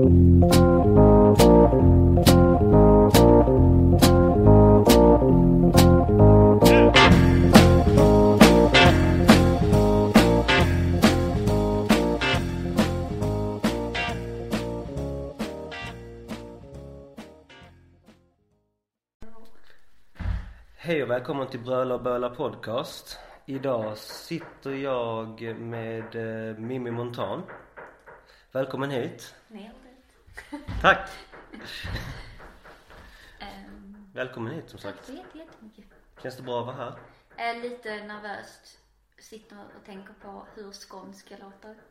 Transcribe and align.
Hej 0.00 0.06
och 21.02 21.10
välkommen 21.10 21.48
till 21.48 21.60
Bröla 21.60 21.94
och 21.94 22.02
Böla 22.02 22.30
podcast. 22.30 23.18
Idag 23.46 23.98
sitter 23.98 24.70
jag 24.70 25.56
med 25.58 26.16
eh, 26.50 26.58
Mimmi 26.58 26.90
Montan. 26.90 27.42
Välkommen 28.52 28.90
hit. 28.90 29.34
Nej. 29.48 29.72
Tack! 30.80 31.08
Um, 33.40 34.10
Välkommen 34.14 34.52
hit 34.54 34.70
som 34.70 34.78
tack 34.78 34.94
sagt. 34.94 35.06
så 35.06 35.12
jätte- 35.12 35.38
jättemycket. 35.38 35.84
Känns 36.22 36.36
det 36.36 36.42
bra 36.42 36.60
att 36.60 36.66
vara 36.66 36.76
här? 36.76 36.94
Jag 37.36 37.48
är 37.56 37.60
lite 37.62 38.04
nervöst. 38.04 38.78
Sitter 39.18 39.56
och 39.78 39.84
tänker 39.86 40.14
på 40.22 40.46
hur 40.54 40.72
skånska 40.72 41.36
låter. 41.40 41.74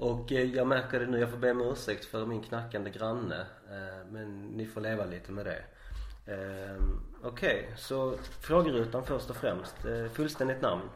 Och 0.00 0.32
eh, 0.32 0.42
jag 0.54 0.66
märker 0.66 1.00
det 1.00 1.06
nu, 1.06 1.18
jag 1.18 1.30
får 1.30 1.38
be 1.38 1.50
om 1.50 1.60
ursäkt 1.60 2.04
för 2.04 2.26
min 2.26 2.42
knackande 2.42 2.90
granne. 2.90 3.40
Eh, 3.68 4.06
men 4.10 4.46
ni 4.46 4.66
får 4.66 4.80
leva 4.80 5.04
lite 5.04 5.32
med 5.32 5.46
det. 5.46 5.64
Eh, 6.32 6.82
Okej, 7.22 7.74
så 7.76 8.18
frågerutan 8.40 9.04
först 9.06 9.30
och 9.30 9.36
främst. 9.36 9.84
Eh, 9.84 10.08
fullständigt 10.08 10.60
namn? 10.62 10.90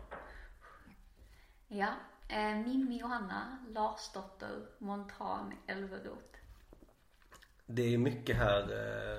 Ja. 1.68 1.94
Eh, 2.32 2.56
Mimmi 2.56 2.98
Johanna 2.98 3.58
Larsdotter 3.68 4.66
Montan 4.78 5.54
Elveroth. 5.66 6.38
Det 7.66 7.94
är 7.94 7.98
mycket 7.98 8.36
här, 8.36 8.60
eh, 8.60 9.18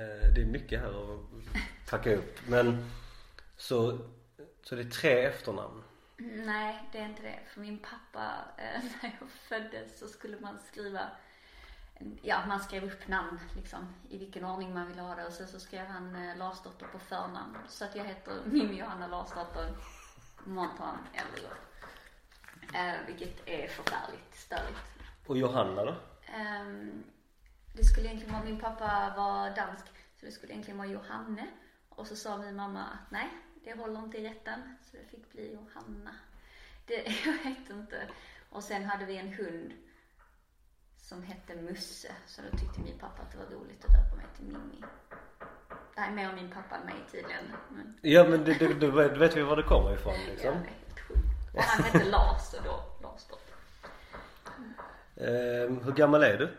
eh, 0.00 0.34
det 0.34 0.42
är 0.42 0.46
mycket 0.46 0.80
här 0.80 1.14
att 1.14 1.20
packa 1.90 2.14
upp. 2.14 2.38
Men 2.48 2.90
så, 3.56 3.98
så 4.62 4.74
det 4.74 4.82
är 4.82 4.90
tre 4.90 5.24
efternamn. 5.24 5.82
Nej, 6.46 6.88
det 6.92 6.98
är 6.98 7.04
inte 7.04 7.22
det. 7.22 7.38
För 7.46 7.60
min 7.60 7.78
pappa, 7.78 8.32
när 8.56 9.16
jag 9.20 9.28
föddes 9.30 9.98
så 9.98 10.08
skulle 10.08 10.40
man 10.40 10.58
skriva 10.58 11.00
Ja, 12.22 12.46
man 12.46 12.60
skrev 12.60 12.84
upp 12.84 13.08
namn 13.08 13.40
liksom 13.56 13.94
i 14.08 14.18
vilken 14.18 14.44
ordning 14.44 14.74
man 14.74 14.88
ville 14.88 15.02
ha 15.02 15.14
det 15.14 15.26
och 15.26 15.32
sen 15.32 15.48
så 15.48 15.60
skrev 15.60 15.86
han 15.86 16.38
Larsdotter 16.38 16.86
på 16.86 16.98
förnamn. 16.98 17.56
Så 17.68 17.84
att 17.84 17.96
jag 17.96 18.04
heter 18.04 18.32
Mimmi 18.44 18.78
Johanna 18.78 19.06
Larsdotter 19.06 19.76
Montan 20.44 20.98
Elveroth. 21.12 21.73
Eh, 22.74 23.06
vilket 23.06 23.48
är 23.48 23.68
förfärligt 23.68 24.34
störigt. 24.34 24.78
Och 25.26 25.38
Johanna 25.38 25.84
då? 25.84 25.94
Ehm, 26.26 27.04
det 27.76 27.84
skulle 27.84 28.06
egentligen 28.06 28.34
vara, 28.34 28.44
min 28.44 28.60
pappa 28.60 29.14
var 29.16 29.56
dansk, 29.56 29.86
så 30.20 30.26
det 30.26 30.32
skulle 30.32 30.52
egentligen 30.52 30.78
vara 30.78 30.88
Johanne. 30.88 31.46
Och 31.88 32.06
så 32.06 32.16
sa 32.16 32.36
min 32.36 32.56
mamma 32.56 32.82
att 32.84 33.10
nej, 33.10 33.28
det 33.64 33.78
håller 33.78 34.00
inte 34.00 34.18
i 34.18 34.28
rätten. 34.28 34.76
Så 34.82 34.96
det 34.96 35.04
fick 35.04 35.32
bli 35.32 35.52
Johanna. 35.52 36.10
Det, 36.86 36.94
jag 37.24 37.32
vet 37.32 37.70
inte. 37.70 38.08
Och 38.50 38.64
sen 38.64 38.84
hade 38.84 39.04
vi 39.04 39.16
en 39.16 39.32
hund 39.32 39.72
som 40.96 41.22
hette 41.22 41.56
Musse. 41.56 42.12
Så 42.26 42.42
då 42.42 42.58
tyckte 42.58 42.80
min 42.80 42.98
pappa 42.98 43.22
att 43.22 43.32
det 43.32 43.38
var 43.38 43.46
roligt 43.46 43.84
att 43.84 43.92
döpa 43.92 44.16
mig 44.16 44.26
till 44.36 44.44
Mimmi. 44.44 44.84
Det 45.94 46.00
här 46.00 46.10
är 46.10 46.14
mer 46.14 46.28
om 46.28 46.34
min 46.34 46.50
pappa 46.50 46.76
än 46.76 46.86
mig 46.86 46.94
tydligen. 47.12 47.44
Men 47.70 47.98
Ja 48.02 48.24
men 48.28 48.44
du, 48.44 48.54
du, 48.54 48.74
du, 48.74 48.90
vet, 48.90 49.36
vi 49.36 49.42
var 49.42 49.56
det 49.56 49.62
kommer 49.62 49.94
ifrån 49.94 50.14
ja, 50.14 50.32
liksom. 50.32 50.54
sjukt. 50.54 50.83
Och 51.54 51.62
han 51.62 51.84
hette 51.84 52.04
Lars 52.04 52.50
då 52.64 52.84
Lars 53.02 53.22
då. 53.30 53.36
Eh, 55.24 55.70
hur 55.84 55.92
gammal 55.92 56.22
är 56.22 56.38
du? 56.38 56.56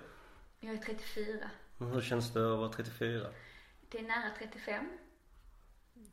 Jag 0.59 0.73
är 0.73 0.77
34. 0.77 1.49
Hur 1.77 2.01
känns 2.01 2.33
det 2.33 2.51
att 2.53 2.57
vara 2.59 2.69
34? 2.69 3.27
Det 3.91 3.99
är 3.99 4.03
nära 4.03 4.29
35. 4.39 4.85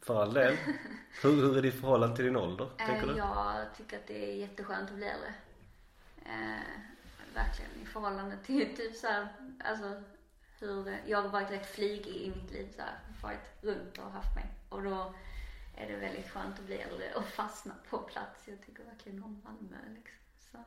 För 0.00 0.22
all 0.22 0.32
del. 0.34 0.56
Hur, 1.22 1.30
hur 1.36 1.58
är 1.58 1.62
ditt 1.62 1.80
förhållande 1.80 2.16
till 2.16 2.24
din 2.24 2.36
ålder? 2.36 2.68
Tänker 2.78 3.08
Eh, 3.08 3.12
du? 3.12 3.16
Jag 3.18 3.66
tycker 3.76 3.96
att 3.96 4.06
det 4.06 4.30
är 4.32 4.34
jätteskönt 4.36 4.90
att 4.90 4.96
bli 4.96 5.06
äldre. 5.06 5.34
Eh, 6.26 6.80
verkligen 7.34 7.70
i 7.82 7.86
förhållande 7.86 8.36
till 8.46 8.76
typ 8.76 8.96
så 8.96 9.06
här, 9.06 9.28
alltså 9.64 10.02
hur, 10.58 10.98
jag 11.06 11.22
har 11.22 11.28
varit 11.28 11.50
rätt 11.50 11.74
flygig 11.74 12.16
i 12.16 12.32
mitt 12.36 12.50
liv 12.52 12.68
så 12.76 12.82
här, 12.82 12.98
varit 13.22 13.62
runt 13.62 13.98
och 13.98 14.10
haft 14.10 14.34
mig. 14.34 14.46
Och 14.68 14.82
då 14.82 15.14
är 15.76 15.86
det 15.88 15.96
väldigt 15.96 16.28
skönt 16.30 16.58
att 16.58 16.64
bli 16.66 16.76
äldre 16.78 17.14
och 17.14 17.24
fastna 17.24 17.74
på 17.90 17.98
plats. 17.98 18.48
Jag 18.48 18.62
tycker 18.66 18.84
verkligen 18.84 19.22
om 19.22 19.40
Malmö 19.44 19.76
liksom. 19.94 20.14
Så, 20.52 20.64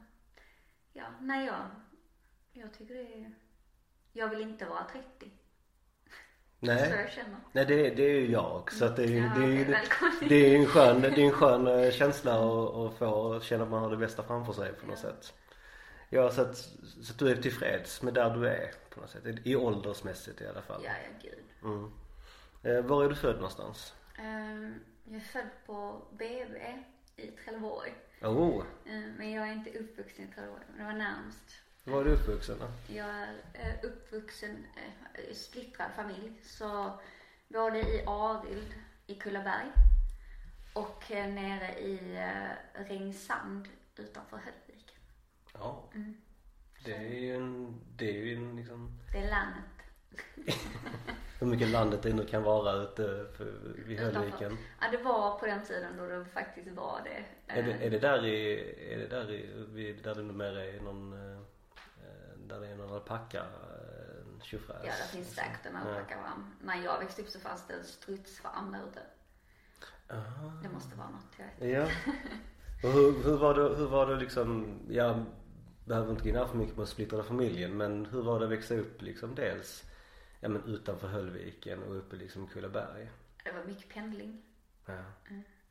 ja, 0.93 1.05
nej 1.21 1.45
jag, 1.45 1.65
jag 2.53 2.73
tycker 2.73 2.93
det 2.93 3.01
är, 3.13 3.31
jag 4.13 4.29
vill 4.29 4.41
inte 4.41 4.65
vara 4.65 4.83
30. 4.91 5.05
Så 6.59 6.65
Nej. 6.71 7.09
Nej 7.51 7.65
det, 7.65 7.87
är- 7.87 7.95
det 7.95 8.03
är 8.03 8.19
ju 8.19 8.31
jag. 8.31 8.71
Så 8.71 8.85
att 8.85 8.95
det, 8.95 9.03
är 9.03 9.07
ju- 9.07 9.17
Ja, 9.17 9.31
det, 9.35 9.45
ju- 9.45 9.61
okej, 9.61 9.65
välkommen. 9.65 10.29
det 10.29 10.35
är 10.35 10.59
en 10.59 10.65
skön, 10.65 11.01
det 11.01 11.07
är 11.07 11.19
en 11.19 11.31
skön 11.31 11.67
eh, 11.67 11.91
känsla 11.91 12.33
att, 12.33 12.75
att 12.75 12.97
få 12.97 13.39
känna 13.41 13.63
att 13.63 13.69
man 13.69 13.83
har 13.83 13.89
det 13.91 13.97
bästa 13.97 14.23
framför 14.23 14.53
sig 14.53 14.73
på 14.73 14.87
något 14.87 14.99
Ja. 15.03 15.09
sätt. 15.09 15.33
Ja 16.09 16.31
så 16.31 16.41
att, 16.41 16.57
så 16.57 17.13
att 17.13 17.19
du 17.19 17.29
är 17.31 17.35
tillfreds 17.35 18.01
med 18.01 18.13
där 18.13 18.35
du 18.37 18.47
är 18.47 18.71
på 18.89 18.99
något 19.01 19.09
sätt. 19.09 19.23
I 19.43 19.55
åldersmässigt 19.55 20.41
i 20.41 20.47
alla 20.47 20.61
fall. 20.61 20.81
Ja, 20.85 20.91
ja 21.03 21.29
gud. 21.29 21.43
Mm. 21.63 21.91
Eh, 22.63 22.85
var 22.85 23.03
är 23.05 23.09
du 23.09 23.15
född 23.15 23.35
någonstans? 23.35 23.93
Ehm, 24.17 24.73
Jag 25.05 25.15
är 25.15 25.19
född 25.19 25.49
på 25.65 26.01
BB 26.11 26.83
i 27.15 27.27
Trelleborg. 27.27 27.93
Oh, 28.21 28.65
Ehm, 28.85 29.13
Men 29.17 29.31
jag 29.31 29.47
är 29.47 29.53
inte 29.53 29.69
uppvuxen 29.79 30.25
i 30.29 30.33
Trelleborg, 30.33 30.63
men 30.69 30.77
det 30.77 30.83
var 30.83 30.93
närmst. 30.99 31.61
var 31.83 32.01
är 32.01 32.05
du 32.05 32.11
uppvuxen 32.11 32.59
då? 32.59 32.93
Jag 32.93 33.07
är 33.09 33.33
eh, 33.53 33.73
uppvuxen 33.83 34.65
eh, 35.13 35.19
i 35.31 35.35
splittrad 35.35 35.91
familj. 35.95 36.33
Så 36.43 36.99
både 37.47 37.79
i 37.79 38.03
Arild 38.07 38.73
i 39.07 39.15
Kullaberg 39.15 39.67
och 40.73 41.11
eh, 41.11 41.27
nere 41.33 41.79
i 41.79 42.17
eh, 42.17 42.83
Rengsand 42.83 43.67
utanför 43.95 44.37
Höllviken. 44.37 44.99
Ja. 45.53 45.89
Mm. 45.93 46.17
Det 46.85 46.95
är 46.95 47.19
ju 47.19 47.35
en, 47.35 47.81
det 47.95 48.09
är 48.09 48.13
ju 48.25 48.35
en 48.35 48.55
liksom 48.55 48.99
Det 49.11 49.17
är 49.17 49.29
landet. 49.29 49.63
hur 51.39 51.47
mycket 51.47 51.67
landet 51.69 52.01
det 52.03 52.13
nu 52.13 52.25
kan 52.25 52.43
vara 52.43 52.73
ute 52.73 53.25
vid. 53.85 53.99
Höllviken. 53.99 54.57
Ja, 54.81 54.87
det 54.91 54.97
var 54.97 55.39
på 55.39 55.45
den 55.45 55.61
tiden 55.65 55.97
då 55.97 56.05
det 56.07 56.25
faktiskt 56.25 56.69
var 56.71 57.01
det. 57.03 57.25
Är 57.53 57.63
det, 57.63 57.71
Eh, 57.71 57.85
är 57.85 57.89
det 57.89 57.99
där 57.99 58.25
i, 58.25 58.59
är 58.93 58.97
det 58.97 59.07
där 59.07 59.31
i, 59.31 59.93
där 60.03 60.15
det 60.15 60.21
numera 60.23 60.65
är 60.65 60.79
någon, 60.81 61.13
eh, 61.13 61.39
där 62.47 62.59
det 62.59 62.67
är 62.67 62.75
någon 62.75 62.93
alpacka, 62.93 63.39
eh, 63.39 64.41
tjofräs? 64.43 64.81
Ja, 64.83 64.91
det 65.01 65.17
finns 65.17 65.35
säkert 65.35 65.65
en 65.65 65.75
alpackafarm. 65.75 66.55
När 66.61 66.83
jag 66.83 66.99
växte 66.99 67.21
upp 67.21 67.29
så 67.29 67.39
fanns 67.39 67.67
det 67.67 67.73
en 67.73 67.83
strutsfarm 67.83 68.71
där 68.71 68.79
ute. 68.87 68.99
Aha. 70.13 70.51
Det 70.63 70.69
måste 70.69 70.95
vara 70.97 71.09
något, 71.09 71.35
jag 71.37 71.67
vet 71.67 71.77
Ja. 71.77 71.87
Och 72.83 72.91
hur, 72.93 73.23
hur 73.23 73.37
var 73.37 73.53
det, 73.53 73.75
hur 73.75 73.87
var 73.87 74.07
det 74.07 74.15
liksom, 74.15 74.79
jag 74.89 75.25
behöver 75.85 76.11
inte 76.11 76.23
gå 76.31 76.39
in 76.39 76.47
för 76.47 76.57
mycket 76.57 76.75
på 76.75 76.85
splittrade 76.85 77.23
familjen 77.23 77.77
men 77.77 78.05
hur 78.05 78.21
var 78.21 78.39
det 78.39 78.45
att 78.45 78.51
växa 78.51 78.75
upp 78.75 79.01
liksom 79.01 79.35
dels, 79.35 79.83
ja 80.39 80.49
men 80.49 80.63
utanför 80.63 81.07
Höllviken 81.07 81.83
och 81.83 81.97
uppe 81.97 82.15
liksom 82.15 82.47
Kullaberg? 82.47 83.09
Det 83.43 83.51
var 83.51 83.63
mycket 83.63 83.93
pendling. 83.93 84.41
Ja. 84.85 85.03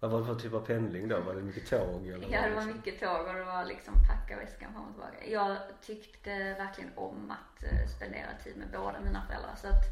Vad 0.00 0.10
var 0.10 0.20
det 0.20 0.26
för 0.26 0.34
typ 0.34 0.52
av 0.52 0.66
pendling 0.66 1.08
då? 1.08 1.20
Var 1.20 1.34
det 1.34 1.42
mycket 1.42 1.70
tåg 1.70 2.06
eller? 2.06 2.28
Ja, 2.32 2.42
det 2.42 2.54
var 2.54 2.60
liksom? 2.60 2.76
mycket 2.76 3.00
tåg 3.00 3.26
och 3.26 3.34
det 3.34 3.44
var 3.44 3.64
liksom 3.64 3.94
packa 4.08 4.36
väskan 4.36 4.72
fram 4.72 4.84
och 4.84 4.92
tillbaka. 4.92 5.26
Jag 5.26 5.56
tyckte 5.80 6.30
verkligen 6.38 6.90
om 6.94 7.30
att 7.30 7.64
eh, 7.64 7.88
spendera 7.96 8.28
tid 8.44 8.56
med 8.56 8.68
båda 8.72 9.00
mina 9.00 9.26
föräldrar 9.26 9.56
så 9.56 9.66
att 9.66 9.84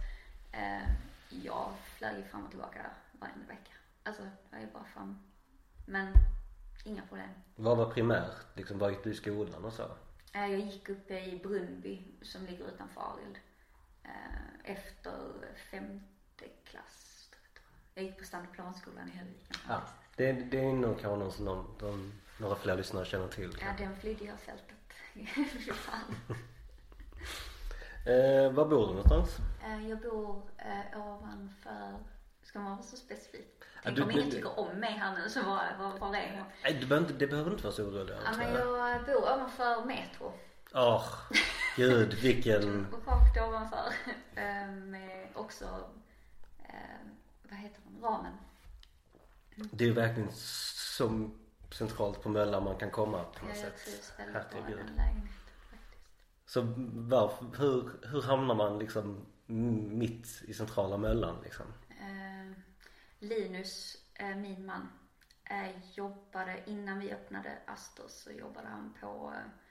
eh, 0.53 0.89
jag 1.43 1.73
flög 1.85 2.27
fram 2.27 2.45
och 2.45 2.51
tillbaka 2.51 2.91
varje 3.13 3.35
vecka. 3.49 3.73
Alltså, 4.03 4.23
var 4.51 4.59
ju 4.59 4.67
bara 4.73 4.85
fram. 4.85 5.19
Men 5.87 6.13
inga 6.85 7.03
problem. 7.03 7.31
Vad 7.57 7.77
var 7.77 7.91
primärt? 7.91 8.37
Liksom 8.55 8.79
var 8.79 8.91
gick 8.91 9.05
du 9.05 9.11
i 9.11 9.15
skolan 9.15 9.65
och 9.65 9.73
så? 9.73 9.83
Eh, 10.35 10.47
jag 10.47 10.61
gick 10.61 10.89
uppe 10.89 11.21
i 11.21 11.41
Brunnby 11.43 12.03
som 12.23 12.47
ligger 12.47 12.65
utanför 12.69 13.01
Arild. 13.01 13.39
Eh, 14.05 14.73
efter 14.73 15.13
femte 15.71 16.45
klass. 16.65 17.29
jag. 17.95 18.05
Gick 18.05 18.19
på 18.19 18.25
Standardplanskolan 18.25 19.09
i 19.09 19.17
Höllviken. 19.17 19.57
Ja. 19.69 19.83
Det, 20.17 20.33
det 20.33 20.61
är 20.65 20.73
nog 20.73 21.01
kanske 21.01 21.17
någon 21.25 21.33
som 21.33 21.45
någon, 21.45 21.75
de, 21.79 22.13
några 22.39 22.55
fler 22.57 22.77
lyssnare 22.77 23.05
känner 23.05 23.29
till. 23.29 23.57
Ja, 23.61 23.67
den 23.85 23.97
flydde 23.97 24.25
jag 24.25 24.41
fältet. 24.41 24.77
Fy 25.15 25.27
fan. 25.73 26.15
Eh, 28.07 28.53
var 28.53 28.65
bor 28.69 28.87
du 28.87 28.87
någonstans? 28.87 29.37
Eh, 29.65 29.89
Jag 29.89 29.99
bor 30.01 30.43
eh, 30.59 31.01
ovanför, 31.01 31.99
ska 32.43 32.59
man 32.59 32.71
vara 32.77 32.83
så 32.83 32.97
specifik? 32.97 33.55
Ja, 33.61 33.81
Tänk 33.85 33.97
du- 33.97 34.03
om 34.03 34.11
ingen 34.11 34.31
tycker 34.31 34.59
om 34.59 34.77
mig 34.77 34.91
här 34.93 35.19
nu 35.19 35.31
så 35.31 35.43
var, 35.43 35.77
var, 35.79 35.99
var 35.99 36.17
är 36.17 36.37
jag? 36.37 36.45
Nej, 36.63 36.79
du 36.81 36.87
behöver 36.87 37.07
inte, 37.09 37.19
det 37.19 37.27
behöver 37.27 37.51
inte 37.51 37.63
vara 37.63 37.75
så 37.75 37.83
orolig 37.85 38.15
Ja 38.25 38.37
men 38.37 38.53
jag 38.55 39.05
bor 39.05 39.17
ovanför 39.17 39.85
Metro. 39.85 40.33
Åh, 40.75 41.05
gud 41.77 42.15
vilken... 42.15 42.87
Rakt 43.07 43.37
ovanför. 43.41 43.93
Eh, 44.35 44.71
Med 44.71 45.29
också, 45.35 45.65
eh, 46.59 47.07
vad 47.43 47.59
heter 47.59 47.81
den, 47.85 48.03
ramen. 48.03 48.33
Det 49.57 49.85
är 49.85 49.93
verkligen 49.93 50.33
så 50.33 51.31
centralt 51.73 52.23
på 52.23 52.29
Möllan 52.29 52.65
man 52.65 52.77
kan 52.77 52.91
komma 52.91 53.25
på 53.25 53.47
något 53.47 53.57
sätt. 53.57 54.13
Herregud. 54.17 54.79
Så 56.47 56.61
varför, 56.93 57.47
hur, 57.59 58.09
hur 58.13 58.23
hamnar 58.23 58.55
man 58.55 58.79
liksom 58.79 59.27
mitt 59.91 60.43
i 60.47 60.55
centrala 60.55 60.97
Möllan 60.97 61.37
liksom? 61.45 61.67
Eh, 61.89 62.57
Linus, 63.19 63.97
min 64.37 64.67
man, 64.67 64.89
jobbade 65.95 66.63
innan 66.67 66.99
vi 66.99 67.13
öppnade 67.13 67.59
Astos 67.67 68.23
så 68.23 68.31
jobbade 68.31 68.69
han 68.69 68.95
på 69.01 69.33
eh, 69.37 69.62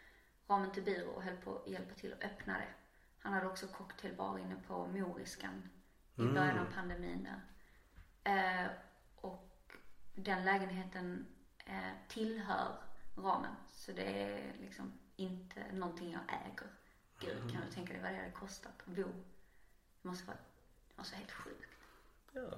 Ramen 0.51 0.71
till 0.71 0.83
byrå 0.83 1.11
och 1.11 1.23
höll 1.23 1.37
på 1.37 1.57
att 1.57 1.67
hjälpa 1.67 1.93
till 1.93 2.13
att 2.13 2.23
öppna 2.23 2.53
det. 2.57 2.67
Han 3.19 3.33
hade 3.33 3.47
också 3.47 3.67
cocktailbar 3.67 4.37
inne 4.39 4.55
på 4.67 4.87
Moriskan 4.87 5.69
i 6.15 6.21
början 6.21 6.59
av 6.59 6.73
pandemin 6.75 7.27
där. 7.27 7.41
Eh, 8.23 8.71
och 9.15 9.73
den 10.15 10.45
lägenheten 10.45 11.27
eh, 11.65 11.91
tillhör 12.07 12.75
Ramen 13.17 13.55
så 13.67 13.91
det 13.91 14.23
är 14.23 14.53
liksom 14.61 14.93
inte 15.15 15.71
någonting 15.73 16.11
jag 16.11 16.21
äger. 16.21 16.67
Gud, 17.19 17.51
kan 17.51 17.61
du 17.67 17.71
tänka 17.73 17.93
dig 17.93 18.01
vad 18.01 18.11
det 18.11 18.17
hade 18.17 18.31
kostat 18.31 18.73
att 18.79 18.95
bo? 18.95 19.03
Det 20.01 20.07
måste 20.07 20.27
vara, 20.27 20.37
det 20.87 20.97
måste 20.97 21.13
vara 21.15 21.19
helt 21.19 21.31
sjukt. 21.31 21.69
Ja. 22.31 22.57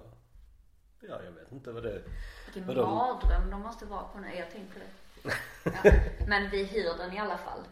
Ja, 1.00 1.24
jag 1.24 1.32
vet 1.32 1.52
inte 1.52 1.72
vad 1.72 1.84
det 1.84 2.04
Vilken 2.46 2.68
Vadå? 2.68 2.88
mardröm 2.88 3.50
de 3.50 3.62
måste 3.62 3.86
vara 3.86 4.08
på 4.08 4.20
nu. 4.20 4.36
Jag 4.36 4.52
tänkte 4.52 4.80
det. 4.80 4.90
Ja. 5.64 5.92
Men 6.28 6.50
vi 6.50 6.64
hyr 6.64 6.98
den 6.98 7.14
i 7.14 7.20
alla 7.20 7.38
fall. 7.38 7.64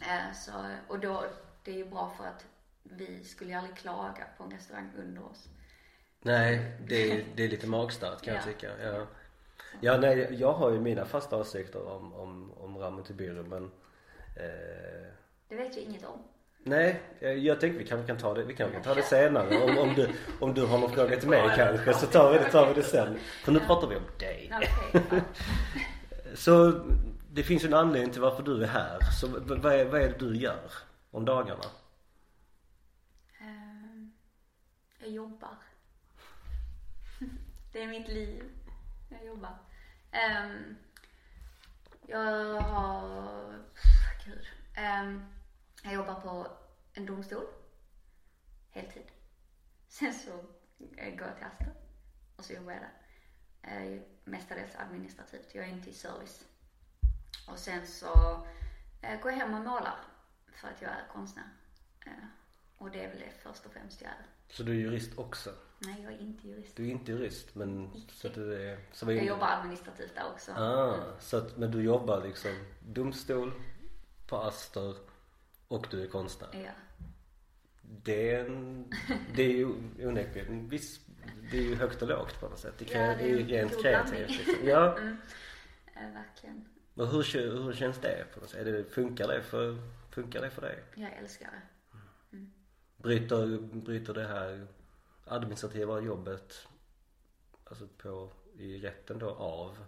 Eh, 0.00 0.32
så, 0.34 0.52
och 0.88 0.98
då, 0.98 1.24
det 1.64 1.70
är 1.70 1.76
ju 1.76 1.84
bra 1.84 2.12
för 2.18 2.24
att 2.24 2.44
vi 2.82 3.24
skulle 3.24 3.50
ju 3.50 3.56
aldrig 3.56 3.76
klaga 3.76 4.26
på 4.38 4.44
en 4.44 4.50
restaurang 4.50 4.90
under 4.98 5.24
oss. 5.26 5.48
Nej, 6.22 6.72
det 6.86 7.10
är, 7.12 7.24
det 7.34 7.44
är 7.44 7.48
lite 7.48 7.66
magstarkt 7.66 8.22
kan 8.22 8.34
jag 8.34 8.42
Ja. 8.42 8.46
tycka. 8.46 8.70
Ja. 8.82 9.06
Ja, 9.80 9.96
nej, 9.96 10.28
jag 10.40 10.52
har 10.52 10.70
ju 10.70 10.80
mina 10.80 11.04
fasta 11.04 11.36
åsikter 11.36 11.88
om, 11.88 12.14
om, 12.14 12.52
om 12.60 12.78
Ramen 12.78 13.04
till 13.04 13.14
Byrå 13.14 13.42
men 13.42 13.64
eh, 14.36 15.12
Det 15.48 15.56
vet 15.56 15.76
vi 15.76 15.80
inget 15.80 16.04
om. 16.04 16.18
Nej, 16.62 17.00
eh, 17.20 17.30
jag 17.32 17.60
tänkte 17.60 17.78
vi 17.78 17.84
kanske 17.88 18.06
kan 18.06 18.18
ta 18.18 18.34
det, 18.34 18.44
vi 18.44 18.54
kanske 18.54 18.74
kan 18.74 18.82
ta 18.84 18.94
det 18.94 19.02
senare. 19.02 19.56
Om, 19.62 19.78
om, 19.78 19.94
du, 19.94 20.08
om 20.40 20.54
du 20.54 20.66
har 20.66 20.78
någon 20.78 20.90
fråga 20.90 21.16
till 21.20 21.28
mig 21.28 21.52
kanske 21.56 21.94
så 21.94 22.06
tar 22.06 22.32
vi 22.32 22.38
det, 22.38 22.50
tar 22.50 22.66
vi 22.68 22.74
det 22.74 22.82
sen. 22.82 23.18
För 23.44 23.52
nu 23.52 23.60
pratar 23.60 23.88
vi 23.88 23.96
om 23.96 24.02
dig. 24.18 24.52
Ja. 24.92 25.00
Så 26.34 26.80
det 27.38 27.44
finns 27.44 27.64
ju 27.64 27.66
en 27.66 27.74
anledning 27.74 28.12
till 28.12 28.20
varför 28.20 28.42
du 28.42 28.62
är 28.62 28.66
här. 28.66 29.00
Så 29.20 29.28
vad 29.28 29.72
är, 29.72 29.84
vad 29.84 30.00
är 30.00 30.08
det 30.08 30.18
du 30.18 30.36
gör 30.36 30.72
om 31.10 31.24
dagarna? 31.24 31.64
Ehm, 33.40 34.12
jag 34.98 35.10
jobbar. 35.10 35.56
Det 37.72 37.82
är 37.82 37.86
mitt 37.86 38.08
liv. 38.08 38.44
Jag 39.08 39.26
jobbar. 39.26 39.58
Ehm, 40.12 40.76
jag 42.06 42.60
har... 42.60 43.54
Gud. 44.24 44.46
Ehm, 44.76 45.24
jag 45.82 45.92
jobbar 45.92 46.20
på 46.20 46.46
en 46.92 47.06
domstol. 47.06 47.44
Heltid. 48.70 49.06
Sen 49.88 50.14
så 50.14 50.30
går 50.78 51.26
jag 51.26 51.36
till 51.36 51.46
Astra. 51.46 51.68
Och 52.36 52.44
så 52.44 52.52
jobbar 52.52 52.72
jag 52.72 52.82
där. 52.82 54.02
Mestadels 54.24 54.76
administrativt. 54.76 55.54
Jag 55.54 55.64
är 55.64 55.68
inte 55.68 55.90
i 55.90 55.94
service. 55.94 56.47
Och 57.46 57.58
sen 57.58 57.86
så 57.86 58.42
eh, 59.02 59.20
går 59.20 59.30
jag 59.32 59.38
hem 59.38 59.54
och 59.54 59.60
målar. 59.60 59.96
För 60.52 60.68
att 60.68 60.82
jag 60.82 60.90
är 60.90 61.04
konstnär. 61.12 61.44
Eh, 62.06 62.12
Och 62.78 62.90
det 62.90 63.04
är 63.04 63.08
väl 63.08 63.18
det 63.18 63.32
först 63.42 63.66
och 63.66 63.72
främst 63.72 64.00
jag 64.02 64.10
är. 64.10 64.26
Så 64.50 64.62
du 64.62 64.72
är 64.72 64.76
jurist 64.76 65.18
också? 65.18 65.50
Nej, 65.78 66.02
jag 66.02 66.12
är 66.12 66.18
inte 66.18 66.48
jurist. 66.48 66.76
Du 66.76 66.86
är 66.86 66.90
inte 66.90 67.12
jurist 67.12 67.54
men 67.54 67.90
så 68.12 68.26
att 68.28 68.34
du 68.34 68.54
är... 68.70 68.78
Så 68.92 69.10
är 69.10 69.14
Jag 69.14 69.24
jobbar 69.24 69.46
administrativt 69.48 70.14
där 70.14 70.24
också. 70.32 70.52
Ah, 70.52 70.96
så 71.20 71.36
att, 71.36 71.56
men 71.56 71.70
du 71.70 71.82
jobbar 71.82 72.22
liksom 72.24 72.50
domstol 72.80 73.52
på 74.26 74.36
Aster 74.36 74.94
och 75.68 75.86
du 75.90 76.02
är 76.02 76.06
konstnär? 76.08 76.48
Ja. 76.64 76.70
Det 77.82 78.30
är, 78.34 78.44
en, 78.44 78.92
det 79.34 79.42
är 79.42 79.52
ju 79.52 79.66
onekligen 80.06 80.48
en 80.48 80.68
viss, 80.68 81.00
det 81.50 81.58
är 81.58 81.62
ju 81.62 81.74
högt 81.74 82.02
och 82.02 82.08
lågt 82.08 82.40
på 82.40 82.48
något 82.48 82.58
sätt. 82.58 82.74
Det, 82.78 82.84
kan, 82.84 83.00
Ja, 83.00 83.16
det 83.16 83.22
är 83.22 83.28
ju 83.28 83.46
rent 83.46 83.82
kreativt 83.82 84.30
liksom. 84.46 84.68
Ja. 84.68 84.98
Mm. 85.96 86.08
Eh, 86.08 86.14
verkligen. 86.14 86.68
Och 86.98 87.06
hur, 87.08 87.22
hur 87.64 87.72
känns 87.72 87.98
det 87.98 88.26
på 88.34 88.40
något 88.40 88.50
sätt? 88.50 88.66
Är 88.66 88.72
det, 88.72 88.84
funkar 88.84 89.28
det 89.28 89.42
för, 89.42 89.78
funkar 90.10 90.40
det 90.40 90.50
för 90.50 90.62
dig? 90.62 90.84
Jag 90.94 91.12
älskar 91.12 91.50
det. 91.50 91.62
Bryter, 92.96 93.58
bryter 93.60 94.14
det 94.14 94.26
här 94.28 94.66
administrativa 95.24 96.00
jobbet 96.00 96.66
alltså 97.64 97.88
på, 97.88 98.32
i 98.58 98.78
rätten 98.78 99.18
då 99.18 99.30
av 99.30 99.84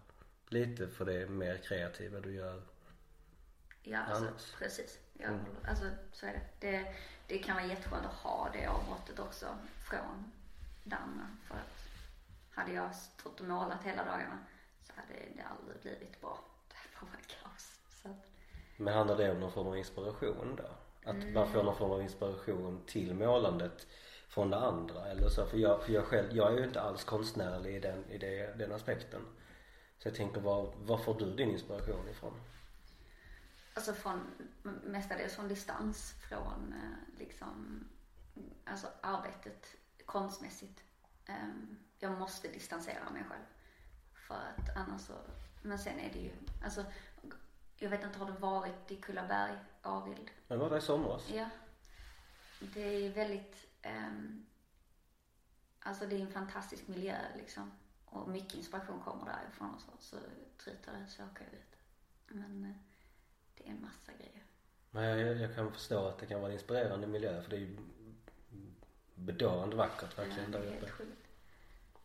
lite 0.48 0.88
för 0.88 1.04
det 1.04 1.28
mer 1.28 1.56
kreativa 1.56 2.20
du 2.20 2.34
gör? 2.34 2.62
Ja, 3.82 3.98
alltså, 3.98 4.24
Annars. 4.24 4.52
precis. 4.58 4.98
Jag 5.12 5.28
Mm. 5.28 5.44
alltså, 5.68 5.84
så 6.12 6.26
är 6.26 6.32
det. 6.32 6.70
det. 6.70 6.94
Det 7.26 7.38
kan 7.38 7.56
vara 7.56 7.66
jätteskönt 7.66 8.06
att 8.06 8.12
ha 8.12 8.50
det 8.52 8.66
avbrottet 8.66 9.18
också 9.18 9.46
från 9.88 10.32
andra. 10.84 11.26
För 11.44 11.54
att 11.54 11.88
hade 12.50 12.72
jag 12.72 12.94
stått 12.94 13.40
och 13.40 13.46
målat 13.46 13.84
hela 13.84 14.04
dagarna 14.04 14.38
så 14.82 14.92
hade 14.96 15.14
det 15.36 15.42
aldrig 15.42 15.80
blivit 15.82 16.20
bra. 16.20 16.44
Hade 17.00 17.12
varit 17.12 17.28
kaos. 17.42 17.80
Så 18.02 18.16
Men 18.76 18.94
handlar 18.94 19.16
det 19.16 19.30
om 19.30 19.40
någon 19.40 19.52
form 19.52 19.66
av 19.66 19.76
inspiration 19.78 20.56
då? 20.56 20.70
Att 21.10 21.32
man 21.34 21.48
får 21.52 21.62
någon 21.62 21.76
form 21.76 21.90
av 21.90 22.02
inspiration 22.02 22.82
till 22.86 23.14
målandet 23.14 23.86
från 24.28 24.50
det 24.50 24.56
andra 24.56 25.06
eller 25.06 25.28
så? 25.28 25.46
För 25.46 25.58
jag, 25.58 25.82
för 25.84 25.92
jag 25.92 26.04
själv, 26.04 26.36
jag 26.36 26.52
är 26.52 26.58
ju 26.58 26.64
inte 26.64 26.80
alls 26.80 27.04
konstnärlig 27.04 27.76
i 27.76 27.80
den, 27.80 28.04
i 28.10 28.18
det, 28.18 28.58
den 28.58 28.72
aspekten. 28.72 29.26
Så 29.98 30.08
jag 30.08 30.14
tänker 30.14 30.40
var, 30.40 30.74
var 30.76 30.98
får 30.98 31.14
du 31.18 31.34
din 31.36 31.50
inspiration 31.50 32.08
ifrån? 32.08 32.40
Alltså 33.74 33.92
från, 33.92 34.20
mestadels 34.84 35.34
från 35.34 35.48
distans 35.48 36.14
från 36.28 36.72
eh, 36.72 37.18
liksom, 37.18 37.84
alltså 38.64 38.86
arbetet 39.00 39.66
konstmässigt. 40.06 40.80
Ehm, 41.26 41.78
Jag 41.98 42.12
måste 42.18 42.48
distansera 42.48 43.10
mig 43.10 43.24
själv. 43.28 43.44
För 44.14 44.34
att 44.34 44.76
annars 44.76 45.00
så, 45.00 45.12
men 45.62 45.78
sen 45.78 45.98
är 46.00 46.12
det 46.12 46.18
ju, 46.18 46.32
alltså 46.64 46.84
jag 47.78 47.90
vet 47.90 48.04
inte, 48.04 48.18
har 48.18 48.26
du 48.26 48.32
varit 48.32 48.90
i 48.90 48.96
Kullaberg, 48.96 49.58
Arild? 49.82 50.30
Jag 50.48 50.56
var 50.56 50.70
där 50.70 50.78
i 50.78 50.80
somras. 50.80 51.30
Ja. 51.34 51.48
Det 52.74 53.06
är 53.06 53.10
väldigt, 53.10 53.66
ehm, 53.82 54.46
alltså 55.80 56.06
det 56.06 56.16
är 56.16 56.20
en 56.20 56.32
fantastisk 56.32 56.88
miljö 56.88 57.18
liksom. 57.36 57.72
Och 58.04 58.28
mycket 58.28 58.54
inspiration 58.54 59.00
kommer 59.00 59.24
därifrån 59.26 59.74
och 59.74 59.80
så. 59.80 59.90
Så 59.98 60.16
tryter 60.64 60.92
det 60.92 61.06
så 61.06 61.22
åker 61.24 61.44
jag 61.44 61.52
ut. 61.52 61.76
Men 62.28 62.64
eh, 62.64 62.76
det 63.56 63.66
är 63.66 63.70
en 63.70 63.82
massa 63.82 64.12
grejer. 64.18 64.42
Men 64.90 65.04
jag, 65.04 65.36
jag 65.36 65.54
kan 65.54 65.72
förstå 65.72 66.06
att 66.08 66.18
det 66.18 66.26
kan 66.26 66.40
vara 66.40 66.50
en 66.50 66.54
inspirerande 66.58 67.06
miljö 67.06 67.42
för 67.42 67.50
det 67.50 67.56
är 67.56 67.60
ju 67.60 67.76
bedårande 69.14 69.76
vackert 69.76 70.18
verkligen 70.18 70.52
Ja, 70.52 70.58
där 70.58 70.66
det 70.66 70.72
är 70.72 70.76
uppe. 70.76 70.86
helt 70.86 70.92
sjukt. 70.98 71.26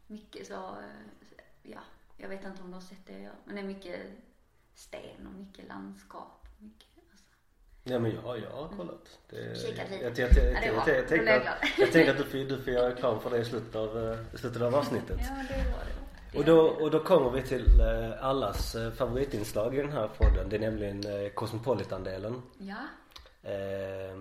Mycket 0.08 0.48
så, 0.48 0.80
eh, 0.80 1.40
ja, 1.64 1.80
jag 2.18 2.30
vet 2.30 2.46
inte 2.46 2.62
om 2.62 2.68
du 2.68 2.74
har 2.74 2.82
sett 2.82 3.06
det 3.06 3.20
jag. 3.20 3.34
Men 3.46 3.56
det 3.56 3.62
är 3.62 3.66
mycket 3.66 4.00
sten 4.74 5.28
och 5.28 5.34
mycket 5.40 5.68
landskap. 5.68 6.48
Mycket, 6.58 6.88
alltså. 7.12 7.26
Ja 7.84 8.00
men 8.00 8.12
jag, 8.12 8.40
jag 8.40 8.50
har 8.50 8.68
kollat. 8.78 9.20
Det, 9.30 9.62
Kikat 9.62 9.90
lite. 9.90 10.04
Jag, 10.04 10.20
jag, 10.20 10.38
jag, 11.28 11.48
jag, 11.78 11.92
tänkte 11.92 12.12
att, 12.12 12.18
du 12.18 12.24
får, 12.24 12.38
du 12.38 12.64
får 12.64 12.74
göra 12.74 12.90
reklam 12.90 13.20
för 13.20 13.30
det 13.30 13.38
i 13.38 13.46
slutet 13.46 13.76
av, 13.76 14.12
eh, 14.12 14.20
i 14.34 14.38
slutet 14.38 14.62
av 14.62 14.76
avsnittet. 14.76 15.20
Ja, 15.22 15.44
det 15.50 15.64
bra 15.64 15.80
det. 15.86 16.38
Och 16.40 16.46
då, 16.46 16.62
och 16.62 16.92
då 16.92 17.04
kommer 17.04 17.30
vi 17.32 17.42
till 17.42 17.80
eh, 17.80 18.24
allas 18.26 18.76
eh, 18.76 18.92
favoritinslag 18.92 19.76
i 19.76 19.82
den 19.82 19.92
här 19.92 20.08
podden. 20.08 20.50
Det 20.50 20.56
är 20.56 20.60
nämligen 20.60 21.30
Cosmopolitan-delen. 21.34 22.42
Ja, 22.58 22.78
Eh, 23.46 24.18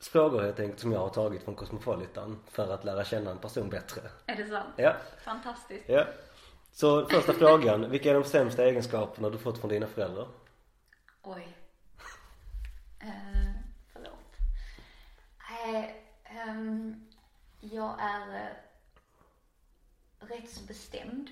frågor 0.00 0.42
helt 0.42 0.60
enkelt 0.60 0.80
som 0.80 0.92
jag 0.92 1.00
har 1.00 1.08
tagit 1.08 1.42
från 1.42 1.54
Cosmopolitan 1.54 2.40
för 2.50 2.74
att 2.74 2.84
lära 2.84 3.04
känna 3.04 3.30
en 3.30 3.38
person 3.38 3.70
bättre. 3.70 4.00
är 4.26 4.36
det 4.36 4.46
sant? 4.46 4.74
Ja, 4.76 4.96
Fantastiskt. 5.24 5.88
ja. 5.88 6.06
Så 6.74 7.06
första 7.06 7.32
frågan. 7.32 7.90
Vilka 7.90 8.10
är 8.10 8.14
de 8.14 8.24
sämsta 8.24 8.64
egenskaperna 8.64 9.30
du 9.30 9.38
fått 9.38 9.58
från 9.58 9.70
dina 9.70 9.86
föräldrar? 9.86 10.28
Oj. 11.22 11.56
Eh, 13.00 13.52
förlåt. 13.92 14.36
Nej, 15.50 16.04
um, 16.48 17.06
jag 17.60 17.96
är 18.00 18.26
uh, 18.28 18.56
rätt 20.18 20.50
så 20.50 20.64
bestämd. 20.64 21.28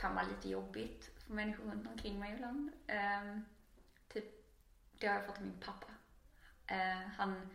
Kan 0.00 0.14
vara 0.14 0.26
lite 0.26 0.48
jobbigt 0.48 1.10
för 1.26 1.32
människor 1.32 1.64
runt 1.64 1.86
omkring 1.86 2.18
mig 2.18 2.34
ibland. 2.34 2.72
Ehm, 2.86 3.44
typ, 4.12 4.24
det 4.98 5.06
har 5.06 5.14
jag 5.14 5.26
fått 5.26 5.36
av 5.36 5.42
min 5.42 5.60
pappa. 5.60 5.92
Uh, 6.70 7.08
han, 7.16 7.50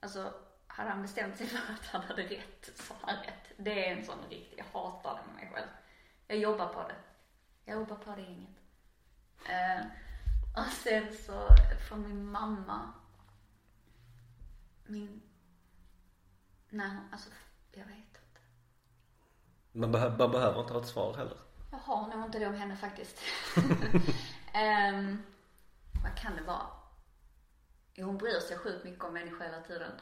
alltså, 0.00 0.34
hade 0.66 0.90
han 0.90 1.02
bestämt 1.02 1.36
sig 1.36 1.46
för 1.46 1.72
att 1.72 1.86
han 1.86 2.02
hade 2.02 2.22
rätt 2.22 2.70
så 2.74 2.94
har 2.94 3.12
han 3.12 3.24
rätt. 3.24 3.52
Det 3.56 3.88
är 3.88 3.96
en 3.96 4.04
sån 4.04 4.18
riktig, 4.30 4.58
jag 4.58 4.80
hatar 4.80 5.14
det 5.14 5.32
med 5.32 5.34
mig 5.34 5.52
själv. 5.54 5.68
Jag 6.26 6.38
jobbar 6.38 6.66
på 6.68 6.82
det. 6.88 6.94
Jag 7.64 7.78
jobbar 7.80 7.96
på 7.96 8.14
det 8.16 8.22
inget. 8.22 8.56
Eh, 9.48 9.86
och 10.56 10.72
sen 10.72 11.12
så 11.26 11.48
från 11.88 12.02
min 12.02 12.30
mamma. 12.30 12.92
Min, 14.86 15.22
nej 16.68 16.96
alltså 17.12 17.30
jag 17.72 17.84
vet 17.86 17.96
inte. 17.96 18.40
Man, 19.72 19.94
behö- 19.94 20.18
man 20.18 20.30
behöver 20.30 20.60
inte 20.60 20.72
ha 20.72 20.80
ett 20.80 20.88
svar 20.88 21.14
heller. 21.14 21.38
Jag 21.70 21.78
har 21.78 22.08
nog 22.08 22.24
inte 22.24 22.38
det 22.38 22.46
om 22.46 22.54
henne 22.54 22.76
faktiskt. 22.76 23.18
Ehm, 24.54 25.22
vad 26.04 26.16
kan 26.18 26.36
det 26.36 26.42
vara? 26.42 26.66
hon 27.96 28.18
bryr 28.18 28.40
sig 28.40 28.58
sjukt 28.58 28.84
mycket 28.84 29.04
om 29.04 29.12
människor 29.12 29.44
hela 29.44 29.60
tiden. 29.60 29.92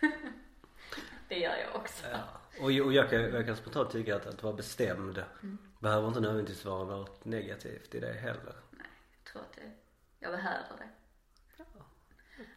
det 1.30 1.38
gör 1.38 1.56
jag 1.56 1.76
också. 1.76 2.06
Ja. 2.12 2.18
Och, 2.60 2.86
och 2.86 2.92
jag, 2.92 3.10
kan, 3.10 3.20
jag 3.20 3.46
kan 3.46 3.56
spontant 3.56 3.90
tycka 3.90 4.16
att, 4.16 4.26
att 4.26 4.42
vara 4.42 4.54
bestämd 4.54 5.24
behöver 5.78 6.08
inte 6.08 6.20
nödvändigtvis 6.20 6.64
vara 6.64 6.84
något 6.84 7.24
negativt 7.24 7.94
i 7.94 8.00
det 8.00 8.12
heller. 8.12 8.54
Nej, 8.70 8.86
jag 9.24 9.32
tror 9.32 9.42
att 9.42 9.52
det, 9.52 9.72
jag 10.18 10.32
behöver 10.32 10.76
det. 10.78 10.88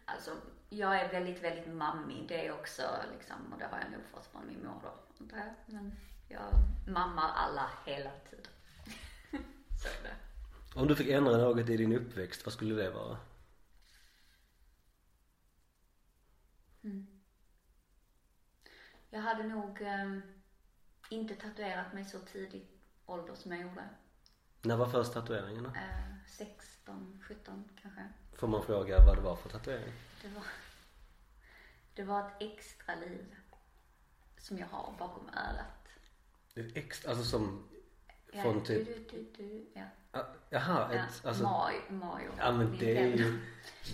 Alltså, 0.06 0.32
jag 0.70 1.00
är 1.00 1.12
väldigt, 1.12 1.44
väldigt 1.44 1.74
mammig. 1.74 2.26
Det 2.28 2.48
är 2.48 2.52
också 2.52 2.82
liksom, 3.18 3.54
och 3.54 3.60
det 3.60 3.66
har 3.66 3.80
jag 3.80 3.92
nog 3.92 4.02
fått 4.12 4.26
från 4.26 4.48
min 4.48 4.66
mor 4.66 4.80
då, 4.84 4.94
antar 5.20 5.38
jag. 5.38 5.54
Men 5.66 5.96
jag 6.30 6.54
mammar 6.88 7.32
alla 7.36 7.70
hela 7.86 8.12
tiden. 8.30 8.52
Så 9.82 9.88
är 9.88 10.04
det. 10.04 10.16
Om 10.80 10.88
du 10.88 10.96
fick 10.96 11.10
ändra 11.10 11.38
något 11.38 11.70
i 11.70 11.78
din 11.78 11.94
uppväxt, 11.94 12.46
vad 12.46 12.54
skulle 12.54 12.84
det 12.84 12.90
vara? 12.90 13.18
Jag 19.14 19.22
hade 19.22 19.44
nog 19.44 19.82
ehm, 19.82 20.22
inte 21.10 21.36
tatuerat 21.36 21.94
mig 21.94 22.06
så 22.06 22.20
tidigt 22.20 22.70
ålder 23.06 23.36
som 23.36 23.52
jag 23.52 23.62
gjorde. 23.62 23.90
När 24.62 24.78
var 24.78 24.88
först 24.88 25.14
tatueringen 25.14 25.64
då? 25.64 25.70
Eh, 25.70 26.16
16, 26.28 27.24
17 27.28 27.70
kanske. 27.82 28.08
Får 28.34 28.48
man 28.48 28.64
fråga 28.64 29.06
vad 29.06 29.18
det 29.18 29.22
var 29.22 29.36
för 29.36 29.50
tatuering? 29.50 29.94
Det 30.22 30.28
var, 30.28 30.44
det 31.94 32.04
var 32.04 32.28
ett 32.28 32.34
extra 32.40 32.96
liv 32.96 33.36
som 34.38 34.58
jag 34.58 34.68
har 34.68 34.94
bakom 35.00 35.30
örat. 35.30 35.88
Är 36.56 36.78
extra, 36.78 37.10
alltså 37.10 37.26
som 37.26 37.70
Ja, 38.32 38.42
från 38.42 38.64
typ, 38.64 38.88
Du, 38.88 39.18
du, 39.18 39.32
du, 39.38 39.66
ja. 39.74 39.84
ah, 40.12 40.24
jaha, 40.50 40.96
ja. 40.96 41.00
ett, 41.00 41.26
alltså, 41.26 41.44
Mario, 41.44 41.82
Mario. 41.90 42.32
ja 42.38 42.52
men 42.52 42.78
det 42.80 42.98
är 42.98 43.18
ju, 43.18 43.40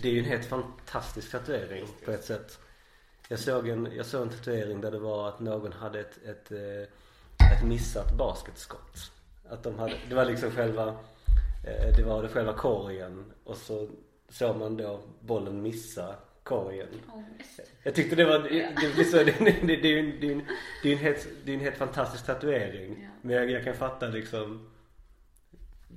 det 0.02 0.08
är 0.08 0.12
ju 0.12 0.18
en 0.18 0.24
helt 0.24 0.46
fantastisk 0.46 1.30
tatuering 1.30 1.88
på 2.04 2.10
ett 2.10 2.24
sätt. 2.24 2.58
Jag 3.30 3.38
såg 3.38 3.68
en, 3.68 3.88
jag 3.96 4.06
såg 4.06 4.22
en 4.22 4.28
tatuering 4.28 4.80
där 4.80 4.90
det 4.90 4.98
var 4.98 5.28
att 5.28 5.40
någon 5.40 5.72
hade 5.72 6.00
ett, 6.00 6.18
ett, 6.24 6.52
eh, 6.52 6.82
ett 7.52 7.64
missat 7.64 8.16
basketskott. 8.16 9.12
Att 9.48 9.62
de 9.62 9.78
hade, 9.78 9.94
det 10.08 10.14
var 10.14 10.24
liksom 10.24 10.50
själva, 10.50 10.88
eh, 11.66 11.96
det 11.96 12.02
var 12.02 12.22
det 12.22 12.28
själva 12.28 12.52
korgen 12.52 13.32
och 13.44 13.56
så 13.56 13.88
såg 14.28 14.56
man 14.56 14.76
då 14.76 15.00
bollen 15.20 15.62
missa 15.62 16.14
korgen. 16.42 16.88
Ångest. 17.12 17.60
Jag 17.82 17.94
tyckte 17.94 18.16
det 18.16 18.24
var, 18.24 18.38
det, 18.38 18.92
det, 18.96 19.04
så, 19.04 19.16
det, 19.16 19.34
det, 19.38 19.76
det, 19.76 19.88
är 19.88 19.92
ju 19.92 19.98
en, 19.98 20.20
det, 20.20 20.26
är 20.26 20.32
en, 20.32 20.42
det 20.82 20.88
är 20.88 20.92
en 20.92 20.98
helt, 20.98 21.28
det 21.44 21.52
är 21.52 21.54
en 21.54 21.60
helt 21.60 21.76
fantastisk 21.76 22.26
tatuering. 22.26 23.02
Ja. 23.02 23.08
Men 23.22 23.36
jag, 23.36 23.50
jag 23.50 23.64
kan 23.64 23.74
fatta 23.74 24.08
liksom 24.08 24.70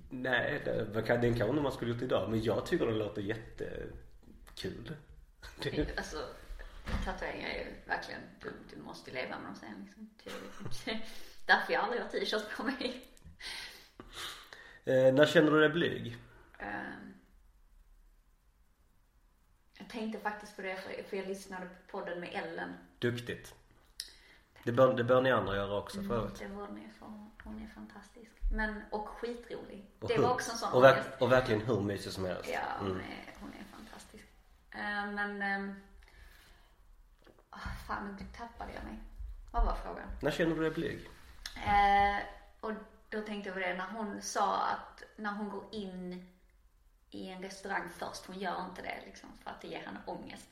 Nej, 0.10 0.62
det, 0.66 1.02
den 1.08 1.38
kanske 1.38 1.62
man 1.62 1.72
skulle 1.72 1.92
gjort 1.92 2.02
idag 2.02 2.30
men 2.30 2.44
jag 2.44 2.66
tycker 2.66 2.86
den 2.86 2.98
låter 2.98 3.22
jättekul. 3.22 4.92
Det, 5.64 5.98
Alltså, 5.98 6.18
tatueringar 7.06 7.50
är 7.50 7.54
ju 7.66 7.74
verkligen, 7.88 8.22
du, 8.42 8.54
du 8.76 8.82
måste 8.82 9.12
leva 9.12 9.40
med 9.40 9.48
dem 9.48 9.56
sen 9.56 9.84
liksom. 9.86 10.10
Det, 10.24 11.00
därför 11.46 11.74
jag 11.74 11.84
aldrig 11.84 12.02
har 12.02 12.10
t-shirts 12.10 12.58
på 12.58 12.64
mig. 12.64 13.06
eh, 14.86 15.14
när 15.14 15.26
känner 15.26 15.52
du 15.52 15.60
dig 15.60 15.70
blyg? 15.70 16.18
Ehm, 16.60 17.14
jag 19.78 19.90
tänkte 19.90 20.20
faktiskt 20.20 20.56
på 20.56 20.62
det 20.62 20.76
för, 20.76 21.04
för 21.10 21.18
jag 21.18 21.28
lyssnade 21.28 21.66
på 21.66 21.98
podden 22.00 22.20
med 22.20 22.30
Ellen. 22.34 22.74
Duktigt. 23.00 23.56
Det 24.64 24.72
bör, 24.72 24.94
det 24.94 25.04
bör 25.04 25.22
ni 25.22 25.32
andra 25.32 25.56
göra 25.56 25.78
också 25.78 26.04
för 26.04 26.16
övrigt. 26.16 26.40
Det 26.40 26.48
var 26.48 26.68
hon 26.68 26.78
är, 26.78 26.90
för, 27.00 27.06
hon 27.44 27.62
är 27.64 27.68
fantastisk. 27.76 28.32
Men, 28.52 28.82
och 28.92 29.08
skitrolig. 29.10 29.86
Och 30.00 30.08
det 30.08 30.16
hur- 30.16 30.22
var 30.24 30.34
också 30.34 30.52
en 30.52 30.58
sån 30.58 30.74
och, 30.74 30.84
verk, 30.84 31.06
och 31.22 31.32
verkligen 31.32 31.62
hur 31.62 31.82
mysig 31.82 32.12
som 32.12 32.26
helst. 32.26 32.50
Ja, 32.54 32.60
hon, 32.80 32.92
Mm. 32.92 33.02
är, 33.02 33.34
hon 33.40 33.50
är 33.54 33.64
fantastisk. 33.78 34.24
Eh, 34.72 35.12
men, 35.12 35.62
um, 35.62 35.76
fan 37.88 38.18
nu 38.20 38.26
tappade 38.38 38.74
jag 38.74 38.84
mig. 38.84 39.00
Vad 39.52 39.66
var 39.66 39.76
frågan? 39.76 40.08
När 40.22 40.32
känner 40.32 40.56
du 40.56 40.62
dig 40.62 40.72
blyg? 40.72 41.10
Eh, 41.56 42.24
och 42.60 42.72
då 43.10 43.22
tänkte 43.22 43.50
jag 43.50 43.54
på 43.54 43.60
det 43.60 43.74
när 43.74 43.88
hon 43.88 44.22
sa 44.22 44.68
att 44.68 45.04
när 45.16 45.32
hon 45.32 45.50
går 45.50 45.64
in 45.72 46.30
i 47.10 47.30
en 47.30 47.42
restaurang 47.42 47.90
först, 47.90 48.26
hon 48.26 48.40
gör 48.40 48.66
inte 48.66 48.82
det 48.82 49.06
liksom 49.06 49.30
för 49.44 49.50
att 49.50 49.62
det 49.62 49.68
ger 49.68 49.80
henne 49.80 50.00
ångest. 50.06 50.48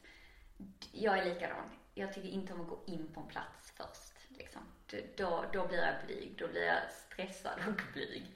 Jag 0.91 1.17
är 1.17 1.25
likadan. 1.25 1.65
Jag 1.93 2.13
tycker 2.13 2.29
inte 2.29 2.53
om 2.53 2.61
att 2.61 2.67
gå 2.67 2.79
in 2.85 3.07
på 3.13 3.19
en 3.19 3.27
plats 3.27 3.71
först. 3.75 4.13
Liksom. 4.37 4.61
Då, 5.17 5.45
då 5.53 5.67
blir 5.67 5.77
jag 5.77 5.95
blyg, 6.05 6.35
då 6.39 6.47
blir 6.47 6.65
jag 6.65 6.91
stressad 6.91 7.59
och 7.67 7.81
blyg. 7.93 8.31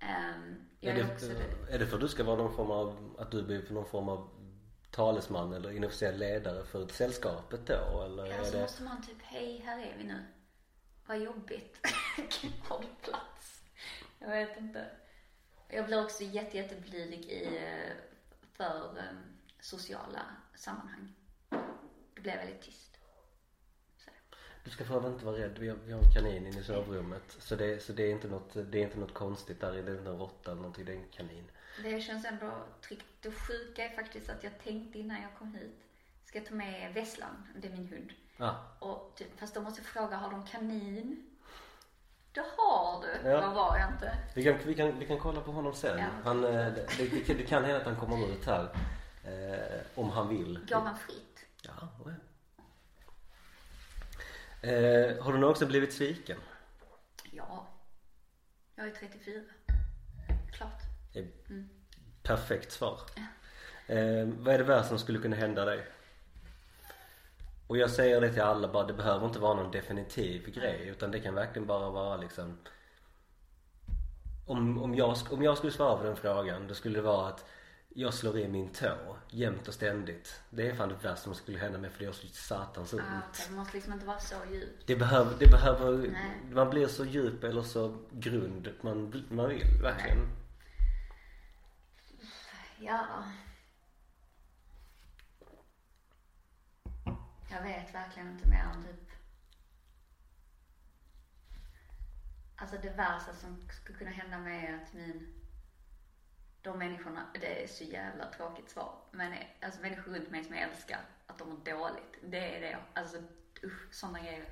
Ehm, 0.00 0.56
jag 0.80 0.94
Är 0.94 1.00
är, 1.00 1.04
det, 1.04 1.12
också 1.12 1.26
är 1.70 1.78
det 1.78 1.86
för 1.86 1.96
att 1.96 2.00
du 2.00 2.08
ska 2.08 2.24
vara 2.24 2.36
någon 2.36 2.56
form 2.56 2.70
av, 2.70 3.16
att 3.18 3.30
du 3.30 3.42
blir 3.42 3.72
någon 3.72 3.86
form 3.86 4.08
av 4.08 4.28
talesman 4.90 5.52
eller 5.52 5.72
inofficiell 5.72 6.18
ledare 6.18 6.64
för 6.64 6.86
sällskapet 6.86 7.66
då? 7.66 8.02
Eller 8.02 8.26
Ja, 8.26 8.44
så 8.44 8.52
det, 8.52 8.60
måste 8.60 8.82
man 8.82 9.02
typ, 9.02 9.22
hej 9.22 9.62
här 9.64 9.78
är 9.78 9.94
vi 9.98 10.04
nu. 10.04 10.24
Vad 11.06 11.18
jobbigt. 11.18 11.76
Har 12.62 12.80
du 12.80 13.10
plats? 13.10 13.62
Jag 14.18 14.28
vet 14.28 14.56
inte. 14.56 14.90
Jag 15.68 15.86
blir 15.86 16.04
också 16.04 16.24
jätte, 16.24 16.56
jätteblyg 16.56 17.24
i, 17.24 17.56
eh, 17.56 17.92
för 18.52 18.98
eh, 18.98 19.04
sociala 19.60 20.22
sammanhang. 20.54 21.12
Det 22.14 22.20
blir 22.20 22.36
väldigt 22.36 22.62
tyst. 22.62 22.98
Så. 23.98 24.10
du 24.64 24.70
ska 24.70 24.84
övrigt 24.84 25.12
inte 25.12 25.24
vara 25.24 25.36
rädd, 25.36 25.58
vi 25.58 25.68
har, 25.68 25.76
vi 25.76 25.92
har 25.92 26.00
en 26.00 26.12
kanin 26.12 26.46
inne 26.46 26.60
i 26.60 26.64
sovrummet. 26.64 27.36
Så 27.38 27.56
det, 27.56 27.82
så 27.82 27.92
det 27.92 28.02
är 28.02 28.10
inte 28.10 28.28
något, 28.28 28.54
det 28.54 28.78
är 28.78 28.82
inte 28.82 28.98
något 28.98 29.14
konstigt 29.14 29.60
där, 29.60 29.72
det 29.72 29.78
är 29.78 29.96
inte 29.98 30.10
en 30.10 30.18
råtta 30.18 30.50
eller 30.50 30.62
någonting, 30.62 30.84
det 30.84 30.92
är 30.92 30.96
en 30.96 31.08
kanin. 31.08 31.50
Det 31.82 32.00
känns 32.00 32.24
ändå 32.24 32.52
tryggt. 32.80 33.06
Det 33.20 33.30
sjuka 33.30 33.84
är 33.84 33.96
faktiskt 33.96 34.30
att 34.30 34.44
jag 34.44 34.52
tänkte 34.64 34.98
innan 34.98 35.22
jag 35.22 35.34
kom 35.38 35.54
hit, 35.54 35.80
ska 36.24 36.38
jag 36.38 36.46
ta 36.46 36.54
med 36.54 36.94
Vesslan, 36.94 37.46
det 37.56 37.68
är 37.68 37.72
min 37.72 37.88
hund. 37.88 38.12
Ah, 38.38 38.54
Och 38.78 39.12
typ, 39.16 39.38
fast 39.40 39.54
då 39.54 39.60
måste 39.60 39.80
jag 39.80 39.86
fråga, 39.86 40.16
har 40.16 40.30
de 40.30 40.46
kanin? 40.46 41.26
Det 42.32 42.40
har 42.56 43.02
du. 43.02 43.28
Ja. 43.28 43.40
Vad 43.40 43.54
var 43.54 43.78
jag 43.78 43.90
inte? 43.90 44.18
vi, 44.34 44.44
kan, 44.44 44.58
vi, 44.64 44.74
kan, 44.74 44.98
vi 44.98 45.06
kan 45.06 45.18
kolla 45.18 45.40
på 45.40 45.52
honom 45.52 45.74
sen. 45.74 45.98
Ja. 45.98 46.06
Han, 46.24 46.44
eh, 46.44 46.50
det, 46.50 46.86
det, 46.98 47.34
det 47.34 47.42
kan 47.46 47.64
hända 47.64 47.80
att 47.80 47.86
han 47.86 47.96
kommer 47.96 48.28
ut 48.28 48.46
här. 48.46 48.74
Eh, 49.24 49.80
om 49.94 50.10
han 50.10 50.28
vill. 50.28 50.60
Går 50.68 50.76
han 50.80 50.98
fritt? 50.98 51.46
Ja, 51.62 51.72
ja. 52.04 52.10
Eh, 54.68 55.22
har 55.24 55.32
du 55.32 55.38
någonsin 55.38 55.68
blivit 55.68 55.92
sviken? 55.92 56.38
Ja. 57.32 57.66
Jag 58.74 58.86
är 58.86 58.90
34. 58.90 59.40
Det 61.12 61.18
är 61.18 61.28
Perfekt 62.22 62.72
svar. 62.72 63.00
Eh, 63.86 64.28
vad 64.38 64.54
är 64.54 64.58
det 64.58 64.64
värsta 64.64 64.88
som 64.88 64.98
skulle 64.98 65.18
kunna 65.18 65.36
hända 65.36 65.64
dig? 65.64 65.86
Och 67.66 67.76
jag 67.76 67.90
säger 67.90 68.20
det 68.20 68.32
till 68.32 68.42
alla 68.42 68.68
bara, 68.68 68.86
det 68.86 68.92
behöver 68.92 69.26
inte 69.26 69.38
vara 69.38 69.54
någon 69.54 69.70
definitiv 69.70 70.50
grej 70.50 70.88
utan 70.88 71.10
det 71.10 71.20
kan 71.20 71.34
verkligen 71.34 71.66
bara 71.66 71.90
vara 71.90 72.16
liksom 72.16 72.58
om, 74.46 74.82
om, 74.82 74.94
jag, 74.94 75.16
om 75.30 75.42
jag 75.42 75.56
skulle 75.56 75.72
svara 75.72 75.96
på 75.96 76.04
den 76.04 76.16
frågan 76.16 76.66
då 76.68 76.74
skulle 76.74 76.98
det 76.98 77.02
vara 77.02 77.28
att 77.28 77.44
jag 77.88 78.14
slår 78.14 78.38
i 78.38 78.48
min 78.48 78.68
tå 78.72 79.16
jämt 79.30 79.68
och 79.68 79.74
ständigt. 79.74 80.40
Det 80.50 80.70
är 80.70 80.74
fan 80.74 80.88
det 80.88 80.94
värsta 80.94 81.16
som 81.16 81.34
skulle 81.34 81.58
hända 81.58 81.78
mig 81.78 81.90
för 81.90 81.98
det 81.98 82.04
gör 82.04 82.12
så 82.12 82.26
satans 82.26 82.92
ont. 82.92 83.02
Ah, 83.02 83.20
okej, 83.30 83.46
det 83.48 83.54
måste 83.54 83.76
liksom 83.76 83.92
inte 83.92 84.06
vara 84.06 84.18
så 84.18 84.34
djupt. 84.52 84.86
Det 84.86 84.96
behöver, 84.96 85.34
det 85.38 85.46
behöver, 85.46 85.96
Nej. 85.96 86.54
man 86.54 86.70
blir 86.70 86.86
så 86.86 87.04
djup 87.04 87.44
eller 87.44 87.62
så 87.62 87.96
grund 88.10 88.68
man, 88.80 89.24
man 89.28 89.48
vill 89.48 89.66
verkligen. 89.82 90.18
Ja. 92.80 93.24
Jag 97.50 97.62
vet 97.62 97.94
verkligen 97.94 98.30
inte 98.30 98.48
mer 98.48 98.62
än 98.74 98.82
typ 98.82 99.10
Alltså 102.56 102.76
det 102.82 102.90
värsta 102.90 103.34
som 103.34 103.68
skulle 103.68 103.98
kunna 103.98 104.10
hända 104.10 104.38
mig 104.38 104.66
är 104.66 104.74
att 104.74 104.92
min 104.92 105.40
de 106.62 106.78
människorna, 106.78 107.26
det 107.40 107.62
är 107.62 107.66
så 107.66 107.84
jävla 107.84 108.26
tråkigt 108.32 108.70
svar, 108.70 108.94
men 109.10 109.32
alltså 109.62 109.80
människor 109.80 110.12
runt 110.12 110.30
mig 110.30 110.44
som 110.44 110.54
jag 110.54 110.70
älskar, 110.70 111.00
att 111.26 111.38
de 111.38 111.48
mår 111.48 111.56
dåligt. 111.56 112.18
Det 112.22 112.56
är 112.56 112.60
det, 112.60 112.78
alltså 112.94 113.16
usch, 113.62 113.94
sådana 113.94 114.18
grejer. 114.18 114.44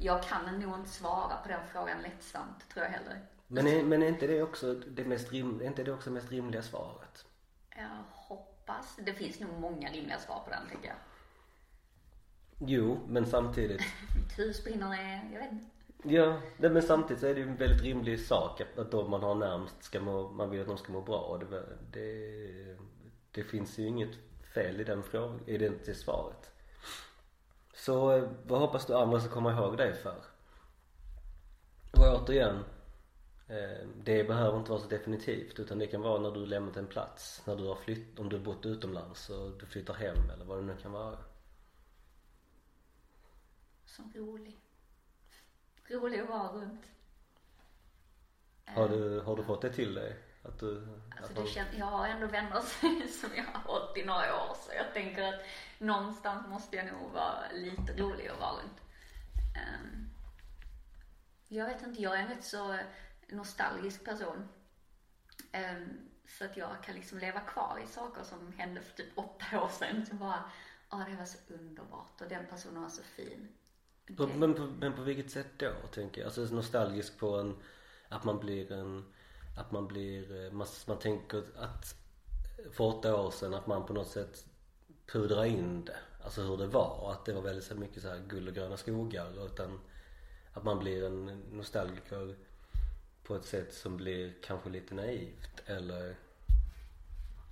Jag 0.00 0.22
kan 0.22 0.60
nog 0.60 0.78
inte 0.78 0.90
svara 0.90 1.36
på 1.36 1.48
den 1.48 1.68
frågan 1.72 2.02
lättsamt, 2.02 2.68
tror 2.68 2.84
jag 2.84 2.92
heller. 2.92 3.26
Men 3.46 3.66
är, 3.66 3.84
men 3.84 4.02
är 4.02 4.08
inte 4.08 4.26
det 4.26 4.42
också 4.42 4.74
det 4.74 5.04
mest 5.04 5.32
rim, 5.32 5.60
är 5.60 5.64
inte 5.64 5.84
det 5.84 5.92
också 5.92 6.10
mest 6.10 6.30
rimliga 6.30 6.62
svaret? 6.62 7.27
Jag 7.78 8.04
hoppas. 8.12 8.96
Det 8.96 9.12
finns 9.12 9.40
nog 9.40 9.60
många 9.60 9.90
rimliga 9.90 10.18
svar 10.18 10.40
på 10.44 10.50
den, 10.50 10.68
tänker 10.68 10.88
jag. 10.88 10.96
Jo, 12.58 13.00
men 13.08 13.26
samtidigt 13.26 13.80
Mitt 14.16 14.38
hus 14.38 14.64
brinner 14.64 14.88
ner, 14.88 15.30
jag 15.32 15.40
vet 15.40 15.52
inte. 15.52 15.70
Ja, 16.02 16.40
nej, 16.56 16.70
men 16.70 16.82
samtidigt 16.82 17.20
så 17.20 17.26
är 17.26 17.34
det 17.34 17.40
ju 17.40 17.48
en 17.48 17.56
väldigt 17.56 17.82
rimlig 17.82 18.20
sak 18.20 18.60
att, 18.60 18.78
att 18.78 18.90
de 18.90 19.10
man 19.10 19.22
har 19.22 19.34
närmst 19.34 19.82
ska 19.82 20.00
må, 20.00 20.30
man 20.30 20.50
vill 20.50 20.60
att 20.60 20.66
de 20.66 20.78
ska 20.78 20.92
må 20.92 21.00
bra 21.00 21.20
och 21.20 21.38
det, 21.38 21.64
det, 21.92 22.76
det 23.30 23.44
finns 23.44 23.78
ju 23.78 23.86
inget 23.86 24.14
fel 24.54 24.80
i 24.80 24.84
den 24.84 25.02
frågan, 25.02 25.40
i 25.46 25.58
det, 25.58 25.86
det 25.86 25.94
svaret. 25.94 26.50
Så 27.74 28.16
eh, 28.16 28.28
vad 28.46 28.60
hoppas 28.60 28.86
du 28.86 28.94
andra 28.94 29.20
ska 29.20 29.30
komma 29.30 29.52
ihåg 29.52 29.76
dig 29.76 29.94
för? 29.94 30.16
Och 31.92 32.22
återigen, 32.22 32.64
det 34.04 34.24
behöver 34.24 34.58
inte 34.58 34.70
vara 34.70 34.80
så 34.80 34.88
definitivt 34.88 35.58
utan 35.58 35.78
det 35.78 35.86
kan 35.86 36.00
vara 36.00 36.20
när 36.20 36.30
du 36.30 36.46
lämnat 36.46 36.76
en 36.76 36.86
plats. 36.86 37.42
När 37.46 37.56
du 37.56 37.66
har 37.66 37.76
flytt, 37.76 38.18
om 38.18 38.28
du 38.28 38.36
har 38.36 38.44
bott 38.44 38.66
utomlands 38.66 39.30
och 39.30 39.58
du 39.58 39.66
flyttar 39.66 39.94
hem 39.94 40.30
eller 40.30 40.44
vad 40.44 40.58
det 40.58 40.62
nu 40.62 40.76
kan 40.76 40.92
vara. 40.92 41.18
Som 43.84 44.12
rolig. 44.14 44.60
Rolig 45.90 46.20
att 46.20 46.28
vara 46.28 46.52
runt. 46.52 46.86
Har 48.64 48.88
du, 48.88 49.20
har 49.20 49.36
du 49.36 49.44
fått 49.44 49.62
det 49.62 49.72
till 49.72 49.94
dig? 49.94 50.16
Att 50.42 50.58
du, 50.58 50.88
Alltså 51.10 51.32
att 51.32 51.38
man, 51.38 51.46
känns, 51.46 51.68
jag 51.78 51.86
har 51.86 52.08
ändå 52.08 52.26
vänner 52.26 52.60
som 53.20 53.30
jag 53.36 53.44
har 53.44 53.60
hållit 53.60 53.96
i 53.96 54.04
några 54.04 54.34
år 54.34 54.54
så 54.54 54.72
jag 54.74 54.94
tänker 54.94 55.22
att 55.22 55.40
någonstans 55.78 56.48
måste 56.48 56.76
jag 56.76 56.86
nog 56.86 57.12
vara 57.12 57.52
lite 57.54 57.92
rolig 57.96 58.28
att 58.28 58.40
vara 58.40 58.52
runt. 58.52 58.80
Ehm, 59.56 60.10
jag 61.48 61.66
vet 61.66 61.82
inte, 61.82 62.02
jag 62.02 62.20
är 62.20 62.28
rätt 62.28 62.44
så 62.44 62.78
nostalgisk 63.28 64.04
person. 64.04 64.48
Ehm, 65.52 65.98
så 66.38 66.44
att 66.44 66.56
jag 66.56 66.82
kan 66.84 66.94
liksom 66.94 67.18
leva 67.18 67.40
kvar 67.40 67.80
i 67.84 67.86
saker 67.86 68.22
som 68.22 68.52
hände 68.56 68.80
för 68.80 68.96
typ 68.96 69.18
åtta 69.18 69.44
år 69.64 69.68
sedan. 69.68 70.06
Så 70.06 70.14
bara, 70.14 70.44
ja 70.90 71.06
det 71.10 71.16
var 71.16 71.24
så 71.24 71.38
underbart 71.54 72.20
och 72.20 72.28
den 72.28 72.46
personen 72.46 72.82
var 72.82 72.88
så 72.88 73.02
fin. 73.02 73.48
på, 74.16 74.26
Det- 74.26 74.34
men, 74.34 74.54
på, 74.54 74.62
men 74.62 74.92
på 74.92 75.02
vilket 75.02 75.30
sätt 75.30 75.46
då 75.56 75.72
tänker 75.92 76.20
jag? 76.20 76.26
Alltså 76.26 76.54
nostalgisk 76.54 77.18
på 77.18 77.36
en, 77.38 77.56
att 78.08 78.24
man 78.24 78.38
blir 78.40 78.72
en, 78.72 79.04
att 79.58 79.72
man 79.72 79.88
blir, 79.88 80.44
eh, 80.46 80.52
man, 80.52 80.66
man 80.86 80.98
tänker 80.98 81.38
att 81.56 81.94
för 82.72 82.84
åtta 82.84 83.16
år 83.20 83.30
sedan 83.30 83.54
att 83.54 83.66
man 83.66 83.86
på 83.86 83.92
något 83.92 84.08
sätt 84.10 84.46
pudrar 85.06 85.44
in 85.44 85.84
det. 85.84 85.96
Alltså 86.24 86.42
hur 86.42 86.56
det 86.56 86.66
var 86.66 87.00
och 87.00 87.12
att 87.12 87.24
det 87.24 87.32
var 87.32 87.42
väldigt 87.42 87.64
så 87.64 87.74
mycket 87.74 88.02
så 88.02 88.08
här 88.08 88.18
guld 88.18 88.48
och 88.48 88.54
gröna 88.54 88.76
skogar 88.76 89.46
utan 89.46 89.80
att 90.52 90.64
man 90.64 90.78
blir 90.78 91.04
en 91.06 91.24
nostalgiker 91.52 92.36
på 93.28 93.36
ett 93.36 93.44
sätt 93.44 93.74
som 93.74 93.96
blir 93.96 94.34
kanske 94.42 94.68
lite 94.70 94.94
naivt 94.94 95.62
eller 95.66 96.16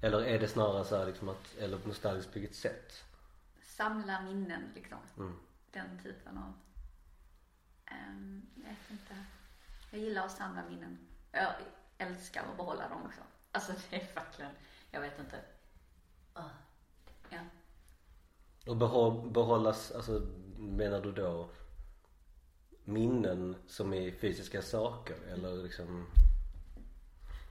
eller 0.01 0.21
är 0.25 0.39
det 0.39 0.49
snarare 0.49 0.85
så 0.85 0.97
här 0.97 1.07
liksom 1.07 1.29
att, 1.29 1.55
eller 1.59 1.79
nostalgiskt 1.87 2.33
på 2.33 2.39
vilket 2.39 2.57
sätt? 2.57 3.05
Samla 3.63 4.21
minnen 4.21 4.63
liksom. 4.75 4.99
Mm. 5.19 5.37
Den 5.73 5.99
typen 6.03 6.39
av, 6.39 6.53
um, 8.09 8.47
jag 8.55 8.65
vet 8.71 8.91
inte. 8.91 9.25
Jag 9.91 10.01
gillar 10.01 10.25
att 10.25 10.37
samla 10.37 10.63
minnen. 10.71 10.99
Jag 11.33 11.53
älskar 11.99 12.45
att 12.51 12.57
behålla 12.57 12.89
dem 12.89 13.03
också. 13.07 13.21
Alltså 13.53 13.73
det 13.91 13.97
är 13.97 14.15
verkligen, 14.15 14.53
jag 14.91 15.01
vet 15.01 15.19
inte. 15.19 15.41
Ah. 16.33 16.43
Ja. 17.31 17.39
Och 18.67 18.77
behå- 18.77 19.31
behållas, 19.31 19.91
alltså 19.93 20.21
menar 20.59 21.01
du 21.01 21.13
då 21.13 21.51
minnen 22.87 23.57
som 23.67 23.93
är 23.93 24.11
fysiska 24.11 24.63
saker 24.63 25.17
eller 25.33 25.63
liksom 25.63 26.07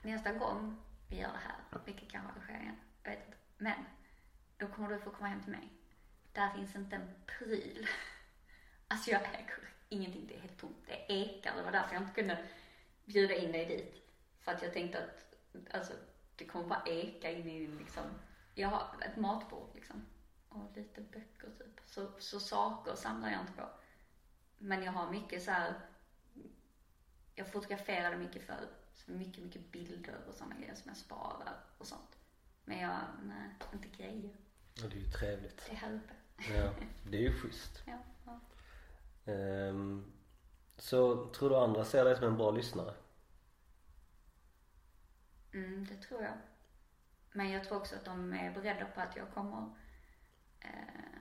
Nästa 0.02 0.34
gång 0.34 0.78
vi 1.10 1.20
gör 1.20 1.32
det 1.32 1.38
här, 1.38 1.82
vilket 1.86 2.12
kanske 2.12 2.30
aldrig 2.30 2.44
sker 2.44 2.62
igen, 2.62 2.76
jag 3.04 3.12
vet 3.12 3.26
inte. 3.26 3.38
Men, 3.58 3.86
då 4.58 4.68
kommer 4.68 4.90
du 4.90 5.00
få 5.00 5.10
komma 5.10 5.28
hem 5.28 5.44
till 5.44 5.52
mig. 5.52 5.70
Där 6.34 6.54
finns 6.54 6.76
inte 6.76 6.96
en 6.96 7.10
pryl. 7.26 7.88
Alltså 8.88 9.12
jag 9.12 9.22
äger 9.22 9.70
ingenting, 9.90 10.26
det 10.28 10.36
är 10.36 10.40
helt 10.40 10.60
tomt. 10.60 10.78
Det 10.88 11.14
ekar, 11.14 11.50
alltså, 11.50 11.66
det 11.66 11.66
var 11.66 11.72
därför 11.72 11.94
jag 11.94 12.04
inte 12.04 12.14
kunde 12.14 12.48
bjuda 13.06 13.36
in 13.36 13.52
dig 13.52 13.66
dit. 13.66 13.96
För 14.40 14.52
att 14.52 14.62
jag 14.62 14.74
tänkte 14.74 15.04
att, 15.04 15.36
alltså 15.76 15.94
det 16.36 16.46
kommer 16.46 16.68
bara 16.68 16.84
eka 16.86 17.32
in 17.32 17.50
i 17.50 17.68
liksom, 17.68 18.04
jag 18.56 18.68
har 18.68 18.88
ett 19.02 19.18
matbord 19.18 19.70
liksom. 19.76 20.06
Och 20.50 20.78
lite 20.78 21.02
böcker 21.02 21.50
typ. 21.58 21.82
Så, 21.86 22.12
så 22.20 22.40
saker 22.40 22.96
samlar 22.96 23.32
jag 23.32 23.42
inte 23.42 23.54
på. 23.54 23.70
Men 24.66 24.84
jag 24.84 24.92
har 24.92 25.12
mycket 25.12 25.44
så 25.44 25.52
här. 25.52 25.74
jag 27.36 27.52
fotograferade 27.52 28.18
mycket 28.18 28.44
förut. 28.44 28.70
Så 28.94 29.12
mycket, 29.12 29.44
mycket 29.44 29.72
bilder 29.72 30.18
och 30.28 30.34
sådana 30.34 30.56
grejer 30.56 30.76
som 30.76 30.90
jag 30.90 30.98
sparar 30.98 31.64
och 31.78 31.88
sånt. 31.88 32.18
Men 32.66 32.80
jag, 32.80 33.00
nej, 33.24 33.50
inte 33.74 33.88
grejer. 33.88 34.36
Ja, 34.74 34.88
det 34.88 34.96
är 34.96 35.00
ju 35.00 35.12
trevligt. 35.12 35.66
Det 35.66 35.72
är 35.72 35.76
här 35.76 35.94
uppe. 35.94 36.14
Ja, 36.54 36.74
det 37.10 37.18
är 37.18 37.22
ju 37.22 37.34
schysst. 37.34 37.84
Ja, 37.88 37.98
ja. 38.26 38.40
Ehm, 39.32 40.12
så 40.78 41.26
tror 41.26 41.50
du 41.50 41.56
andra 41.56 41.86
ser 41.86 42.06
dig 42.06 42.16
som 42.16 42.28
en 42.28 42.38
bra 42.38 42.52
lyssnare? 42.52 42.94
Mm, 45.54 45.86
det 45.86 45.96
tror 45.96 46.22
jag. 46.24 46.38
Men 47.32 47.52
jag 47.52 47.64
tror 47.64 47.78
också 47.78 47.96
att 47.96 48.06
de 48.06 48.34
är 48.34 48.52
beredda 48.52 48.86
på 48.86 49.02
att 49.02 49.16
jag 49.16 49.34
kommer 49.34 49.70
eh, 50.60 51.15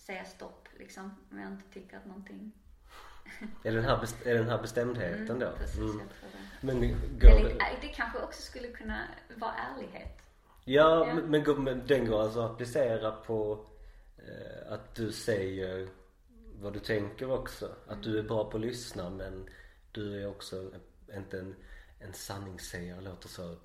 säga 0.00 0.24
stopp 0.24 0.68
liksom. 0.78 1.14
Om 1.30 1.38
jag 1.38 1.52
inte 1.52 1.64
tycker 1.72 1.96
att 1.96 2.06
någonting... 2.06 2.52
Är 3.64 3.72
den 3.72 3.84
här, 3.84 4.08
är 4.24 4.34
den 4.34 4.48
här 4.48 4.62
bestämdheten 4.62 5.38
då? 5.38 5.46
Mm, 5.46 5.58
precis, 5.58 5.78
Mm. 5.78 5.98
jag 5.98 6.08
tror 6.08 6.30
det. 6.32 6.66
Men 6.66 6.80
går 7.18 7.48
det, 7.48 7.48
det, 7.54 7.76
det 7.80 7.88
kanske 7.88 8.18
också 8.18 8.42
skulle 8.42 8.68
kunna 8.68 9.04
vara 9.36 9.52
ärlighet. 9.54 10.18
ja, 10.64 11.06
Ja. 11.06 11.14
men, 11.14 11.30
men, 11.44 11.64
men 11.64 11.86
den 11.86 12.06
går 12.06 12.22
alltså 12.22 12.40
att 12.40 12.50
applicera 12.50 13.12
på 13.12 13.66
eh, 14.18 14.72
att 14.72 14.94
du 14.94 15.12
säger 15.12 15.88
vad 16.60 16.72
du 16.72 16.78
tänker 16.78 17.30
också. 17.32 17.74
Att 17.86 18.02
du 18.02 18.18
är 18.18 18.22
bra 18.22 18.50
på 18.50 18.56
att 18.56 18.60
lyssna 18.62 19.10
men 19.10 19.48
du 19.92 20.22
är 20.22 20.26
också 20.28 20.70
inte 21.16 21.38
en, 21.38 21.56
en 21.98 22.12
sanningssägare 22.12 23.00
låter 23.00 23.28
så 23.28 23.56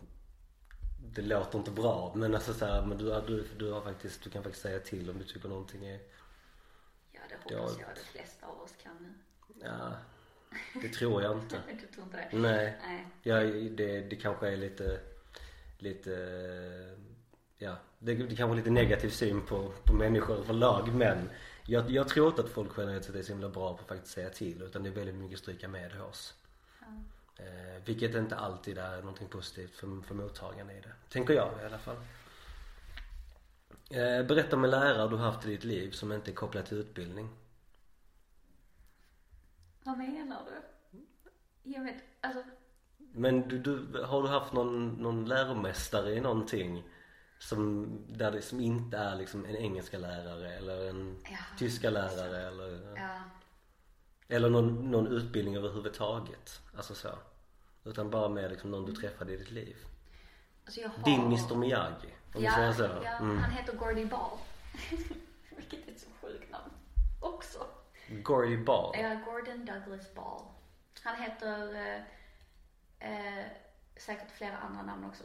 det 1.14 1.22
låter 1.22 1.58
inte 1.60 1.72
bra 1.72 2.14
men 2.16 2.36
alltså 2.36 2.54
så 2.54 2.66
här, 2.66 2.86
men 2.86 2.98
du, 2.98 3.22
du, 3.28 3.48
du 3.58 3.72
har 3.72 3.82
faktiskt, 3.82 4.24
du 4.24 4.30
kan 4.30 4.44
faktiskt 4.44 4.64
säga 4.64 4.80
till 4.80 5.10
om 5.10 5.18
du 5.18 5.24
tycker 5.24 5.50
någonting 5.50 5.86
är 5.86 6.00
det 7.48 7.56
hoppas 7.56 7.80
jag 7.80 7.90
de 7.96 8.02
flesta 8.02 8.48
av 8.48 8.62
oss 8.62 8.74
kan. 8.84 9.16
Ja, 9.62 9.92
det 10.82 10.90
tror 10.90 11.22
jag 11.22 11.38
inte. 11.38 11.62
Du 11.82 11.88
tror 11.88 12.06
inte 12.06 12.18
det? 12.18 12.38
Nej, 12.38 12.78
Nej. 12.88 13.08
ja, 13.24 13.40
det, 13.70 14.02
det 14.02 14.16
kanske 14.16 14.48
är 14.48 14.58
lite, 14.58 15.00
lite, 15.78 16.12
ja, 17.58 17.76
det, 18.00 18.14
det 18.14 18.36
kanske 18.36 18.54
är 18.54 18.56
lite 18.56 18.70
negativ 18.70 19.10
syn 19.10 19.42
på, 19.42 19.74
på 19.84 19.94
människor 19.94 20.38
överlag 20.38 20.96
men 20.96 21.30
jag, 21.68 21.92
jag 21.92 22.08
tror 22.08 22.28
inte 22.28 22.42
att 22.42 22.50
folk 22.50 22.72
generellt 22.78 23.06
sett 23.06 23.16
är 23.16 23.22
så 23.22 23.32
himla 23.32 23.50
bra 23.50 23.74
på 23.74 23.82
att 23.82 23.88
faktiskt 23.88 24.14
säga 24.14 24.30
till 24.30 24.62
utan 24.62 24.84
det 24.84 24.90
är 24.90 24.94
väldigt 24.94 25.16
mycket 25.16 25.40
stryka 25.40 25.68
med. 25.68 25.92
Ja. 25.98 26.12
Eh, 27.38 27.84
vilket 27.86 28.16
inte 28.16 28.36
alltid 28.36 28.78
är 28.78 28.98
någonting 28.98 29.28
positivt 29.28 29.76
för, 29.76 30.02
för 30.08 30.16
mottagaren 30.16 30.70
i 30.70 30.82
det. 30.82 30.94
Tänker 31.10 31.34
jag 31.34 31.50
i 31.62 31.66
alla 31.66 31.78
fall. 31.78 31.98
Eh, 33.90 34.26
berätta 34.26 34.56
om 34.56 34.64
en 34.64 34.70
lärare 34.70 35.10
du 35.10 35.18
haft 35.18 35.46
i 35.46 35.50
ditt 35.50 35.64
liv 35.64 35.92
som 35.92 36.12
inte 36.12 36.32
är 36.32 36.36
kopplad 36.36 36.66
till 36.66 36.78
utbildning. 36.78 37.30
Vad 39.84 39.98
menar 39.98 40.42
du? 40.46 40.62
Jag 41.64 41.84
vet, 41.84 42.04
alltså. 42.22 42.44
Men 42.98 43.48
du, 43.48 43.60
du, 43.60 44.04
har 44.04 44.22
du 44.22 44.28
haft 44.28 44.54
någon, 44.54 44.88
någon 44.90 45.26
läromästare 45.26 46.14
i 46.14 46.20
någonting 46.22 46.84
som, 47.40 47.88
där 48.10 48.32
det, 48.32 48.42
som 48.42 48.60
inte 48.60 48.98
är 48.98 49.16
liksom 49.16 49.46
en 49.46 49.56
engelska 49.56 49.98
lärare 49.98 50.54
eller 50.54 50.90
en 50.90 51.18
Ja, 51.24 51.38
tyska 51.58 51.90
lärare 51.90 52.48
eller, 52.48 52.96
Ja. 52.96 53.20
eller 54.28 54.50
någon, 54.50 54.92
någon 54.92 55.08
utbildning 55.08 55.56
överhuvudtaget? 55.56 56.62
Alltså 56.78 56.96
så. 56.96 57.10
Utan 57.84 58.10
bara 58.10 58.30
med 58.30 58.52
liksom 58.52 58.72
någon 58.72 58.86
du 58.86 58.92
träffade 58.96 59.34
i 59.34 59.38
ditt 59.38 59.52
liv. 59.52 59.76
Alltså 60.66 60.82
jag 60.82 60.90
har... 60.90 61.04
Din 61.04 61.22
Mr 61.26 61.56
Miyagi, 61.56 62.15
om 62.36 62.44
ja, 62.44 62.56
säger 62.56 62.74
så. 62.74 62.84
Ja, 63.04 63.18
Mm. 63.18 63.38
han 63.38 63.52
heter 63.52 63.74
Gordy 63.78 64.06
Ball. 64.06 64.38
Vilket 65.50 65.88
är 65.88 65.92
ett 65.92 66.00
så 66.00 66.10
sjukt 66.22 66.52
namn. 66.52 66.72
Också. 67.22 67.68
Gordy 68.24 68.58
Ball. 68.64 68.96
Ja, 69.00 69.16
Gordon 69.26 69.66
Douglas 69.66 70.14
Ball. 70.14 70.42
Han 71.04 71.16
heter 71.22 71.76
eh, 73.00 73.40
eh, 73.40 73.46
säkert 73.98 74.32
flera 74.32 74.58
andra 74.58 74.82
namn 74.82 75.06
också. 75.06 75.24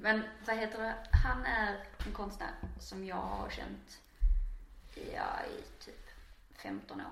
Men 0.00 0.22
vad 0.46 0.56
heter 0.56 0.82
det? 0.82 0.94
Han 1.24 1.44
är 1.46 1.84
en 2.06 2.12
konstnär 2.12 2.50
som 2.80 3.04
jag 3.04 3.16
har 3.16 3.50
känt 3.50 4.00
ja, 5.14 5.44
i 5.44 5.84
typ 5.84 6.08
15 6.54 7.00
år. 7.00 7.06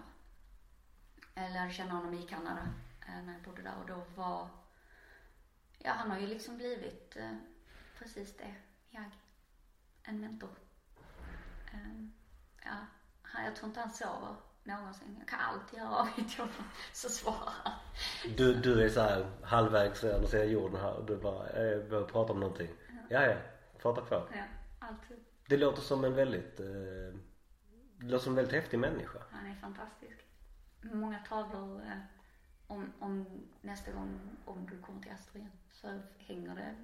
Jag 1.34 1.52
lärde 1.52 1.72
känna 1.72 1.92
honom 1.94 2.14
i 2.14 2.22
Kanada 2.22 2.68
eh, 3.08 3.22
när 3.24 3.32
jag 3.32 3.42
bodde 3.42 3.62
där 3.62 3.74
och 3.80 3.86
då 3.86 4.02
var, 4.22 4.48
ja 5.78 5.92
han 5.92 6.10
har 6.10 6.18
ju 6.18 6.26
liksom 6.26 6.56
blivit 6.56 7.16
eh, 7.16 7.32
precis 7.98 8.36
det, 8.36 8.54
jag. 8.90 9.04
En 10.08 10.20
mentor. 10.20 10.50
Eh, 11.72 12.04
ja, 12.64 12.76
han, 13.22 13.44
jag 13.44 13.56
tror 13.56 13.68
inte 13.68 13.80
han 13.80 13.90
sover 13.90 14.36
någonsin. 14.64 15.16
Jag 15.18 15.28
kan 15.28 15.40
alltid 15.40 15.78
höra 15.78 15.96
av 15.96 16.06
till 16.06 16.40
honom 16.40 16.64
så 16.92 17.08
svarar 17.08 17.52
han. 17.62 17.72
Du, 18.36 18.54
du 18.54 18.84
är 18.84 18.88
så 18.88 19.00
här 19.00 19.30
halvvägs 19.42 20.04
över 20.04 20.26
ser 20.26 20.44
jorden 20.44 20.80
här 20.80 20.94
och 20.94 21.06
du 21.06 21.16
bara, 21.16 21.48
eh, 21.48 21.62
jag 21.62 21.88
behöver 21.88 22.08
prata 22.08 22.32
om 22.32 22.40
någonting. 22.40 22.68
Ja, 23.08 23.22
ja, 23.22 23.36
prata 23.78 24.00
på. 24.00 24.14
Ja, 24.14 24.44
alltid. 24.78 25.16
Det 25.48 25.56
låter 25.56 25.82
som 25.82 26.04
en 26.04 26.14
väldigt, 26.14 26.60
eh, 26.60 26.66
det 27.96 28.06
låter 28.06 28.24
som 28.24 28.32
en 28.32 28.36
väldigt 28.36 28.54
häftig 28.54 28.78
människa. 28.78 29.18
Han 29.30 29.46
är 29.46 29.54
fantastisk. 29.54 30.26
Många 30.82 31.18
tavlor 31.18 31.82
eh, 31.82 31.98
om, 32.66 32.92
om 32.98 33.26
nästa 33.60 33.92
gång 33.92 34.20
om 34.44 34.66
du 34.66 34.78
kommer 34.78 35.02
till 35.02 35.12
Astrid 35.12 35.46
så 35.70 36.00
hänger 36.18 36.54
det 36.54 36.74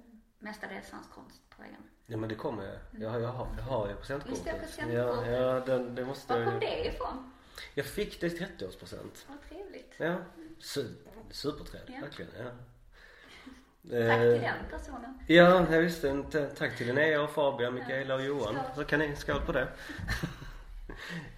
mestadels 0.43 0.91
hans 0.91 1.07
konst 1.15 1.41
på 1.49 1.61
väggarna. 1.61 1.83
Ja 2.05 2.17
men 2.17 2.29
det 2.29 2.35
kommer 2.35 2.63
jag. 2.65 3.01
Jag 3.03 3.09
har, 3.09 3.19
jag 3.19 3.27
har, 3.29 3.47
jag 3.57 3.63
har 3.63 3.87
ju 3.87 3.93
Just 3.93 4.07
det, 4.07 4.19
presentkortet. 4.19 4.61
presentkortet. 4.61 5.31
Ja, 5.31 5.37
ja 5.37 5.59
den, 5.59 5.95
det 5.95 6.05
måste 6.05 6.39
Var 6.39 6.45
kom 6.51 6.59
det 6.59 6.85
ifrån? 6.87 7.31
Jag 7.73 7.85
fick 7.85 8.21
det 8.21 8.27
i 8.27 8.29
30-årspresent. 8.39 9.25
Vad 9.27 9.37
trevligt. 9.49 9.93
Ja. 9.97 10.15
Su- 10.59 10.95
supertrevligt, 11.31 11.93
Ja. 11.95 12.01
verkligen. 12.01 12.31
Ja. 12.37 12.43
Tack 12.43 13.93
Eh, 13.93 14.19
till 14.33 14.41
den 14.41 14.55
personen. 14.79 15.19
Ja, 15.27 15.65
jag 15.71 15.81
visste 15.81 16.07
inte. 16.07 16.49
Tack 16.49 16.77
till 16.77 16.87
Linnea 16.87 17.21
och 17.21 17.29
Fabian, 17.29 17.73
Mikaela 17.73 18.15
och 18.15 18.23
Johan. 18.23 18.53
skål. 18.55 18.75
Så 18.75 18.83
kan 18.85 18.99
ni, 18.99 19.15
skål 19.15 19.41
på 19.45 19.51
det. 19.51 19.67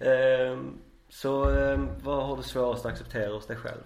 Ehm, 0.00 0.78
så 1.08 1.50
ehm, 1.50 1.88
vad 2.02 2.26
har 2.26 2.36
du 2.36 2.42
svårast 2.42 2.86
att 2.86 2.92
acceptera 2.92 3.32
hos 3.32 3.46
dig 3.46 3.56
själv? 3.56 3.84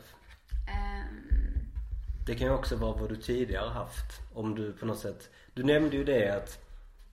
Det 2.30 2.36
kan 2.36 2.46
ju 2.46 2.52
också 2.54 2.76
vara 2.76 2.92
vad 2.92 3.08
du 3.08 3.16
tidigare 3.16 3.68
haft. 3.68 4.20
Om 4.34 4.54
du 4.54 4.72
på 4.72 4.86
något 4.86 4.98
sätt, 4.98 5.30
du 5.54 5.62
nämnde 5.64 5.96
ju 5.96 6.04
det 6.04 6.28
att 6.36 6.58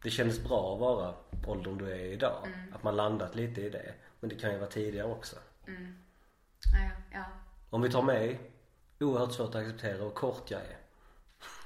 det 0.04 0.10
kändes 0.10 0.44
bra 0.44 0.74
att 0.74 0.80
vara 0.80 1.14
åldern 1.48 1.78
du 1.78 1.92
är 1.92 2.00
idag. 2.00 2.48
Att 2.74 2.84
man 2.84 2.96
landat 2.96 3.36
lite 3.36 3.62
i 3.62 3.70
det. 3.70 3.94
Men 4.20 4.30
det 4.30 4.36
kan 4.36 4.52
ju 4.52 4.58
vara 4.58 4.70
tidigare 4.70 5.08
också. 5.08 5.36
mm. 5.68 5.98
ja, 6.74 6.92
ja. 7.14 7.24
Om 7.70 7.82
vi 7.82 7.92
tar 7.92 8.02
mig, 8.02 8.40
oerhört 9.00 9.34
svårt 9.34 9.50
att 9.50 9.56
acceptera 9.56 9.98
hur 10.04 10.10
kort 10.10 10.52
jag 10.52 10.62
är. 10.62 10.78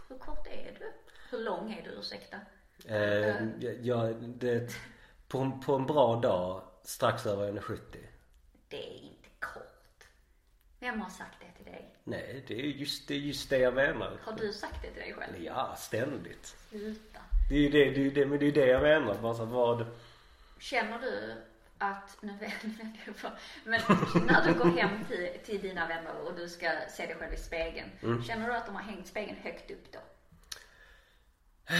Hur 0.09 0.17
kort 0.17 0.47
är 0.47 0.75
du? 0.79 0.91
Hur 1.29 1.43
lång 1.43 1.73
är 1.73 1.83
du, 1.83 1.89
ursäkta? 1.89 2.37
Eh, 2.85 3.47
jag, 3.59 3.75
jag, 3.81 4.15
det, 4.23 4.75
på, 5.27 5.37
en- 5.39 5.59
på 5.61 5.75
en 5.75 5.85
bra 5.85 6.15
dag 6.15 6.63
strax 6.83 7.25
över 7.25 7.51
1,70. 7.51 7.77
Det 8.67 8.87
är 8.87 8.97
inte 9.03 9.29
kort. 9.39 10.03
Vem 10.79 11.01
har 11.01 11.09
sagt 11.09 11.35
det 11.39 11.63
till 11.63 11.71
dig? 11.71 11.90
Nej, 12.03 12.43
det 12.47 12.53
är 12.53 12.65
just 12.65 13.07
det, 13.07 13.13
är 13.13 13.19
just 13.19 13.49
det 13.49 13.57
jag 13.57 13.73
menar. 13.73 14.17
Har 14.23 14.33
du 14.33 14.53
sagt 14.53 14.81
det 14.81 14.87
till 14.87 15.01
dig 15.01 15.13
själv? 15.13 15.43
Ja, 15.43 15.75
ständigt. 15.77 16.55
Sluta. 16.69 17.19
Det 17.49 17.55
är 17.55 17.59
ju 17.59 17.69
det, 17.69 17.89
det, 17.89 17.99
är 17.99 18.03
ju 18.03 18.11
det, 18.11 18.25
men 18.25 18.39
det 18.39 18.47
är 18.47 18.51
det 18.51 18.67
jag 18.67 18.81
menar. 18.81 19.21
Bara 19.21 19.33
så, 19.33 19.45
vad, 19.45 19.85
Känner 20.59 20.99
du 20.99 21.35
att, 21.77 22.17
nu 22.21 22.37
vet 22.39 22.63
nu 22.63 22.69
vet 22.69 22.95
jag 23.05 23.17
på, 23.17 23.27
men 23.63 23.81
när 24.25 24.47
du 24.47 24.53
går 24.53 24.77
hem 24.77 25.05
till, 25.05 25.29
till 25.45 25.61
dina 25.61 25.87
vänner 25.87 26.21
och 26.25 26.35
du 26.35 26.49
ska 26.49 26.71
se 26.89 27.05
dig 27.05 27.15
själv 27.15 27.33
i 27.33 27.37
spegeln. 27.37 27.89
Mm. 28.03 28.23
Känner 28.23 28.47
du 28.47 28.55
att 28.55 28.65
de 28.65 28.75
har 28.75 28.83
hängt 28.83 29.07
spegeln 29.07 29.37
högt 29.43 29.71
upp 29.71 29.91
då? 29.91 29.99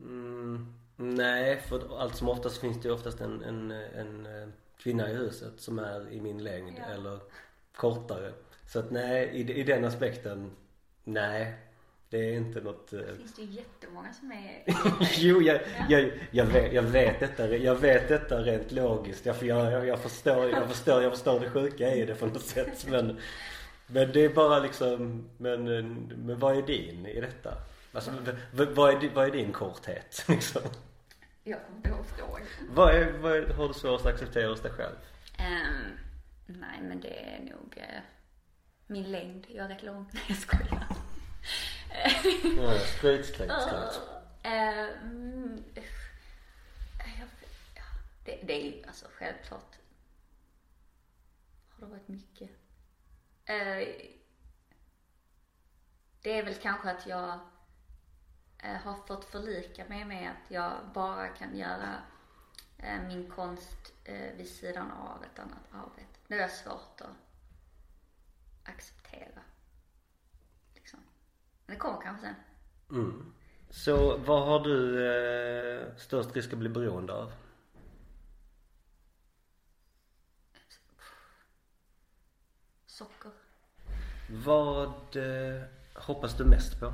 Mm, 0.00 0.74
nej, 0.96 1.60
för 1.60 2.00
allt 2.00 2.16
som 2.16 2.28
oftast 2.28 2.60
finns 2.60 2.82
det 2.82 2.88
ju 2.88 2.94
oftast 2.94 3.20
en, 3.20 3.42
en, 3.42 3.70
en, 3.70 4.26
eh, 4.26 4.48
kvinna 4.82 5.10
i 5.10 5.14
huset 5.14 5.52
som 5.56 5.78
är 5.78 6.12
i 6.12 6.20
min 6.20 6.44
längd 6.44 6.76
Ja. 6.78 6.94
eller 6.94 7.18
kortare. 7.76 8.32
Så 8.66 8.78
att 8.78 8.90
nej, 8.90 9.28
i, 9.32 9.52
i 9.60 9.62
den 9.62 9.84
aspekten, 9.84 10.50
nej. 11.04 11.54
Det 12.08 12.18
är 12.18 12.32
inte 12.32 12.60
något... 12.60 12.92
eh, 12.92 13.00
finns 13.16 13.34
det 13.34 13.42
ju 13.42 13.52
jättemånga 13.52 14.12
som 14.12 14.32
är 14.32 14.62
jo, 15.16 15.42
jag, 15.42 15.60
jag, 15.88 16.12
jag, 16.30 16.46
vet, 16.46 16.72
jag, 16.72 16.82
vet 16.82 17.20
detta, 17.20 17.56
jag 17.56 17.74
vet 17.74 18.08
detta 18.08 18.38
rent 18.42 18.72
logiskt. 18.72 19.26
Jag, 19.26 19.42
jag, 19.42 19.86
jag, 19.86 19.98
förstår, 19.98 20.50
jag, 20.50 20.68
förstår, 20.68 21.02
jag 21.02 21.12
förstår 21.12 21.40
det 21.40 21.50
sjuka 21.50 21.94
i 21.94 22.04
det 22.04 22.14
på 22.14 22.26
något 22.26 22.42
sätt. 22.46 22.86
Men, 22.88 23.18
men 23.86 24.12
det 24.12 24.24
är 24.24 24.28
bara 24.28 24.58
liksom, 24.58 25.28
men, 25.36 25.64
men 26.16 26.38
vad 26.38 26.58
är 26.58 26.62
din 26.62 27.06
i 27.06 27.20
detta? 27.20 27.54
Alltså, 27.92 28.10
vad, 28.52 28.68
är, 29.04 29.10
vad 29.14 29.26
är 29.26 29.30
din 29.30 29.52
korthet 29.52 30.24
liksom? 30.28 30.62
Jag 31.50 31.66
kommer 31.66 31.76
inte 31.76 31.88
ihåg 31.88 32.06
frågan. 32.06 32.46
Vad, 32.68 32.94
är, 32.94 33.12
vad 33.12 33.36
är, 33.36 33.54
har 33.54 33.68
du 33.68 33.74
svårast 33.74 34.06
att 34.06 34.14
acceptera 34.14 34.48
hos 34.48 34.60
dig 34.60 34.72
själv? 34.72 34.96
Ehm, 35.38 35.98
nej 36.46 36.80
men 36.82 37.00
det 37.00 37.34
är 37.34 37.40
nog 37.40 37.74
eh, 37.76 38.00
min 38.86 39.10
längd. 39.10 39.46
Jag 39.48 39.64
är 39.64 39.68
rätt 39.68 39.82
lång. 39.82 40.10
Nej 40.12 40.22
jag 40.28 40.36
skojar. 40.36 40.86
Ja, 42.56 42.78
straight, 42.78 43.26
straight, 43.26 43.62
straight. 43.62 44.00
Ehm, 44.42 45.64
jag, 45.74 45.84
ja, 47.76 47.82
det, 48.24 48.40
det 48.46 48.52
är 48.52 48.86
alltså 48.86 49.06
självklart. 49.12 49.74
Har 51.68 51.86
det 51.86 51.92
varit 51.92 52.08
mycket? 52.08 52.50
Eh, 53.44 53.88
det 56.22 56.38
är 56.38 56.44
väl 56.44 56.54
kanske 56.54 56.90
att 56.90 57.06
jag 57.06 57.40
har 58.62 58.94
fått 59.06 59.24
förlika 59.24 59.84
mig 59.84 60.04
med 60.04 60.30
att 60.30 60.50
jag 60.50 60.72
bara 60.94 61.28
kan 61.28 61.56
göra 61.56 62.02
eh, 62.78 63.02
min 63.02 63.30
konst 63.30 63.92
eh, 64.04 64.36
vid 64.36 64.48
sidan 64.48 64.90
av 64.90 65.24
ett 65.24 65.38
annat 65.38 65.72
arbete. 65.72 66.18
Det 66.28 66.40
är 66.40 66.48
svårt 66.48 67.00
att 67.00 67.16
acceptera. 68.64 69.42
Liksom. 70.74 70.98
Men 71.66 71.74
det 71.74 71.80
kommer 71.80 72.00
kanske 72.02 72.26
sen. 72.26 72.34
Mm. 72.90 73.32
Så 73.70 74.16
vad 74.16 74.46
har 74.46 74.60
du 74.60 75.06
eh, 75.06 75.96
störst 75.96 76.36
risk 76.36 76.52
att 76.52 76.58
bli 76.58 76.68
beroende 76.68 77.12
av? 77.12 77.32
Socker. 82.86 83.30
Vad 84.30 85.16
eh, 85.16 85.62
hoppas 85.94 86.36
du 86.36 86.44
mest 86.44 86.80
på? 86.80 86.92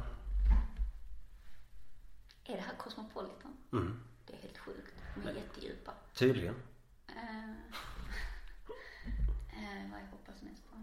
Är 2.48 2.56
det 2.56 2.62
här 2.62 2.76
Cosmopolitan? 2.76 3.56
Mm. 3.72 4.02
Det 4.26 4.32
är 4.32 4.36
helt 4.42 4.58
sjukt. 4.58 4.94
De 5.14 5.28
är 5.28 5.32
jättedjupa. 5.34 5.92
Tydligen. 6.14 6.54
Eh, 7.08 7.50
eh, 9.50 9.90
vad 9.90 10.00
jag 10.00 10.06
hoppas 10.10 10.42
mest 10.42 10.70
på? 10.70 10.76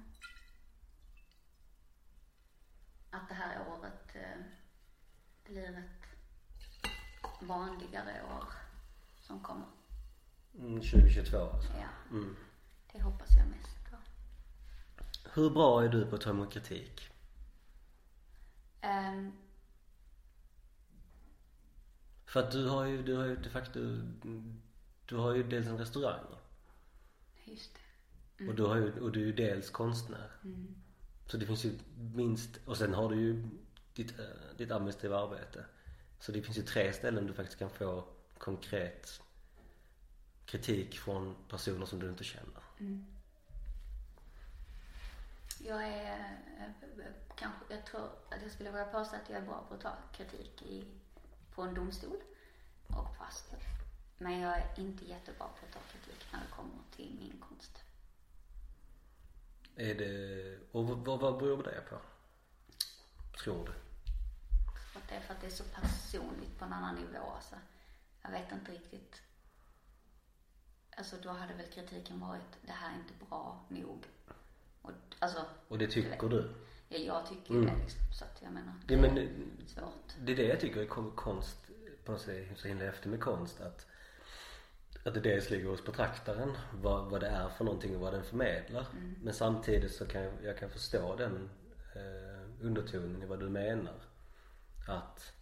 Att 3.09 3.27
det 3.29 3.33
här 3.35 3.67
året 3.67 4.15
eh, 4.15 4.41
blir 5.45 5.77
ett 5.77 6.07
vanligare 7.41 8.23
år 8.23 8.47
som 9.21 9.39
kommer. 9.39 9.65
Mm, 10.59 10.81
2022 10.81 11.37
alltså. 11.37 11.71
Ja, 11.73 11.87
Mm. 12.17 12.35
det 12.91 13.01
hoppas 13.01 13.29
jag 13.37 13.47
mest 13.47 13.91
på. 13.91 13.97
Hur 15.33 15.49
bra 15.49 15.83
är 15.83 15.87
du 15.89 16.05
på 16.05 16.15
att 16.15 16.21
ta 16.21 16.29
emot 16.29 16.53
kritik? 16.53 17.09
Ehm, 18.81 19.31
För 22.33 22.39
att 22.39 22.51
du 22.51 22.67
har 22.67 22.85
ju, 22.85 23.03
du 23.03 23.15
har 23.15 23.25
ju 23.25 23.35
de 23.35 23.49
facto, 23.49 23.79
du 25.05 25.15
har 25.15 25.35
ju 25.35 25.43
dels 25.43 25.67
en 25.67 25.77
restaurang. 25.77 26.25
just 27.43 27.77
det. 28.37 28.47
Och 28.47 28.55
du 28.55 28.63
har 28.63 28.75
ju, 28.75 28.99
och 28.99 29.11
du 29.11 29.21
är 29.21 29.25
ju 29.25 29.33
dels 29.33 29.69
konstnär. 29.69 30.31
Mm. 30.43 30.75
Så 31.25 31.37
det 31.37 31.45
finns 31.45 31.65
ju 31.65 31.79
minst, 31.95 32.59
och 32.65 32.77
sen 32.77 32.93
har 32.93 33.09
du 33.09 33.15
ju 33.15 33.49
ditt, 33.93 34.19
eh, 34.19 34.25
ditt 34.57 34.71
administrativa 34.71 35.19
arbete. 35.19 35.65
Så 36.19 36.31
det 36.31 36.41
finns 36.41 36.57
ju 36.57 36.61
tre 36.61 36.93
ställen 36.93 37.27
du 37.27 37.33
faktiskt 37.33 37.59
kan 37.59 37.69
få 37.69 38.07
konkret 38.37 39.21
kritik 40.45 40.99
från 40.99 41.35
personer 41.49 41.85
som 41.85 41.99
du 41.99 42.09
inte 42.09 42.23
känner. 42.23 42.63
Mm. 42.79 43.05
Jag 45.59 45.83
är 45.83 46.39
eh, 46.59 47.05
kanske, 47.35 47.59
jag 47.69 47.85
tror 47.85 48.05
att 48.05 48.41
jag 48.41 48.51
skulle 48.51 48.71
våga 48.71 48.85
påstå 48.85 49.15
att 49.15 49.29
jag 49.29 49.37
är 49.37 49.45
bra 49.45 49.65
på 49.69 49.73
att 49.73 49.81
ta 49.81 49.97
kritik 50.17 50.61
i, 50.61 50.85
på 51.55 51.61
en 51.61 51.73
domstol 51.73 52.17
och 52.87 53.17
på 53.17 53.23
Aspel. 53.23 53.59
Men 54.17 54.39
jag 54.39 54.57
är 54.57 54.73
inte 54.77 55.05
jättebra 55.05 55.47
på 55.47 55.65
att 55.65 55.71
ta 55.73 55.79
kritik 55.79 56.25
när 56.31 56.39
det 56.39 56.51
kommer 56.55 56.83
till 56.95 57.15
min 57.19 57.41
konst. 57.49 57.83
Är 59.75 59.95
det, 59.95 60.59
och 60.71 60.87
vad, 60.87 61.19
vad, 61.19 61.37
beror 61.37 61.63
det 61.63 61.83
på? 61.89 61.97
Tror 63.43 63.65
du? 63.65 63.71
Att 64.99 65.09
det 65.09 65.15
är 65.15 65.21
för 65.21 65.33
att 65.33 65.41
det 65.41 65.47
är 65.47 65.51
så 65.51 65.63
personligt 65.63 66.59
på 66.59 66.65
en 66.65 66.73
annan 66.73 66.95
nivå. 66.95 67.31
Alltså, 67.35 67.55
jag 68.21 68.31
vet 68.31 68.51
inte 68.51 68.71
riktigt. 68.71 69.21
Alltså 70.97 71.15
då 71.23 71.29
hade 71.29 71.53
väl 71.53 71.71
kritiken 71.71 72.19
varit, 72.19 72.57
det 72.61 72.71
här 72.71 72.91
är 72.91 72.95
inte 72.95 73.25
bra 73.29 73.65
nog. 73.67 74.05
Och, 74.81 74.91
alltså, 75.19 75.45
Och 75.67 75.77
det 75.77 75.87
tycker 75.87 76.29
du? 76.29 76.55
Ja, 76.93 76.99
jag 77.19 77.27
tycker 77.29 77.53
Mm. 77.53 77.65
det 77.65 77.81
liksom. 77.83 78.01
Så 78.13 78.25
att 78.25 78.39
jag 78.43 78.51
menar, 78.53 78.73
det 78.87 78.93
Ja, 78.93 79.01
men 79.01 79.17
är 79.17 79.27
svårt. 79.67 80.13
det 80.19 80.31
är 80.31 80.35
det 80.35 80.47
jag 80.47 80.59
tycker 80.59 80.81
är 80.81 80.85
kon- 80.85 81.15
konst, 81.15 81.57
på 82.05 82.11
något 82.11 82.21
sätt 82.21 82.47
så 82.55 82.67
himla 82.67 82.85
efter 82.85 83.09
med 83.09 83.19
konst 83.21 83.61
att 83.61 83.87
att 85.05 85.13
det 85.13 85.19
dels 85.19 85.49
ligger 85.49 85.67
hos 85.69 85.85
betraktaren 85.85 86.57
vad, 86.73 87.05
vad 87.11 87.21
det 87.21 87.27
är 87.27 87.49
för 87.49 87.65
någonting 87.65 87.95
och 87.95 88.01
vad 88.01 88.13
den 88.13 88.23
förmedlar. 88.23 88.85
Men 89.23 89.33
samtidigt 89.33 89.91
så 89.95 90.05
kan 90.05 90.21
jag, 90.21 90.33
jag 90.43 90.57
kan 90.57 90.69
förstå 90.69 91.15
den 91.15 91.49
eh, 91.95 92.65
undertonen 92.65 93.23
i 93.23 93.25
vad 93.25 93.39
du 93.39 93.49
menar. 93.49 93.93
Att 94.87 95.33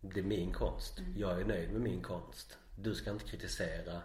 det 0.00 0.20
är 0.20 0.24
min 0.24 0.52
konst. 0.52 1.00
Jag 1.16 1.40
är 1.40 1.44
nöjd 1.44 1.72
med 1.72 1.80
min 1.80 2.02
konst. 2.02 2.58
Du 2.78 2.94
ska 2.94 3.10
inte 3.10 3.24
kritisera 3.24 4.02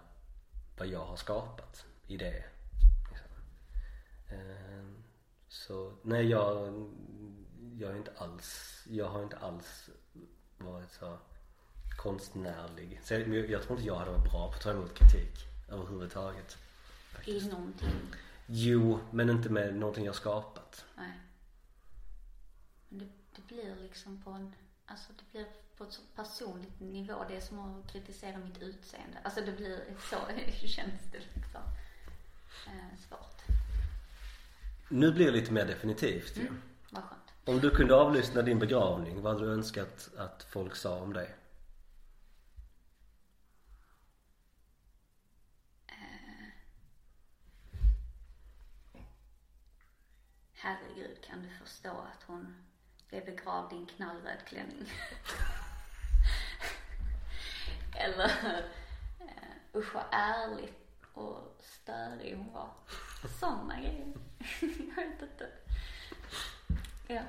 vad 0.77 0.87
jag 0.87 1.05
har 1.05 1.15
skapat 1.15 1.85
i 2.07 2.17
det. 2.17 2.43
Liksom. 3.09 3.27
Eh, 4.29 4.85
så 5.51 5.93
nej 6.01 6.25
jag, 6.29 6.73
jag 7.79 7.91
är 7.91 7.95
inte 7.97 8.11
alls, 8.17 8.81
jag 8.89 9.09
har 9.09 9.23
inte 9.23 9.37
alls 9.37 9.89
varit 10.57 10.91
så 10.91 11.17
konstnärlig. 11.97 12.99
Så 13.03 13.13
jag, 13.13 13.49
jag 13.49 13.63
tror 13.63 13.77
inte 13.77 13.87
jag 13.87 13.95
hade 13.95 14.11
varit 14.11 14.31
bra 14.31 14.49
på 14.49 14.55
att 14.55 14.61
ta 14.61 14.71
emot 14.71 14.93
kritik 14.93 15.45
överhuvudtaget. 15.69 16.57
I 17.25 17.49
någonting. 17.49 17.89
Jo, 18.45 18.99
men 19.11 19.29
inte 19.29 19.49
med 19.49 19.75
någonting 19.75 20.05
jag 20.05 20.15
skapat. 20.15 20.85
Nej. 20.97 21.19
Men 22.89 22.99
det, 22.99 23.07
det 23.35 23.41
blir 23.47 23.75
liksom 23.75 24.21
på 24.21 24.29
en, 24.29 24.55
alltså 24.85 25.13
det 25.13 25.23
blir 25.31 25.47
på 25.77 25.83
ett 25.83 25.93
så 25.93 26.01
personligt 26.15 26.79
nivå. 26.79 27.25
Det 27.27 27.35
är 27.35 27.41
som 27.41 27.59
att 27.59 27.91
kritisera 27.91 28.37
mitt 28.37 28.61
utseende. 28.61 29.17
Alltså 29.23 29.41
det 29.41 29.51
blir 29.51 29.95
så 30.09 30.17
känns 30.67 31.01
det 31.11 31.19
liksom. 31.33 31.61
eh, 32.67 32.97
svårt. 33.09 33.60
Nu 34.93 35.11
blir 35.11 35.25
det 35.25 35.31
lite 35.31 35.53
mer 35.53 35.65
definitivt 35.65 36.37
ju. 36.37 36.41
Mm. 36.41 36.61
Vad 36.89 37.03
skönt. 37.03 37.33
Om 37.45 37.59
du 37.59 37.69
kunde 37.69 37.95
avlyssna 37.95 38.41
din 38.41 38.59
begravning, 38.59 39.21
vad 39.21 39.33
hade 39.33 39.45
du 39.45 39.51
önskat 39.53 40.09
att 40.17 40.43
folk 40.43 40.75
sa 40.75 40.99
om 40.99 41.13
dig? 41.13 41.35
Herregud, 50.53 51.21
kan 51.21 51.41
du 51.41 51.49
förstå 51.65 51.89
att 51.89 52.23
hon 52.27 52.55
blev 53.09 53.25
begravd 53.25 53.73
i 53.73 53.75
en 53.75 53.85
knallröd 53.85 54.45
klänning? 54.47 54.85
Eller, 57.95 58.31
uh, 59.21 59.79
usch 59.79 59.95
vad 59.95 60.05
ärligt 60.11 60.90
och 61.13 61.61
störig 61.61 62.35
hon 62.35 62.53
var. 62.53 62.69
Sådana 63.39 63.79
grejer. 63.79 64.13
Jag 64.61 64.95
vet 64.95 65.21
inte. 65.21 65.49
Ja. 67.07 67.21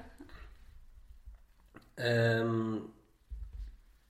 Ehm, 1.96 2.92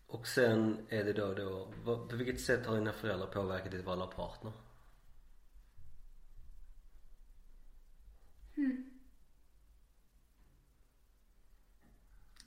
och 0.07 0.27
sen 0.27 0.87
är 0.89 1.05
det 1.05 1.13
då 1.13 1.35
då, 1.35 1.73
på 1.85 2.17
vilket 2.17 2.41
sätt 2.41 2.67
har 2.67 2.75
dina 2.75 2.93
föräldrar 2.93 3.27
påverkat 3.27 3.71
ditt 3.73 3.85
val 3.85 4.03
av 4.03 4.07
partner? 4.07 4.53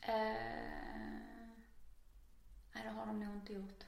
Eh, 0.07 0.13
nej, 2.73 2.83
det 2.83 2.89
har 2.89 3.05
de 3.05 3.19
nog 3.19 3.35
inte 3.35 3.53
gjort. 3.53 3.84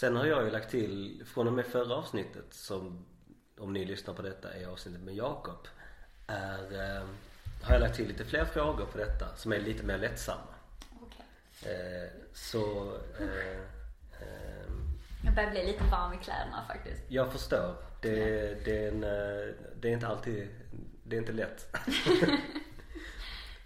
Sen 0.00 0.16
har 0.16 0.26
jag 0.26 0.44
ju 0.44 0.50
lagt 0.50 0.70
till, 0.70 1.22
från 1.26 1.46
och 1.46 1.52
med 1.52 1.66
förra 1.66 1.94
avsnittet 1.94 2.54
som 2.54 3.06
om 3.58 3.72
ni 3.72 3.84
lyssnar 3.84 4.14
på 4.14 4.22
detta 4.22 4.54
är 4.54 4.66
avsnittet 4.66 5.00
med 5.00 5.14
Jakob 5.14 5.68
är, 6.26 6.62
eh, 6.62 7.04
har 7.62 7.74
jag 7.74 7.80
lagt 7.80 7.96
till 7.96 8.08
lite 8.08 8.24
fler 8.24 8.44
frågor 8.44 8.86
på 8.86 8.98
detta 8.98 9.36
som 9.36 9.52
är 9.52 9.58
lite 9.60 9.84
mer 9.84 9.98
lättsamma. 9.98 10.54
Okej. 11.02 11.24
Eh, 11.62 12.10
så 12.32 12.92
eh, 13.20 13.58
ehm, 14.22 14.98
Jag 15.24 15.34
börjar 15.34 15.50
bli 15.50 15.66
lite 15.66 15.84
varm 15.84 16.12
i 16.12 16.24
kläderna 16.24 16.64
faktiskt. 16.68 17.02
jag 17.08 17.32
förstår. 17.32 17.74
Det, 18.02 18.14
det, 18.64 18.84
är 18.84 18.88
en, 18.88 19.04
eh, 19.04 19.54
det 19.80 19.88
är 19.88 19.92
inte 19.92 20.06
alltid, 20.06 20.48
det 21.02 21.16
är 21.16 21.20
inte 21.20 21.32
lätt. 21.32 21.76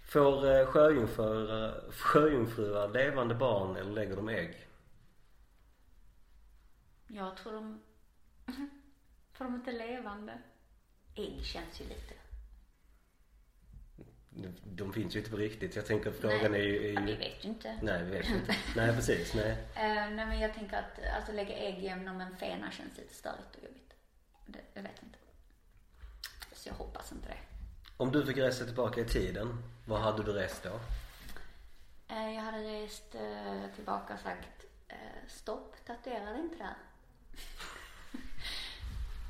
Får 0.05 0.59
eh, 0.59 0.65
sjöjungfrur 1.91 2.93
levande 2.93 3.35
barn 3.35 3.75
eller 3.75 3.91
lägger 3.91 4.15
de 4.15 4.29
ägg? 4.29 4.67
Jag 7.15 7.37
tror 7.37 7.53
de... 7.53 7.81
Får 9.33 9.45
de 9.45 9.55
inte 9.55 9.71
levande? 9.71 10.41
Ägg 11.15 11.45
känns 11.45 11.81
ju 11.81 11.85
lite... 11.85 12.13
De 14.63 14.93
finns 14.93 15.15
ju 15.15 15.19
inte 15.19 15.31
på 15.31 15.37
riktigt. 15.37 15.75
Jag 15.75 15.85
tänker 15.85 16.11
frågan 16.11 16.51
Nej. 16.51 16.61
är 16.61 16.65
ju, 16.65 16.89
är 16.89 16.93
Ja, 16.93 17.01
vi 17.01 17.11
ju 17.11 17.17
vet 17.17 17.45
ju 17.45 17.49
inte. 17.49 17.79
Nej, 17.81 18.03
vi 18.03 18.11
vet 18.11 18.29
inte. 18.29 18.55
Nej, 18.75 18.95
precis. 18.95 19.33
Nej. 19.33 19.51
Eh, 19.75 20.09
nej 20.09 20.25
men 20.25 20.39
jag 20.39 20.53
tänker 20.53 20.77
att 20.77 21.15
alltså 21.15 21.31
lägga 21.31 21.57
ägg 21.57 21.79
genom 21.79 22.21
en 22.21 22.37
fena 22.37 22.71
känns 22.71 22.97
lite 22.97 23.13
störigt 23.13 23.55
och 23.55 23.63
jobbigt. 23.63 23.93
Det, 24.45 24.59
jag 24.73 24.83
vet 24.83 25.03
inte. 25.03 25.17
Så 26.53 26.69
jag 26.69 26.75
hoppas 26.75 27.11
inte 27.11 27.27
det. 27.27 27.37
Om 27.97 28.11
du 28.11 28.25
fick 28.25 28.37
resa 28.37 28.65
tillbaka 28.65 29.01
i 29.01 29.05
tiden, 29.05 29.63
vad 29.87 30.01
hade 30.01 30.23
du 30.23 30.33
rest 30.33 30.63
då? 30.63 30.79
Eh, 32.15 32.35
jag 32.35 32.41
hade 32.41 32.57
rest 32.57 33.15
eh, 33.15 33.75
tillbaka 33.75 34.13
och 34.13 34.19
sagt 34.19 34.65
stopp, 35.27 35.75
tatuera 35.85 36.31
dig 36.31 36.41
inte 36.41 36.57
där. 36.57 36.75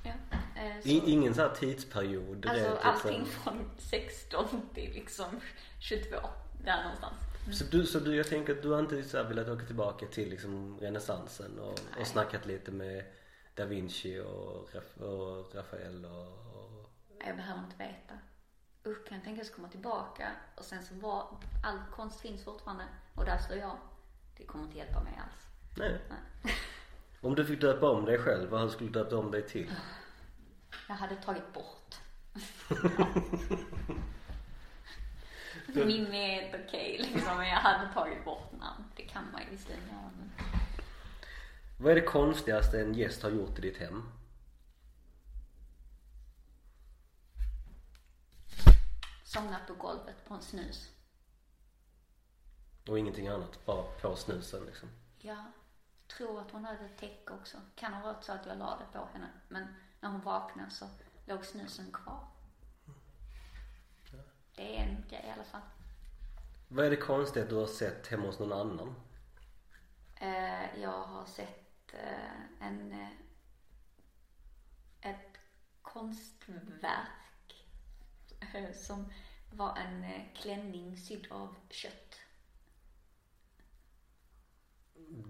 Ja, 0.04 0.12
eh, 0.56 0.82
så, 0.82 0.88
I, 0.90 1.12
ingen 1.12 1.34
sån 1.34 1.44
här 1.44 1.56
tidsperiod? 1.56 2.46
alltså 2.46 2.70
rent 2.70 2.80
allting 2.82 3.24
liksom. 3.24 3.44
från 3.44 3.72
16 3.78 4.70
till 4.74 4.94
liksom 4.94 5.42
22. 5.80 6.18
Där 6.66 6.84
någonstans. 6.84 7.18
Så 7.52 7.64
du, 7.64 7.86
så 7.86 8.00
du, 8.00 8.16
jag 8.16 8.28
tänker 8.28 8.56
att 8.56 8.62
du 8.62 8.70
har 8.70 8.80
inte 8.80 9.04
så 9.04 9.18
här 9.18 9.24
velat 9.24 9.48
åka 9.48 9.66
tillbaka 9.66 10.06
till 10.06 10.30
liksom 10.30 10.80
renässansen 10.80 11.60
och, 11.60 11.80
och 12.00 12.08
snackat 12.08 12.46
lite 12.46 12.72
med 12.72 13.06
Da 13.56 13.66
Vinci 13.66 14.20
och, 14.20 14.70
och 15.00 15.56
Rafael 15.56 16.06
och, 16.06 16.28
och 16.28 16.90
Jag 17.26 17.36
behöver 17.36 17.64
inte 17.64 17.78
veta. 17.78 18.20
Usch, 18.86 19.08
kan 19.08 19.18
jag 19.18 19.24
tänka 19.26 19.44
sig 19.44 19.54
komma 19.54 19.68
tillbaka 19.68 20.32
och 20.56 20.66
sen 20.66 20.84
så 20.84 20.94
var 20.96 21.38
all 21.64 21.80
konst 21.92 22.22
finns 22.22 22.44
fortfarande 22.44 22.84
och 23.16 23.26
där 23.26 23.38
står 23.38 23.58
jag. 23.58 23.78
Det 24.38 24.46
kommer 24.46 24.64
inte 24.64 24.78
hjälpa 24.78 25.04
mig 25.04 25.14
alls. 25.24 25.48
Nej. 25.78 26.02
Nej. 26.10 26.54
Om 27.24 27.36
du 27.36 27.46
fick 27.46 27.62
döpa 27.62 27.90
om 27.90 28.06
dig 28.06 28.18
själv, 28.18 28.50
vad 28.50 28.72
skulle 28.72 28.90
du 28.90 29.00
döpa 29.00 29.18
om 29.18 29.32
dig 29.32 29.48
till? 29.48 29.72
Jag 30.88 30.96
hade 30.96 31.16
tagit 31.16 31.54
bort. 31.54 31.96
Min 35.86 36.14
är 36.14 36.42
helt 36.42 36.66
okej 36.66 36.98
liksom, 36.98 37.38
men 37.38 37.48
jag 37.48 37.56
hade 37.56 37.94
tagit 37.94 38.26
bort 38.26 38.52
namn. 38.52 38.84
Det 38.96 39.04
kan 39.04 39.32
man 39.32 39.42
ju 39.42 39.50
visserligen 39.50 39.88
göra 39.88 40.12
men. 40.18 40.32
Vad 41.78 41.92
är 41.92 41.96
det 41.96 42.02
konstigaste 42.02 42.82
en 42.82 42.94
gäst 42.94 43.24
har 43.24 43.30
gjort 43.30 43.60
i 43.60 43.62
ditt 43.62 43.78
hem? 43.78 44.04
Somnat 49.24 49.68
på 49.68 49.74
golvet 49.74 50.26
på 50.28 50.34
en 50.34 50.42
snus. 50.42 50.92
Och 52.88 53.00
ingenting 53.00 53.28
annat, 53.28 53.66
bara 53.66 53.84
på 53.84 54.16
snusen 54.16 54.66
liksom. 54.66 54.90
Jag 55.18 55.46
tror 56.08 56.42
att 56.42 56.52
hon 56.52 56.66
hade 56.66 56.86
ett 56.86 56.98
täcke 56.98 57.34
också. 57.34 57.58
Kan 57.76 57.94
ha 57.94 58.14
varit 58.14 58.24
så 58.24 58.32
att 58.32 58.46
jag 58.46 58.58
la 58.58 58.78
det 58.78 59.00
på 59.00 59.06
henne. 59.14 59.30
Men 59.48 59.68
när 60.00 60.10
hon 60.10 60.22
vaknade 60.22 60.70
så 60.70 60.86
låg 61.26 61.46
snusen 61.46 61.92
kvar. 61.92 62.28
Det 64.56 64.78
är 64.78 64.84
en 64.84 65.04
grej 65.10 65.26
i 65.28 65.32
alla 65.32 65.44
fall. 65.44 65.62
Vad 66.68 66.86
är 66.86 66.90
det 66.90 66.98
konstigaste 66.98 67.56
du 67.56 67.60
har 67.60 67.68
sett 67.68 68.08
hemma 68.08 68.26
hos 68.26 68.40
någon 68.40 68.54
annan? 68.54 68.96
Eh, 70.16 70.82
jag 70.82 71.04
har 71.04 71.26
sett 71.26 71.94
eh, 71.94 72.68
en, 72.68 72.92
eh, 72.92 73.10
ett 75.02 75.38
konstverk 75.82 77.08
som 78.74 79.14
var 79.52 79.78
en 79.78 80.26
klänning 80.36 80.98
sydd 80.98 81.28
av 81.32 81.56
kött. 81.70 82.23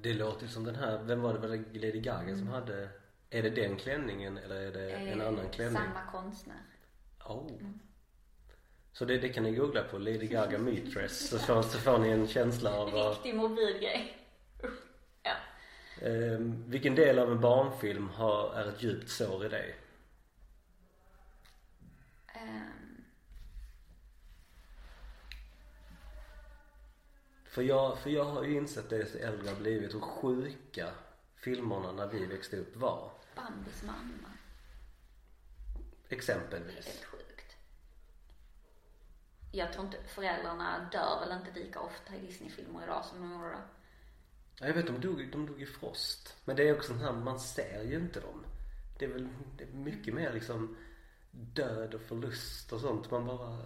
Det 0.01 0.13
låter 0.13 0.47
som 0.47 0.63
den 0.63 0.75
här, 0.75 1.03
vem 1.03 1.21
var 1.21 1.33
det, 1.33 1.39
var 1.39 1.47
det 1.47 1.79
Lady 1.79 1.99
Gaga 1.99 2.37
som 2.37 2.47
hade 2.47 2.89
Är 3.29 3.43
det 3.43 3.49
den 3.49 3.75
klänningen 3.75 4.37
eller 4.37 4.55
är 4.55 4.71
det 4.71 4.91
en 4.91 5.21
Eh, 5.21 5.27
annan 5.27 5.49
klänning? 5.49 5.75
Samma 5.83 6.11
konstnär. 6.11 6.61
Oh. 7.25 7.47
Så 8.91 9.05
det, 9.05 9.17
det 9.17 9.29
kan 9.29 9.43
ni 9.43 9.51
googla 9.55 9.83
på, 9.83 9.97
Lady 9.97 10.27
Gaga 10.27 10.57
meat 10.59 10.85
dress 10.93 11.29
så 11.29 11.39
får, 11.39 11.61
så 11.61 11.77
får 11.79 11.97
ni 11.97 12.09
en 12.09 12.27
känsla 12.27 12.73
av 12.73 12.91
vad, 12.91 13.09
Riktig 13.13 13.35
morbid 13.35 13.79
grej. 13.81 14.17
Usch. 14.63 14.79
Ja. 15.23 15.35
Ehm, 16.07 16.63
Vilken 16.67 16.95
del 16.95 17.19
av 17.19 17.31
en 17.31 17.41
barnfilm 17.41 18.09
har, 18.09 18.53
är 18.53 18.69
ett 18.69 18.83
djupt 18.83 19.09
sår 19.09 19.45
i 19.45 19.49
dig? 19.49 19.75
Ehm, 22.35 22.72
För 27.53 27.61
jag, 27.61 27.97
för 27.99 28.09
jag 28.09 28.25
har 28.25 28.43
ju 28.43 28.57
insett 28.57 28.89
det 28.89 29.05
så 29.05 29.17
äldre 29.17 29.49
har 29.49 29.55
blivit 29.55 29.93
hur 29.93 29.99
sjuka 29.99 30.91
filmerna 31.35 31.91
när 31.91 32.07
vi 32.07 32.25
växte 32.25 32.57
upp 32.57 32.75
var. 32.75 33.11
Bambis 33.35 33.83
mamma. 33.83 34.29
Det 36.07 36.15
är 36.15 36.17
Exempelvis. 36.17 36.85
helt 36.85 37.03
sjukt. 37.05 37.55
Jag 39.51 39.73
tror 39.73 39.85
inte 39.85 39.97
föräldrarna 40.07 40.89
dör 40.91 41.19
väl 41.19 41.37
inte 41.39 41.59
lika 41.59 41.79
ofta 41.79 42.15
i 42.15 42.19
Disneyfilmer 42.19 42.83
idag 42.83 43.05
som 43.05 43.21
de 43.21 43.31
gjorde 43.31 43.49
då. 43.51 43.59
Ja, 44.59 44.67
jag 44.67 44.73
vet, 44.73 44.87
de 44.87 45.01
dog, 45.01 45.29
de 45.31 45.45
dog 45.45 45.61
i 45.61 45.65
frost. 45.65 46.35
Men 46.45 46.55
det 46.55 46.67
är 46.69 46.75
också 46.75 46.87
sånt 46.87 47.01
här, 47.01 47.13
man 47.13 47.39
ser 47.39 47.83
ju 47.83 47.95
inte 47.95 48.19
dem. 48.19 48.45
Det 48.99 49.05
är 49.05 49.09
väl 49.09 49.29
det 49.57 49.63
är 49.63 49.67
mycket 49.67 50.13
mer 50.13 50.33
liksom 50.33 50.77
död 51.31 51.93
och 51.93 52.01
förlust 52.01 52.73
och 52.73 52.79
sånt. 52.81 53.11
Man 53.11 53.25
bara, 53.25 53.57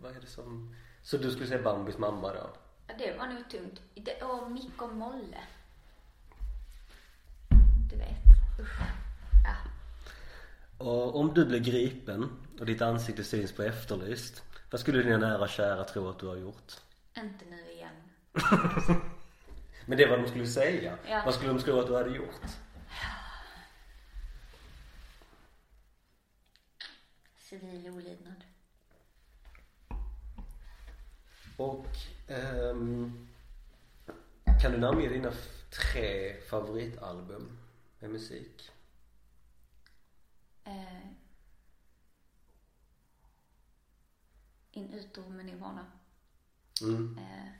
vad 0.00 0.16
är 0.16 0.20
det 0.20 0.26
som... 0.26 0.74
Så 1.06 1.16
du 1.16 1.30
skulle 1.30 1.46
säga 1.46 1.62
Bambis 1.62 1.98
mamma 1.98 2.32
då? 2.32 2.50
Ja, 2.86 2.94
det 2.98 3.18
var 3.18 3.26
nog 3.26 3.50
tungt. 3.50 3.80
Det, 3.94 4.22
och 4.22 4.50
Mick 4.50 4.82
och 4.82 4.94
Molle. 4.94 5.40
Du 7.90 7.96
vet. 7.96 8.60
Usch. 8.60 8.80
Ja. 9.44 9.56
Och 10.84 11.20
om 11.20 11.34
du 11.34 11.46
blir 11.46 11.60
gripen 11.60 12.30
och 12.60 12.66
ditt 12.66 12.82
ansikte 12.82 13.24
syns 13.24 13.52
på 13.52 13.62
Efterlyst. 13.62 14.42
Vad 14.70 14.80
skulle 14.80 15.02
dina 15.02 15.18
nära 15.18 15.42
och 15.42 15.48
kära 15.48 15.84
tro 15.84 16.08
att 16.08 16.18
du 16.18 16.26
har 16.26 16.36
gjort? 16.36 16.72
Inte 17.16 17.44
nu 17.44 17.72
igen. 17.72 17.94
Men 19.86 19.98
det 19.98 20.04
är 20.04 20.10
vad 20.10 20.18
de 20.18 20.28
skulle 20.28 20.46
säga. 20.46 20.98
Ja. 21.08 21.22
Vad 21.24 21.34
skulle 21.34 21.52
de 21.52 21.58
tro 21.58 21.80
att 21.80 21.86
du 21.86 21.94
hade 21.94 22.16
gjort? 22.16 22.46
Civil 27.38 27.90
olydnad. 27.90 28.45
Och 31.56 31.86
ehm, 32.28 33.28
kan 34.62 34.72
du 34.72 34.78
namnge 34.78 35.08
dina 35.08 35.32
tre 35.70 36.40
favoritalbum 36.40 37.58
med 37.98 38.10
musik? 38.10 38.70
Eh, 40.64 41.06
in 44.72 44.92
utro 44.92 45.28
med 45.28 45.46
Nirvana. 45.46 45.86
Mm. 46.82 47.18
Eh, 47.18 47.52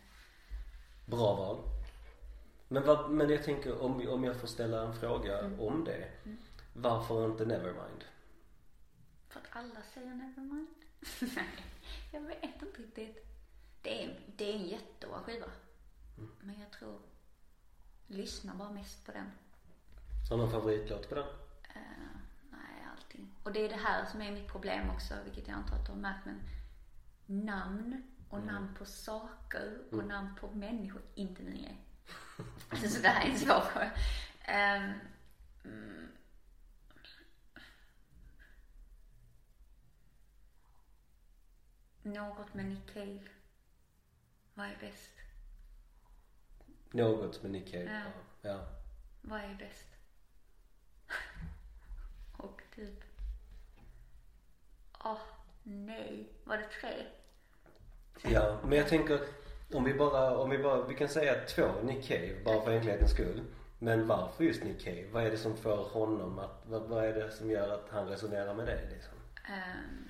Bra 1.07 1.35
val. 1.37 1.59
Men, 2.69 2.83
vad, 2.87 3.11
men 3.11 3.31
jag 3.31 3.45
tänker 3.45 3.83
om, 3.83 4.09
om 4.09 4.25
jag 4.25 4.41
får 4.41 4.49
ställa 4.49 4.83
en 4.83 4.95
fråga 4.95 5.47
om 5.59 5.85
det. 5.85 6.09
Varför 6.73 7.27
inte 7.27 7.45
Nevermind? 7.47 8.05
för 9.29 9.41
att 9.41 9.47
alla 9.51 9.83
säger 9.95 10.15
Nevermind. 10.15 10.69
Nej, 11.21 11.65
jag 12.13 12.21
vet 12.21 12.63
inte 12.63 12.83
riktigt. 12.83 13.26
Det 13.83 14.05
är, 14.05 14.21
det 14.37 14.51
är 14.51 14.55
en 14.55 14.67
jättebra 14.67 15.21
skiva. 15.23 15.47
Men 16.41 16.61
jag 16.61 16.71
tror, 16.71 16.99
lyssna 18.07 18.55
bara 18.55 18.71
mest 18.71 19.07
på 19.07 19.13
den. 19.13 19.31
Har 20.31 20.37
du 20.37 20.43
någon 20.43 20.53
favoritlåt 20.53 21.09
på 21.09 21.15
den? 21.15 21.27
Eh, 21.75 22.17
nej, 22.51 22.87
allting. 22.97 23.31
Och 23.43 23.53
det 23.53 23.65
är 23.65 23.69
det 23.69 23.77
här 23.77 24.05
som 24.05 24.23
är 24.23 24.33
mitt 24.33 24.49
problem 24.49 24.91
också, 24.91 25.15
vilket 25.25 25.49
jag 25.49 25.57
antar 25.57 25.77
att 25.77 25.87
du 25.87 25.93
har 25.93 25.99
märkt. 25.99 26.27
Men 26.27 26.41
namn 27.27 28.03
och 28.29 28.43
namn 28.43 28.75
på 28.79 28.85
saker 28.85 29.79
och 29.91 30.05
namn 30.05 30.35
på 30.41 30.51
människor, 30.51 31.03
inte 31.15 31.43
Ninja. 31.43 31.77
så 32.71 33.03
det 33.03 33.09
här 33.09 33.27
är 33.27 33.31
en 33.31 33.39
svår 33.39 33.61
fråga. 33.61 33.91
Ehm, 34.45 34.93
mm. 35.65 36.09
Något 42.03 42.55
med 42.55 42.65
Nick 42.65 42.95
Cave. 42.95 43.36
Vad 44.57 44.67
är 44.67 44.77
bäst? 44.81 45.11
Något 46.91 47.43
med 47.43 47.51
Nick 47.51 47.71
Cave? 47.73 47.85
Ja. 47.85 48.01
Ja. 48.43 48.51
ja. 48.51 48.67
Vad 49.23 49.41
är 49.41 49.55
bäst? 49.55 49.87
Och 52.37 52.63
typ... 52.75 53.05
Åh, 55.05 55.19
nej. 55.63 56.33
Var 56.45 56.57
det 56.57 56.69
tre? 56.81 57.07
Ja, 58.23 58.61
men 58.63 58.79
jag 58.79 58.89
tänker 58.89 59.21
om 59.73 59.85
vi 59.85 59.95
bara, 59.95 60.39
om 60.39 60.51
vi 60.51 60.59
bara, 60.59 60.87
vi 60.87 60.95
kan 60.95 61.09
säga 61.09 61.45
två 61.45 61.73
Nick 61.83 62.09
Cave 62.09 62.45
bara 62.45 62.65
för 62.65 62.73
enkelhetens 62.73 63.11
skull. 63.11 63.45
Men 63.79 64.07
varför 64.07 64.45
just 64.45 64.65
Nick 64.65 64.85
Cave? 64.85 65.07
Vad 65.13 65.25
är 65.25 65.31
det 65.31 65.39
som 65.39 65.57
får 65.57 65.89
honom 65.89 66.39
att, 66.39 66.63
vad, 66.67 66.83
vad 66.83 67.05
är 67.05 67.15
det 67.15 67.31
som 67.31 67.51
gör 67.51 67.75
att 67.75 67.91
han 67.91 68.09
resonerar 68.09 68.55
med 68.55 68.67
det 68.67 68.91
liksom? 68.91 69.15
Ehm, 69.49 70.09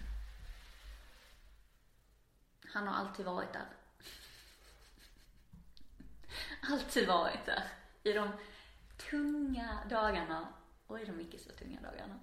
han 2.73 2.89
har 2.89 2.95
alltid 2.95 3.27
varit 3.27 3.53
där. 3.53 3.76
Alltid 6.73 7.09
varit 7.09 7.47
där. 7.47 7.63
I 8.03 8.13
de 8.13 8.29
tunga 9.11 9.79
dagarna 9.91 10.49
och 10.87 11.01
i 11.01 11.05
de 11.05 11.21
icke 11.21 11.39
så 11.39 11.51
tunga 11.51 11.81
dagarna. 11.81 12.21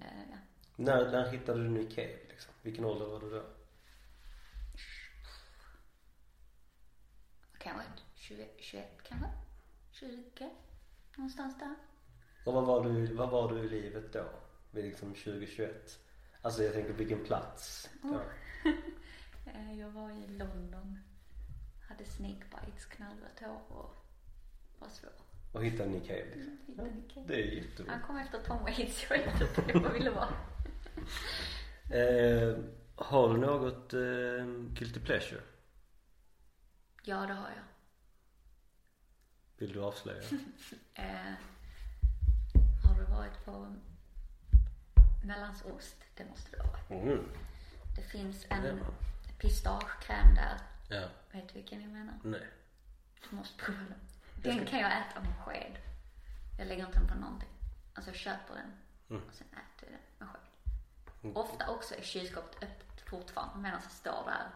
Eh, 0.00 0.30
ja. 0.30 0.36
När, 0.76 1.10
när 1.12 1.30
hittade 1.30 1.62
du 1.62 1.68
Nick 1.68 1.94
Cave 1.94 2.16
liksom? 2.28 2.52
Vilken 2.62 2.84
ålder 2.84 3.06
var 3.06 3.20
du 3.20 3.30
då? 3.30 3.42
Kanske 7.58 7.86
20, 8.14 8.48
21 8.58 9.02
kanske? 9.08 9.26
20? 9.92 10.50
Någonstans 11.16 11.58
där. 11.58 11.74
Och 12.46 12.52
vad 12.54 12.66
var 12.66 12.84
du, 12.84 13.14
vad 13.14 13.30
var 13.30 13.52
du 13.54 13.58
i 13.60 13.68
livet 13.68 14.12
då? 14.12 14.24
Vid 14.70 14.84
liksom 14.84 15.14
2021? 15.14 15.98
Alltså 16.42 16.62
jag 16.62 16.72
tänker 16.72 16.92
vilken 16.92 17.24
plats? 17.24 17.90
Ja. 18.02 18.20
Eh, 19.54 19.78
Jag 19.80 19.90
var 19.90 20.10
i 20.10 20.26
London. 20.28 20.98
Hade 22.00 22.10
snakebites, 22.10 22.86
knallrött 22.86 23.40
hår 23.40 23.60
och 23.68 23.94
var 24.78 24.88
svår. 24.88 25.12
Och 25.52 25.64
hittade 25.64 25.90
Nick 25.90 26.06
Cave 26.06 26.24
liksom? 26.34 26.58
Hittade 26.66 26.90
Nick 26.90 27.14
Cave. 27.14 27.26
Det 27.26 27.34
är 27.34 27.46
jättebra. 27.46 27.92
Han 27.92 28.02
kom 28.02 28.16
efter 28.16 28.38
Tom 28.42 28.62
Waits, 28.62 29.06
jag 29.10 29.18
vet 29.18 29.40
inte 29.40 29.78
vad 29.78 29.92
ville 29.92 30.10
vara. 30.10 30.28
Eh, 31.92 32.58
har 32.94 33.28
du 33.28 33.40
något 33.40 33.94
eh, 33.94 34.46
guilty 34.72 35.00
pleasure? 35.00 35.40
Ja, 37.02 37.16
det 37.26 37.32
har 37.32 37.48
jag. 37.48 37.64
Vill 39.56 39.72
du 39.72 39.82
avslöja? 39.82 40.22
Eh, 40.94 41.34
har 42.84 42.98
du 42.98 43.04
varit 43.04 43.44
på 43.44 43.76
Mellansost? 45.24 45.96
Det 46.16 46.24
måste 46.24 46.56
du 46.56 46.62
ha 46.62 46.70
varit. 46.70 46.90
Mm. 46.90 47.28
Det 47.96 48.02
finns 48.02 48.46
en 48.50 48.80
pistagekräm 49.38 50.34
där. 50.34 50.69
Ja. 50.90 51.08
Vet 51.32 51.48
du 51.48 51.54
vilken 51.54 51.80
jag 51.82 51.90
menar? 51.90 52.14
Nej. 52.24 52.46
Du 53.30 53.36
måste 53.36 53.64
prova 53.64 53.78
den. 53.78 53.98
Den 54.42 54.66
kan 54.66 54.78
jag 54.80 54.92
äta 54.92 55.20
med 55.20 55.36
sked. 55.46 55.76
Jag 56.58 56.66
lägger 56.68 56.86
inte 56.86 56.98
den 56.98 57.08
på 57.08 57.14
någonting. 57.14 57.48
Alltså 57.94 58.10
jag 58.10 58.16
köper 58.18 58.54
den 58.54 58.72
och 59.18 59.34
sen 59.34 59.46
äter 59.52 59.88
jag 59.90 59.90
den 59.90 60.00
med 60.18 60.28
sked. 60.28 61.36
Ofta 61.36 61.68
också 61.70 61.94
är 61.94 62.02
kylskåpet 62.02 62.62
öppet 62.62 63.00
fortfarande 63.10 63.62
medan 63.62 63.80
jag 63.82 63.92
står 63.92 64.24
där 64.26 64.50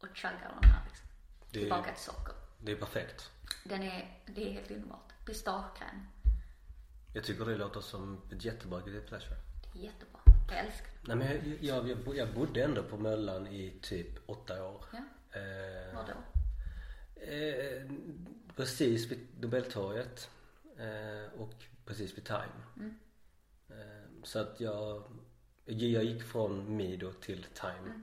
och 0.00 0.16
chuggar 0.16 0.52
den 0.60 0.70
här 0.70 0.84
liksom. 0.88 1.08
Det 1.50 1.58
är- 1.58 1.60
Tillbaka 1.62 1.94
till 1.94 2.04
socker. 2.04 2.34
Det 2.58 2.72
är 2.72 2.76
perfekt. 2.76 3.30
Den 3.64 3.82
är, 3.82 4.18
det 4.26 4.48
är 4.48 4.52
helt 4.52 4.70
underbart. 4.70 5.12
Pistagekräm. 5.26 6.06
Jag 7.14 7.24
tycker 7.24 7.44
det 7.44 7.56
låter 7.56 7.80
som 7.80 8.22
ett 8.32 8.44
jättebra 8.44 8.80
guilty 8.80 9.06
pleasure. 9.08 9.36
Det 9.72 9.78
är 9.78 9.82
jättebra. 9.82 10.20
Jag 10.50 10.58
älskar 10.58 10.86
det. 11.02 11.14
Nej 11.14 11.16
men 11.16 11.50
jag, 11.62 11.62
jag, 11.88 11.88
jag, 12.06 12.16
jag 12.16 12.34
bodde 12.34 12.62
ändå 12.64 12.82
på 12.82 12.96
Möllan 12.96 13.46
i 13.46 13.78
typ 13.82 14.18
åtta 14.30 14.64
år. 14.64 14.84
Ja. 14.92 15.02
Eh, 15.32 15.94
Vadå? 15.94 16.12
eh, 17.32 17.90
precis 18.56 19.10
vid 19.10 19.26
Nobeltorget. 19.40 20.30
Eh, 20.78 21.40
och 21.40 21.54
precis 21.84 22.16
vid 22.18 22.24
Time. 22.24 22.92
Eh, 23.68 24.22
så 24.22 24.38
att 24.38 24.60
jag, 24.60 25.02
jag 25.64 26.04
gick 26.04 26.22
från 26.22 26.76
Mido 26.76 27.12
till 27.12 27.46
Time. 27.54 28.02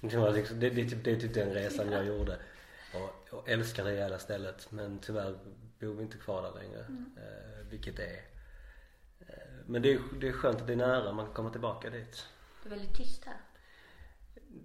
Det, 0.10 0.16
var 0.16 0.32
liksom, 0.32 0.60
det, 0.60 0.70
det, 0.70 0.88
typ, 0.88 1.04
det 1.04 1.10
är 1.10 1.20
typ 1.20 1.34
den 1.34 1.54
resan 1.54 1.92
jag 1.92 2.06
gjorde. 2.06 2.38
Och 2.94 3.28
jag 3.30 3.48
älskar 3.48 3.84
det 3.84 3.94
jävla 3.94 4.18
stället 4.18 4.72
men 4.72 4.98
tyvärr 4.98 5.38
bor 5.80 5.94
vi 5.94 6.02
inte 6.02 6.18
kvar 6.18 6.42
där 6.42 6.62
längre. 6.62 6.80
Eh, 7.16 7.66
vilket 7.70 7.98
är 7.98 8.22
eh, 9.20 9.26
Men 9.66 9.82
det 9.82 9.92
är, 9.92 10.00
det 10.20 10.28
är 10.28 10.32
skönt 10.32 10.60
att 10.60 10.66
det 10.66 10.72
är 10.72 10.76
nära, 10.76 11.12
man 11.12 11.32
komma 11.32 11.50
tillbaka 11.50 11.90
dit. 11.90 12.26
Det 12.62 12.68
är 12.68 12.70
väldigt 12.70 12.96
tyst 12.96 13.24
här. 13.24 13.36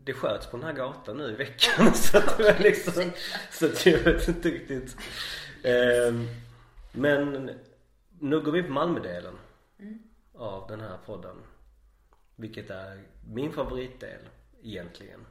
Det 0.04 0.14
sköts 0.14 0.48
på 0.48 0.58
den 0.58 0.66
här 0.66 0.74
gatan 0.74 1.18
nu 1.18 1.32
i 1.32 1.36
veckan 1.36 1.94
så 1.96 2.18
att 2.18 2.38
det 2.38 2.44
var 2.44 2.60
liksom 2.60 3.12
Så 3.52 3.66
att 3.66 3.86
jag 3.86 4.00
vet 4.00 4.28
inte 4.28 4.50
riktigt 4.50 4.98
Ehm, 5.64 6.28
Men 6.92 7.50
nu 8.20 8.42
går 8.42 8.52
vi 8.52 8.64
på 8.64 8.72
Malmödelen 8.72 9.36
av 10.34 10.68
den 10.68 10.80
här 10.82 10.98
podden 11.06 11.36
Vilket 12.36 12.70
är 12.70 13.04
min 13.28 13.54
favoritdel 13.54 14.22
egentligen 14.64 15.26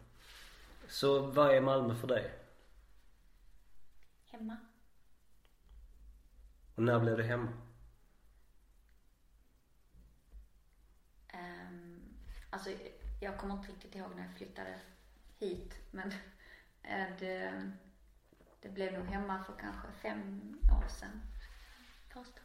Så 0.89 1.21
vad 1.21 1.57
är 1.57 1.61
Malmö 1.61 1.95
för 1.95 2.07
dig? 2.09 2.31
Hemma. 4.25 4.57
Och 6.75 6.83
när 6.83 7.01
blev 7.01 7.17
du 7.17 7.23
hemma? 7.23 7.49
Um, 11.35 12.19
alltså, 12.51 12.71
jag 13.21 13.39
kommer 13.39 13.55
inte 13.55 13.73
riktigt 13.73 13.95
ihåg 13.95 14.11
när 14.17 14.23
jag 14.23 14.37
flyttade 14.37 14.81
hit, 15.39 15.75
men 15.91 16.13
eh, 16.83 17.07
det, 17.19 17.71
det 18.61 18.69
blev 18.69 18.93
nog 18.93 19.07
hemma 19.07 19.45
för 19.45 19.53
kanske 19.61 19.89
fem 20.03 20.57
år 20.83 20.89
sedan. 20.89 21.23
Första. 22.13 22.41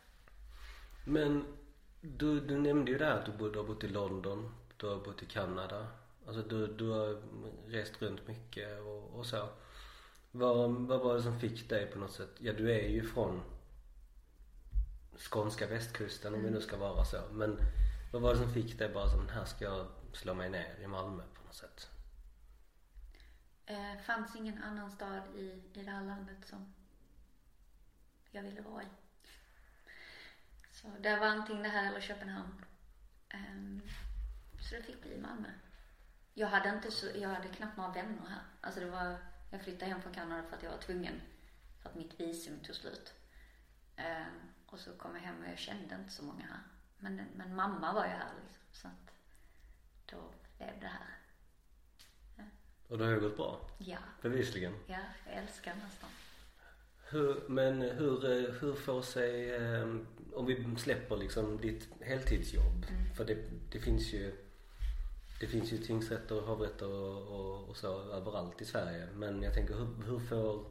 Men 1.06 1.46
du, 2.02 2.40
du 2.40 2.58
nämnde 2.58 2.92
ju 2.92 2.98
där 2.98 3.12
att 3.12 3.26
du 3.26 3.32
bodde, 3.32 3.60
har 3.60 3.66
bott 3.66 3.84
i 3.84 3.88
London, 3.88 4.56
du 4.78 4.88
har 4.88 4.98
bott 4.98 5.24
i 5.24 5.26
Kanada. 5.26 5.88
Alltså 6.28 6.42
du, 6.42 6.68
du 6.68 6.90
har 6.90 7.22
rest 7.68 8.02
runt 8.02 8.28
mycket 8.28 8.80
och, 8.82 9.20
och 9.20 9.26
så. 9.26 9.50
Vad, 10.32 10.72
vad 10.72 11.00
var 11.00 11.16
det 11.16 11.24
som 11.24 11.40
fick 11.40 11.70
dig 11.70 11.88
på 11.88 12.00
något 12.00 12.12
sätt? 12.12 12.30
Ja 12.40 12.54
du 12.54 12.72
är 12.72 12.90
ju 12.90 13.04
från 13.04 13.42
skånska 15.18 15.68
västkusten 15.68 16.34
om 16.34 16.44
vi 16.44 16.50
nu 16.50 16.62
ska 16.62 16.78
vara 16.78 17.06
så. 17.06 17.18
Men 17.32 17.60
vad 18.12 18.22
var 18.22 18.34
det 18.34 18.40
som 18.40 18.54
fick 18.54 18.80
dig 18.80 18.90
bara 18.90 19.10
som 19.10 19.30
här 19.30 19.46
ska 19.46 19.66
jag 19.66 19.86
slå 20.18 20.34
mig 20.34 20.50
ner 20.50 20.80
i 20.80 20.88
Malmö 20.88 21.24
på 21.34 21.44
något 21.44 21.56
sätt? 21.56 21.90
Eh, 23.66 23.98
fanns 24.06 24.36
ingen 24.36 24.64
annan 24.64 24.92
stad 24.92 25.24
i, 25.36 25.64
i 25.74 25.84
det 25.84 25.92
här 25.92 26.06
landet 26.06 26.48
som 26.48 26.74
jag 28.32 28.44
ville 28.44 28.62
vara 28.62 28.84
i. 28.84 28.88
Så 30.72 30.88
det 31.00 31.16
var 31.20 31.28
antingen 31.28 31.64
det 31.64 31.70
här 31.70 31.88
eller 31.88 32.02
Köpenhamn. 32.02 32.66
Ehm, 33.30 33.82
så 34.60 34.76
det 34.76 34.84
fick 34.84 35.02
bli 35.02 35.18
Malmö. 35.18 35.50
Jag 36.34 36.48
hade 36.48 36.70
inte 36.70 36.92
så, 36.92 37.06
jag 37.16 37.30
hade 37.30 37.48
knappt 37.48 37.78
några 37.78 37.92
vänner 37.92 38.30
här. 38.30 38.44
Alltså 38.62 38.80
det 38.80 38.90
var, 38.90 39.18
jag 39.52 39.62
flyttade 39.62 39.92
hem 39.92 40.02
från 40.02 40.14
Kanada 40.14 40.44
för 40.44 40.58
att 40.58 40.64
jag 40.64 40.72
var 40.72 40.78
tvungen. 40.78 41.22
För 41.82 41.90
att 41.90 41.96
mitt 41.96 42.20
visum 42.20 42.60
tog 42.60 42.76
slut. 42.76 43.14
Ehm, 43.96 44.42
och 44.66 44.80
så 44.80 44.94
kom 44.94 45.16
jag 45.16 45.22
hem 45.22 45.42
och 45.44 45.50
jag 45.50 45.58
kände 45.58 45.96
inte 45.96 46.10
så 46.10 46.24
många 46.24 46.46
här. 46.46 46.62
Men, 46.98 47.16
men 47.36 47.56
mamma 47.56 47.94
var 47.94 48.06
ju 48.06 48.12
här 48.12 48.32
liksom. 48.44 48.64
Så 48.72 48.88
att 48.88 49.13
då 50.14 50.34
blev 50.58 50.80
det 50.80 50.88
här. 50.88 51.08
Och 52.88 52.98
det 52.98 53.06
har 53.06 53.12
ju 53.12 53.20
gått 53.20 53.38
bra. 53.38 53.70
Ja, 53.78 53.98
Bevisligen. 54.22 54.74
ja, 54.88 55.00
jag 55.28 55.36
älskar 55.44 55.76
nästan. 55.76 56.10
Hur, 57.10 57.50
men 57.50 57.82
hur, 57.82 58.26
eh, 58.26 58.54
hur 58.54 58.74
får 58.74 59.02
sig, 59.02 59.56
eh, 59.56 59.96
om 60.34 60.46
vi 60.46 60.76
släpper 60.78 61.18
liksom 61.18 61.58
ditt 61.58 61.88
heltidsjobb. 62.02 62.86
Mm. 62.90 63.16
För 63.16 63.26
det, 63.26 63.38
det 63.72 63.80
finns 63.80 64.14
ju 64.14 64.36
det 65.40 65.48
finns 65.48 65.74
ju 65.74 65.78
tingsrätter 65.78 66.42
och 66.42 66.48
hovrätter 66.48 66.88
och, 66.88 67.28
och, 67.28 67.70
och 67.70 67.78
så 67.78 68.12
överallt 68.12 68.62
i 68.62 68.66
Sverige. 68.66 69.08
Men 69.14 69.44
jag 69.44 69.54
tänker 69.54 69.76
hur, 69.76 69.88
hur 70.06 70.20
får 70.20 70.66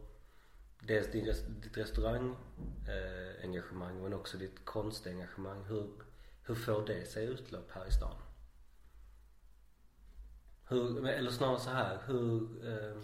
dels 0.80 1.12
din, 1.12 1.24
ditt 1.62 1.76
restaurangengagemang 1.76 3.97
eh, 3.97 4.03
men 4.03 4.14
också 4.14 4.38
ditt 4.38 4.64
konstengagemang. 4.64 5.64
Hur, 5.64 5.90
hur 6.43 6.55
får 6.55 6.86
det 6.86 7.07
sig 7.07 7.26
utlopp 7.26 7.70
här 7.70 7.88
i 7.88 7.93
stan? 7.93 8.16
Hur, 10.72 11.06
eller 11.06 11.30
snarare 11.30 11.60
så 11.60 11.70
här, 11.70 11.98
hur 12.06 12.68
eh, 12.68 12.96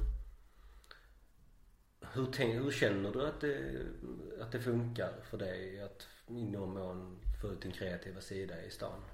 hur, 2.13 2.33
tänk, 2.33 2.55
hur 2.55 2.71
känner 2.71 3.13
du 3.13 3.27
att 3.27 3.41
det, 3.41 3.87
att 4.41 4.53
det 4.53 4.61
funkar 4.61 5.21
för 5.31 5.39
dig 5.39 5.83
att 5.83 6.07
i 6.27 6.45
någon 6.45 6.75
mån 6.75 7.21
få 7.41 7.49
ut 7.49 7.63
din 7.63 7.73
kreativa 7.73 8.21
sida 8.21 8.63
i 8.63 8.71
stan? 8.71 9.05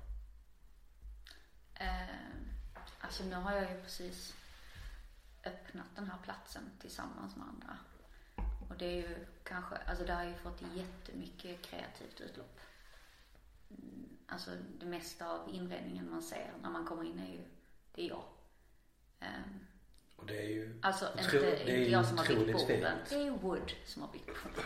Eh, 1.74 2.16
alltså 3.00 3.24
nu 3.24 3.34
har 3.34 3.52
jag 3.52 3.70
ju 3.70 3.82
precis 3.82 4.34
öppnat 5.44 5.86
den 5.96 6.10
här 6.10 6.18
platsen 6.24 6.62
tillsammans 6.80 7.36
med 7.36 7.46
andra. 7.46 7.78
Och 8.68 8.76
det 8.78 8.84
är 8.86 8.96
ju 8.96 9.26
kanske, 9.42 9.76
alltså 9.76 10.04
det 10.04 10.12
har 10.12 10.24
ju 10.24 10.34
fått 10.34 10.62
jättemycket 10.74 11.62
kreativt 11.62 12.20
utlopp. 12.20 12.60
Mm, 13.70 14.08
alltså 14.26 14.50
det 14.80 14.86
mesta 14.86 15.30
av 15.30 15.54
inredningen 15.54 16.10
man 16.10 16.22
ser 16.22 16.52
när 16.62 16.70
man 16.70 16.86
kommer 16.86 17.04
in 17.04 17.18
är 17.18 17.32
ju, 17.32 17.44
det 17.94 18.02
är 18.02 18.08
jag. 18.08 18.24
Ehm, 19.24 19.66
Och 20.16 20.26
det 20.26 20.38
är 20.38 20.48
ju 20.48 20.78
Alltså 20.82 21.04
Otro- 21.04 21.24
inte, 21.24 21.38
det 21.40 21.72
är 21.72 21.78
inte 21.78 21.90
jag 21.90 22.06
som 22.06 22.18
har 22.18 22.26
byggt 22.26 22.66
fint. 22.66 22.86
Det 23.08 23.14
är 23.14 23.30
Wood 23.30 23.72
som 23.86 24.02
har 24.02 24.12
byggt 24.12 24.26
borden. 24.26 24.64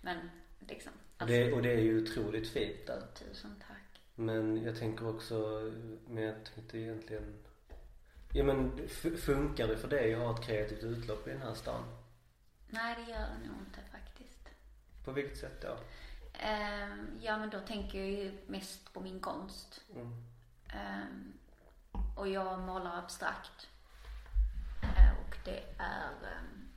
Men 0.00 0.30
liksom. 0.68 0.92
och 1.20 1.26
det, 1.26 1.52
och 1.52 1.62
det 1.62 1.70
är 1.72 1.78
ju 1.80 2.02
otroligt 2.02 2.48
fint. 2.50 2.90
Tusen 3.14 3.62
tack. 3.68 4.00
Men 4.14 4.62
jag 4.62 4.78
tänker 4.78 5.08
också, 5.08 5.70
men 6.08 6.22
jag 6.24 6.34
tänkte 6.54 6.78
egentligen 6.78 7.34
Ja 8.32 8.44
men 8.44 8.88
funkar 9.18 9.68
det 9.68 9.76
för 9.76 9.88
dig 9.88 10.14
att 10.14 10.20
ha 10.20 10.34
ett 10.34 10.44
kreativt 10.46 10.82
utlopp 10.82 11.26
i 11.28 11.30
den 11.30 11.42
här 11.42 11.54
stan? 11.54 11.82
Nej 12.68 12.94
det 12.94 13.12
gör 13.12 13.18
det 13.20 13.48
nog 13.48 13.56
inte 13.66 13.80
faktiskt. 13.92 14.48
På 15.04 15.12
vilket 15.12 15.38
sätt 15.38 15.62
då? 15.62 15.76
Ehm, 16.38 17.18
ja 17.20 17.38
men 17.38 17.50
då 17.50 17.60
tänker 17.60 17.98
jag 17.98 18.08
ju 18.10 18.32
mest 18.46 18.92
på 18.92 19.00
min 19.00 19.20
konst. 19.20 19.80
Mm. 19.94 20.12
Ehm, 20.74 21.32
och 22.16 22.28
jag 22.28 22.60
målar 22.60 22.98
abstrakt. 22.98 23.68
Och 25.40 25.46
det 25.46 25.64
är... 25.78 26.10
ehm, 26.12 26.68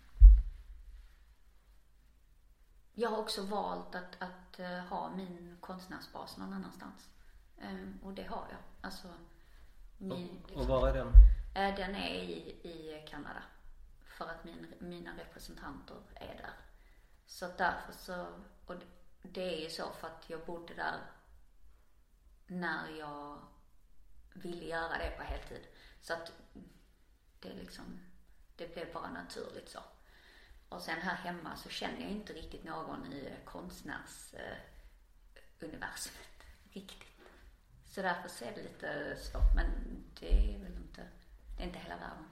jag 2.94 3.10
har 3.10 3.18
också 3.18 3.44
valt 3.46 3.96
att, 3.96 4.22
att 4.22 4.60
eh, 4.60 4.80
ha 4.80 5.10
min 5.10 5.58
konstnärsbas 5.62 6.38
någon 6.38 6.54
annanstans. 6.54 7.10
Ehm, 7.62 8.00
och 8.04 8.14
det 8.14 8.24
har 8.24 8.48
jag. 8.50 8.60
Alltså, 8.82 9.08
min, 9.98 10.42
Och 10.44 10.50
liksom, 10.50 10.68
var 10.68 10.88
är 10.90 10.94
den? 10.94 11.08
Eh, 11.56 11.76
Den 11.76 11.96
är 11.96 12.14
i, 12.16 12.36
i 12.64 13.06
Kanada. 13.10 13.44
För 14.06 14.26
att 14.30 14.44
min, 14.44 14.74
mina 14.80 15.18
representanter 15.18 15.98
är 16.16 16.36
där. 16.38 16.54
Så 17.26 17.48
därför 17.58 17.94
så, 17.94 18.28
och 18.66 18.76
det- 18.76 18.86
det 19.22 19.58
är 19.58 19.62
ju 19.64 19.70
så 19.70 19.92
för 19.94 20.08
att 20.08 20.30
jag 20.30 20.46
bodde 20.46 20.74
där 20.74 21.00
när 22.48 22.90
jag 22.90 23.40
ville 24.34 24.66
göra 24.66 24.98
det 24.98 25.14
på 25.18 25.24
heltid. 25.24 25.68
Så 26.02 26.14
att 26.14 26.32
det 27.40 27.50
är 27.50 27.56
liksom, 27.56 28.00
det 28.56 28.74
blev 28.74 28.94
bara 28.94 29.10
naturligt 29.10 29.70
så. 29.70 29.80
Och 30.70 30.82
sen 30.82 31.02
här 31.02 31.16
hemma 31.16 31.56
så 31.56 31.70
känner 31.70 32.02
jag 32.02 32.10
inte 32.10 32.34
riktigt 32.34 32.64
någon 32.64 33.14
i 33.14 33.34
konstnärsuniversumet 33.46 34.74
universumet 35.64 36.44
riktigt. 36.72 37.08
Så 37.86 38.02
därför 38.02 38.30
så 38.30 38.46
är 38.46 38.52
det 38.56 38.64
lite 38.64 39.18
svårt. 39.22 39.56
Men 39.56 39.66
det 40.20 40.54
är 40.56 40.60
väl 40.60 40.76
inte, 40.76 41.08
det 41.58 41.64
är 41.64 41.68
inte 41.68 41.80
hela 41.80 41.98
världen. 41.98 42.26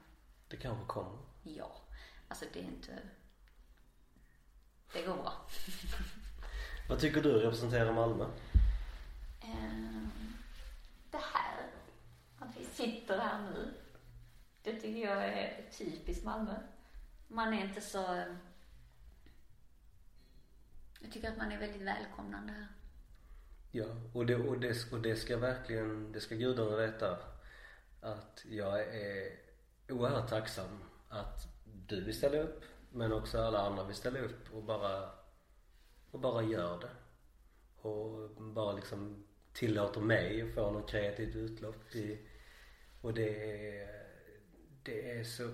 Det 0.48 0.56
kanske 0.56 0.86
kommer. 0.86 1.18
Ja, 1.42 1.72
alltså 2.28 2.44
det 2.52 2.60
är 2.60 2.64
inte, 2.64 2.98
det 4.92 5.02
går 5.02 5.14
bra. 5.16 5.32
Vad 6.88 7.00
tycker 7.00 7.22
du 7.22 7.32
representerar 7.32 7.92
Malmö? 7.92 8.26
Ehm, 9.42 10.10
det 11.10 11.20
här, 11.34 11.70
att 12.38 12.56
vi 12.56 12.64
sitter 12.64 13.18
här 13.18 13.40
nu, 13.42 13.74
det 14.62 14.72
tycker 14.72 15.08
jag 15.08 15.24
är 15.24 15.58
eh, 15.58 15.70
typiskt 15.78 16.24
Malmö. 16.24 16.54
Man 17.28 17.54
är 17.54 17.64
inte 17.64 17.80
så... 17.80 18.14
Eh, 18.14 18.34
jag 21.00 21.12
tycker 21.12 21.30
att 21.30 21.38
man 21.38 21.52
är 21.52 21.58
väldigt 21.58 21.82
välkomnande 21.82 22.52
här. 22.52 22.66
Ja, 23.70 23.86
och 24.12 24.26
det, 24.26 24.36
och 24.36 24.60
det, 24.60 24.92
och 24.92 25.02
det 25.02 25.16
ska 25.16 25.36
verkligen, 25.36 26.12
det 26.12 26.20
ska 26.20 26.34
gudarna 26.34 26.76
veta 26.76 27.18
att 28.00 28.44
jag 28.50 28.80
är 28.80 29.38
oerhört 29.88 30.28
tacksam 30.28 30.84
att 31.08 31.46
du 31.64 32.04
vill 32.04 32.16
ställa 32.16 32.38
upp 32.38 32.64
men 32.92 33.12
också 33.12 33.38
alla 33.38 33.58
andra 33.58 33.84
vill 33.84 33.96
ställa 33.96 34.18
upp 34.18 34.54
och 34.54 34.62
bara, 34.62 35.10
och 36.10 36.20
bara 36.20 36.42
gör 36.42 36.80
det. 36.80 36.90
Och 37.88 38.30
bara 38.42 38.72
liksom 38.72 39.26
tillåter 39.52 40.00
mig 40.00 40.42
att 40.42 40.54
få 40.54 40.70
något 40.70 40.90
kreativt 40.90 41.36
utlopp 41.36 41.94
i, 41.94 42.18
och 43.00 43.14
det 43.14 43.60
är, 43.80 44.01
det 44.82 45.18
är 45.18 45.24
så 45.24 45.50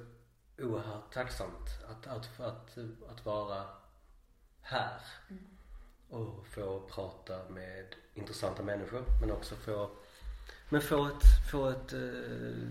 oerhört 0.58 1.12
tacksamt 1.12 1.68
att, 1.88 2.06
att, 2.06 2.40
att, 2.40 2.78
att 3.08 3.26
vara 3.26 3.64
här 4.60 5.00
och 6.08 6.46
få 6.46 6.80
prata 6.80 7.48
med 7.48 7.94
intressanta 8.14 8.62
människor 8.62 9.04
men 9.20 9.30
också 9.30 9.56
få 9.56 9.90
men 10.68 10.80
få 10.80 11.06
ett, 11.06 11.50
få 11.50 11.68
ett 11.68 11.92
eh, 11.92 12.68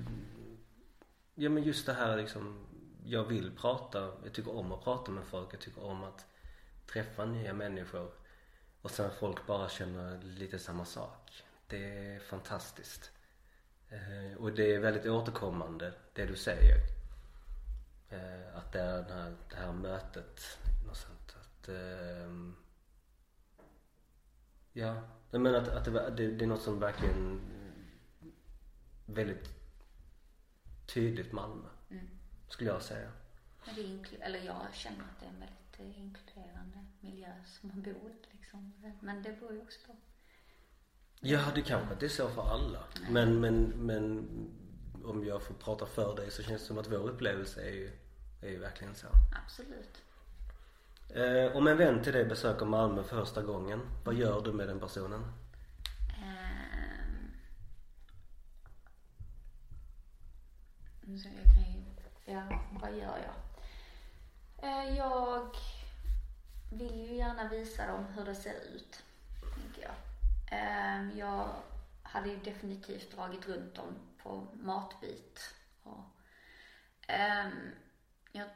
ja 1.36 1.50
men 1.50 1.64
just 1.64 1.86
det 1.86 1.94
här 1.94 2.18
liksom 2.18 2.68
jag 3.06 3.24
vill 3.24 3.52
prata, 3.56 4.12
jag 4.24 4.34
tycker 4.34 4.56
om 4.56 4.72
att 4.72 4.84
prata 4.84 5.12
med 5.12 5.24
folk, 5.24 5.54
jag 5.54 5.60
tycker 5.60 5.84
om 5.84 6.04
att 6.04 6.26
träffa 6.88 7.26
nya 7.26 7.54
människor 7.54 8.12
och 8.82 8.92
sen 8.92 9.12
folk 9.20 9.48
bara 9.48 9.70
känner 9.70 10.22
lite 10.22 10.60
samma 10.60 10.86
sak. 10.86 11.44
Det 11.68 11.98
är 11.98 12.20
fantastiskt. 12.20 13.12
Eh, 13.90 14.38
och 14.38 14.52
det 14.52 14.76
är 14.76 14.80
väldigt 14.80 15.06
återkommande 15.06 15.94
det 16.14 16.26
du 16.26 16.36
säger. 16.36 16.78
Eh, 18.10 18.58
att 18.58 18.72
det 18.72 18.80
är 18.80 19.04
den 19.04 19.18
här, 19.18 19.36
det 19.50 19.56
här 19.56 19.72
mötet, 19.74 20.42
något 20.88 20.98
sånt 20.98 21.36
att 21.42 21.70
ehm, 21.70 22.56
Ja, 24.74 25.02
jag 25.32 25.42
menar 25.42 25.58
att, 25.60 25.68
att 25.68 25.86
det, 25.86 25.92
det, 25.92 26.28
det 26.28 26.46
är 26.46 26.48
något 26.48 26.62
som 26.62 26.80
verkligen 26.80 27.42
väldigt 29.06 29.50
tydligt 30.86 31.32
Malmö. 31.32 31.68
Mm. 31.90 32.08
Skulle 32.48 32.70
jag 32.70 32.82
säga. 32.82 33.12
Men 33.66 33.76
det 33.76 33.82
är 33.82 33.86
inklu- 33.86 34.22
eller 34.22 34.40
jag 34.40 34.74
känner 34.74 35.04
att 35.04 35.20
det 35.20 35.26
är 35.26 35.30
en 35.30 35.40
väldigt 35.40 35.80
eh, 35.80 36.00
inkluderande 36.00 36.86
miljö 37.00 37.34
som 37.46 37.70
man 37.70 37.82
bor 37.82 38.12
i 38.12 38.38
liksom. 38.38 38.74
Men 39.02 39.24
det 39.24 39.32
beror 39.40 39.54
ju 39.54 39.62
också 39.62 39.80
på. 39.88 39.96
Ja, 41.20 41.40
det 41.56 41.62
kanske 41.62 41.94
inte 41.94 42.06
är 42.06 42.10
så 42.10 42.30
för 42.30 42.50
alla. 42.52 42.80
Men, 43.10 43.40
men, 43.40 43.64
men 43.64 44.28
om 45.06 45.26
jag 45.26 45.42
får 45.42 45.54
prata 45.54 45.86
för 45.86 46.16
dig 46.16 46.32
så 46.32 46.44
känns 46.44 46.62
det 46.62 46.68
som 46.68 46.78
att 46.78 46.88
vår 46.92 47.10
upplevelse 47.10 47.62
är 47.62 47.72
ju, 47.74 47.92
är 48.42 48.50
ju 48.50 48.60
verkligen 48.60 48.96
så. 48.96 49.08
Absolut. 49.44 50.04
Eh, 51.10 51.58
om 51.58 51.68
en 51.68 51.78
vän 51.78 52.04
till 52.04 52.14
dig 52.14 52.26
besöker 52.26 52.66
Malmö 52.66 53.04
första 53.04 53.42
gången, 53.42 53.82
vad 54.06 54.16
gör 54.16 54.42
du 54.42 54.54
med 54.54 54.68
den 54.68 54.80
personen? 54.80 55.32
Ehm. 56.18 57.32
Så 61.18 61.28
jag 61.28 61.54
kan 61.56 61.74
ju, 61.74 61.84
ja, 62.26 62.62
vad 62.82 62.92
gör 62.98 63.18
jag? 63.18 63.36
Eh, 64.70 64.98
Jag 64.98 65.56
vill 66.72 66.96
ju 67.10 67.16
gärna 67.16 67.50
visa 67.50 67.88
dem 67.88 68.06
hur 68.16 68.26
det 68.26 68.36
ser 68.36 68.56
ut, 68.76 69.04
jag. 70.50 70.60
Ehm, 70.60 71.18
Jag 71.18 71.50
hade 72.04 72.30
ju 72.30 72.38
definitivt 72.38 73.12
dragit 73.16 73.48
runt 73.48 73.76
dem 73.76 73.96
på 74.24 74.48
matbit. 74.54 75.54
Och, 75.84 76.04
ehm, 77.08 77.72
jag, 78.32 78.48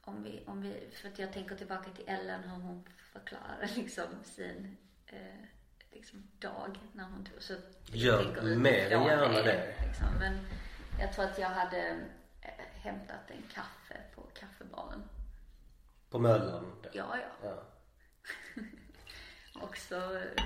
om 0.00 0.22
vi, 0.22 0.44
om 0.46 0.62
vi, 0.62 0.90
för 1.00 1.08
att 1.08 1.18
jag 1.18 1.32
tänker 1.32 1.56
tillbaka 1.56 1.90
till 1.90 2.08
Ellen 2.08 2.42
hur 2.42 2.60
hon 2.62 2.88
förklarade 3.12 3.66
liksom 3.76 4.06
sin 4.24 4.76
eh, 5.06 5.44
liksom 5.92 6.22
dag 6.38 6.78
när 6.92 7.04
hon 7.04 7.24
tog. 7.24 7.42
Så 7.42 7.54
Gör 7.86 8.56
mer 8.56 8.92
än 8.92 9.04
gärna 9.04 9.42
det. 9.42 9.74
Liksom. 9.86 10.06
Men 10.18 10.38
jag 11.00 11.12
tror 11.12 11.24
att 11.24 11.38
jag 11.38 11.48
hade 11.48 11.88
eh, 12.40 12.64
hämtat 12.74 13.30
en 13.30 13.42
kaffe 13.54 14.00
på 14.14 14.22
kaffebaren. 14.22 15.02
På 16.10 16.18
Möllan? 16.18 16.72
Ja, 16.92 17.16
ja. 17.16 17.48
ja. 17.48 17.62
Också 19.62 19.94
eh, 19.94 20.42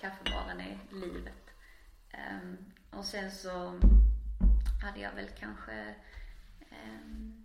kaffebaren 0.00 0.60
är 0.60 0.78
livet. 0.90 1.50
Ehm, 2.10 2.56
och 2.90 3.04
sen 3.04 3.30
så 3.30 3.80
hade 4.82 5.00
jag 5.00 5.12
väl 5.12 5.28
kanske 5.38 5.94
ehm, 6.70 7.44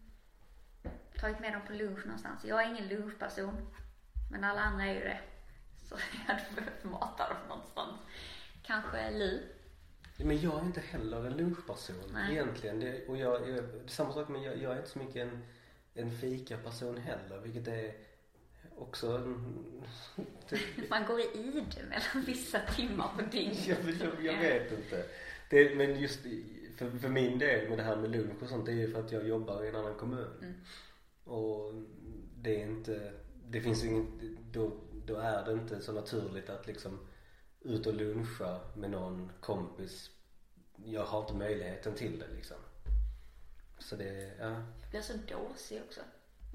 tagit 1.18 1.40
med 1.40 1.54
dem 1.54 1.62
på 1.68 1.74
lunch 1.74 2.06
någonstans. 2.06 2.46
Jag 2.46 2.64
är 2.64 2.70
ingen 2.70 2.88
lunchperson. 2.88 3.68
Men 4.32 4.44
alla 4.44 4.62
andra 4.62 4.86
är 4.86 4.94
ju 4.94 5.00
det. 5.00 5.20
Så 5.78 5.96
jag 6.28 6.34
hade 6.34 6.56
behövt 6.56 6.84
mata 6.84 7.30
dem 7.30 7.48
någonstans. 7.48 8.00
Kanske 8.64 9.12
Lu. 9.12 9.44
Men 10.18 10.42
jag 10.42 10.60
är 10.60 10.66
inte 10.66 10.82
heller 10.82 11.26
en 11.26 11.38
lunchperson 11.38 11.96
Nej. 12.14 12.32
egentligen. 12.32 12.80
Det, 12.80 13.08
och 13.08 13.18
jag, 13.18 13.50
jag, 13.50 13.64
samma 13.88 14.14
sak 14.14 14.30
men 14.30 14.44
jag, 14.44 14.58
jag 14.58 14.72
är 14.74 14.78
inte 14.78 14.90
så 14.90 15.00
mycket 15.00 15.16
en, 15.16 15.46
en 15.94 16.18
fikaperson 16.18 16.98
heller. 16.98 17.40
Vilket 17.40 17.68
är 17.68 17.94
också 18.76 19.08
en, 19.08 19.64
Man 20.90 21.06
går 21.06 21.20
i 21.20 21.24
ide 21.24 21.84
mellan 21.90 22.26
vissa 22.26 22.60
timmar 22.60 23.10
på 23.18 23.22
dygnet. 23.32 23.68
jag, 23.68 23.78
jag, 24.00 24.26
jag 24.26 24.40
vet 24.40 24.72
inte. 24.72 25.06
Det, 25.50 25.76
men 25.76 26.00
just 26.00 26.20
för, 26.78 26.90
för 27.00 27.10
min 27.10 27.40
del 27.40 27.70
med 27.70 27.78
det 27.78 27.84
här 27.84 27.96
med 27.96 28.12
lunch 28.12 28.44
och 28.44 28.50
sånt 28.50 28.66
det 28.66 28.72
är 28.72 28.76
ju 28.76 28.92
för 28.92 29.00
att 29.00 29.12
jag 29.12 29.28
jobbar 29.28 29.64
i 29.64 29.70
en 29.70 29.76
annan 29.76 29.96
kommun. 29.96 30.28
Mm. 30.42 30.54
Och 31.24 31.74
det 32.42 32.62
är 32.62 32.66
inte, 32.66 33.14
det 33.48 33.62
finns 33.62 33.84
inget, 33.84 34.08
då, 34.52 34.72
då 35.06 35.16
är 35.16 35.46
det 35.46 35.54
inte 35.54 35.82
så 35.82 35.92
naturligt 35.92 36.50
att 36.50 36.68
liksom 36.68 37.08
ut 37.62 37.88
och 37.88 37.94
luncha 37.94 38.60
med 38.76 38.90
någon 38.90 39.32
kompis. 39.40 40.12
Jag 40.76 41.06
har 41.06 41.22
inte 41.22 41.34
möjligheten 41.34 41.96
till 41.96 42.20
det 42.20 42.36
liksom. 42.36 42.58
Så 43.80 43.96
det, 43.96 44.36
ja. 44.40 44.50
Jag 44.82 44.90
blir 44.92 45.02
så 45.02 45.14
dåsig 45.14 45.82
också. 45.88 46.02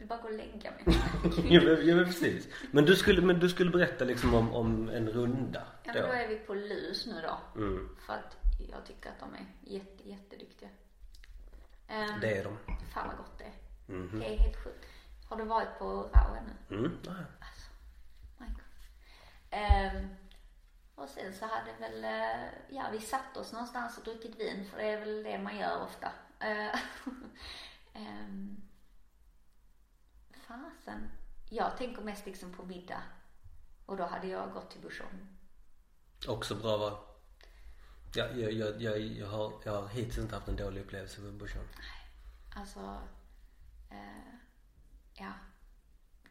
Vill 0.01 0.09
bara 0.09 0.18
gå 0.20 0.28
och 0.28 0.34
lägga 0.34 0.70
mig. 0.70 0.84
ja, 1.88 1.94
men, 1.94 2.05
precis. 2.05 2.48
Men 2.70 2.84
du 2.84 2.96
skulle, 2.96 3.22
men 3.22 3.38
du 3.38 3.48
skulle 3.48 3.70
berätta 3.70 4.05
liksom 4.05 4.34
om, 4.34 4.55
om 4.55 4.88
en 4.88 5.09
runda 5.09 5.66
Ja, 5.82 5.92
men 5.94 6.03
då 6.03 6.09
är 6.09 6.28
vi 6.28 6.36
på 6.36 6.55
lus 6.55 7.07
nu 7.07 7.20
då. 7.22 7.61
Mm, 7.61 7.96
För 8.07 8.12
att 8.12 8.36
jag 8.70 8.86
tycker 8.86 9.11
att 9.11 9.20
de 9.20 9.34
är 9.34 9.46
jätte, 9.61 10.09
jätteduktiga. 10.09 10.68
Um, 11.88 12.20
det 12.20 12.36
är 12.36 12.44
de. 12.44 12.59
Fan 12.94 13.09
vad 13.09 13.16
gott 13.16 13.38
det 13.38 13.44
är. 13.44 13.53
Mhm. 13.96 14.20
Det 14.20 14.34
är 14.34 14.38
helt 14.38 14.64
sjukt. 14.64 14.86
Har 15.28 15.36
du 15.36 15.44
varit 15.44 15.78
på 15.78 15.84
Rau 15.84 16.36
ännu? 16.36 16.78
Mm, 16.78 16.98
ja. 17.05 17.12
Alltså, 17.40 17.70
my 18.38 18.46
God. 18.46 18.64
Ehm, 19.51 20.09
och 20.94 21.09
sen 21.09 21.34
så 21.34 21.46
hade 21.46 21.72
väl, 21.80 22.05
eh, 22.05 22.48
ja 22.68 22.84
vi 22.92 23.01
satt 23.01 23.36
oss 23.36 23.53
någonstans 23.53 23.98
och 23.98 24.05
druckit 24.05 24.40
vin 24.40 24.64
för 24.70 24.78
det 24.78 24.84
är 24.84 25.01
väl 25.01 25.22
det 25.22 25.38
man 25.38 25.59
gör 25.59 25.82
ofta. 25.82 26.12
Um, 27.94 28.57
fasen. 30.51 31.11
Jag 31.51 31.76
tänker 31.76 32.03
mest 32.03 32.26
liksom 32.26 32.53
på 32.53 32.64
middag. 32.64 33.03
Och 33.86 33.96
då 33.96 34.05
hade 34.05 34.26
jag 34.28 34.53
gått 34.53 34.70
till 34.70 34.80
Bouchon. 34.80 35.36
Också 36.28 36.55
bra 36.55 36.76
va? 36.76 36.98
Ja, 38.14 38.26
jag, 38.28 38.53
jag, 38.53 38.82
jag, 38.82 38.98
jag, 39.01 39.26
har, 39.26 39.53
jag 39.64 39.72
har 39.82 39.88
hittills 39.88 40.18
inte 40.18 40.34
haft 40.34 40.48
en 40.48 40.57
dålig 40.57 40.80
upplevelse 40.80 41.20
med 41.20 41.32
Bouchon. 41.34 41.68
Alltså, 42.57 43.01
eh, 43.90 44.34
ja. 45.14 45.32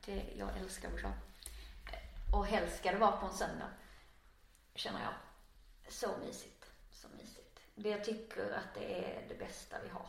Det, 0.05 0.33
jag 0.37 0.57
älskar 0.57 0.89
Bouchon. 0.89 1.11
Eh, 1.91 2.35
Och 2.35 2.45
helst 2.45 2.77
ska 2.77 2.91
det 2.91 2.97
vara 2.97 3.17
på 3.17 3.25
en 3.25 3.33
söndag. 3.33 3.69
Känner 4.75 4.99
jag. 5.03 5.13
Så 5.93 6.17
mysigt. 6.25 6.65
Så 6.91 7.07
mysigt. 7.17 7.59
Det 7.75 7.89
jag 7.89 8.03
tycker 8.03 8.51
att 8.51 8.73
det 8.75 9.05
är 9.15 9.29
det 9.29 9.39
bästa 9.39 9.77
vi 9.83 9.89
har. 9.89 10.05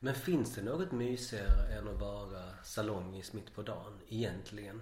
Men 0.00 0.14
finns 0.14 0.54
det 0.54 0.62
något 0.62 0.92
mysigare 0.92 1.74
än 1.78 1.88
att 1.88 2.00
vara 2.00 2.42
salongis 2.64 3.32
mitt 3.32 3.54
på 3.54 3.62
dagen 3.62 4.00
egentligen? 4.08 4.80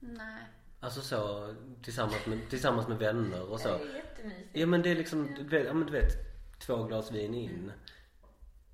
Nej. 0.00 0.42
Alltså 0.80 1.00
så 1.00 1.54
tillsammans 1.82 2.26
med, 2.26 2.50
tillsammans 2.50 2.88
med 2.88 2.98
vänner 2.98 3.42
och 3.50 3.58
Det 3.58 3.62
så. 3.62 3.68
är 3.68 3.94
jättemysigt. 3.94 4.48
Ja 4.52 4.66
men 4.66 4.82
det 4.82 4.90
är 4.90 4.94
liksom, 4.96 5.34
du 5.34 5.44
vet, 5.44 5.66
ja 5.66 5.72
men 5.72 5.86
du 5.86 5.92
vet, 5.92 6.12
två 6.60 6.84
glas 6.84 7.12
vin 7.12 7.34
in. 7.34 7.72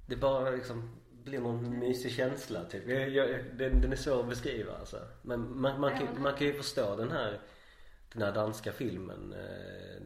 Det 0.07 0.17
bara 0.17 0.51
liksom 0.51 1.01
blir 1.25 1.41
någon 1.41 1.79
mysig 1.79 2.13
känsla 2.13 2.65
typ. 2.65 2.89
Jag, 2.89 3.09
jag, 3.09 3.29
den, 3.57 3.81
den 3.81 3.93
är 3.93 3.97
svår 3.97 4.21
att 4.21 4.29
beskriva 4.29 4.77
alltså. 4.77 4.97
Men 5.23 5.61
man, 5.61 5.81
man, 5.81 5.99
kan, 5.99 6.23
man 6.23 6.35
kan 6.35 6.47
ju 6.47 6.53
förstå 6.55 6.97
den 6.97 7.11
här, 7.11 7.41
den 8.15 8.23
här 8.23 8.33
danska 8.33 8.73
filmen. 8.73 9.33
Eh, 9.33 10.03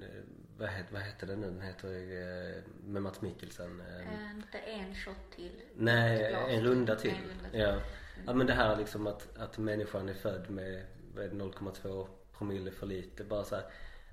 vad, 0.59 0.68
heter, 0.68 0.92
vad 0.92 1.02
heter 1.02 1.26
den 1.26 1.40
nu? 1.40 1.46
Den 1.46 1.61
heter 1.62 1.88
eh, 1.88 2.62
med 2.84 3.02
Mats 3.02 3.20
Mikkelsen. 3.20 3.80
Eh, 3.80 3.96
Eh, 3.96 4.30
Inte 4.36 4.59
en 4.59 4.94
shot 4.94 5.16
till. 5.36 5.52
Nej, 5.76 6.32
en 6.48 6.64
runda 6.64 6.96
till. 6.96 7.11
En 7.11 7.16
runda 7.16 7.50
till. 7.50 7.61
Ja. 7.61 7.80
ja 8.26 8.32
men 8.34 8.46
det 8.46 8.52
här 8.52 8.76
liksom 8.76 9.06
att, 9.06 9.36
att 9.38 9.59
människan 9.59 10.09
är 10.09 10.14
född 10.14 10.50
med 10.50 10.82
vad 11.14 11.24
är 11.24 11.28
det, 11.28 11.34
0,2 11.36 12.06
promille 12.38 12.70
för 12.70 12.86
lite. 12.86 13.24
Bara 13.24 13.44
så 13.44 13.54
här, 13.54 13.64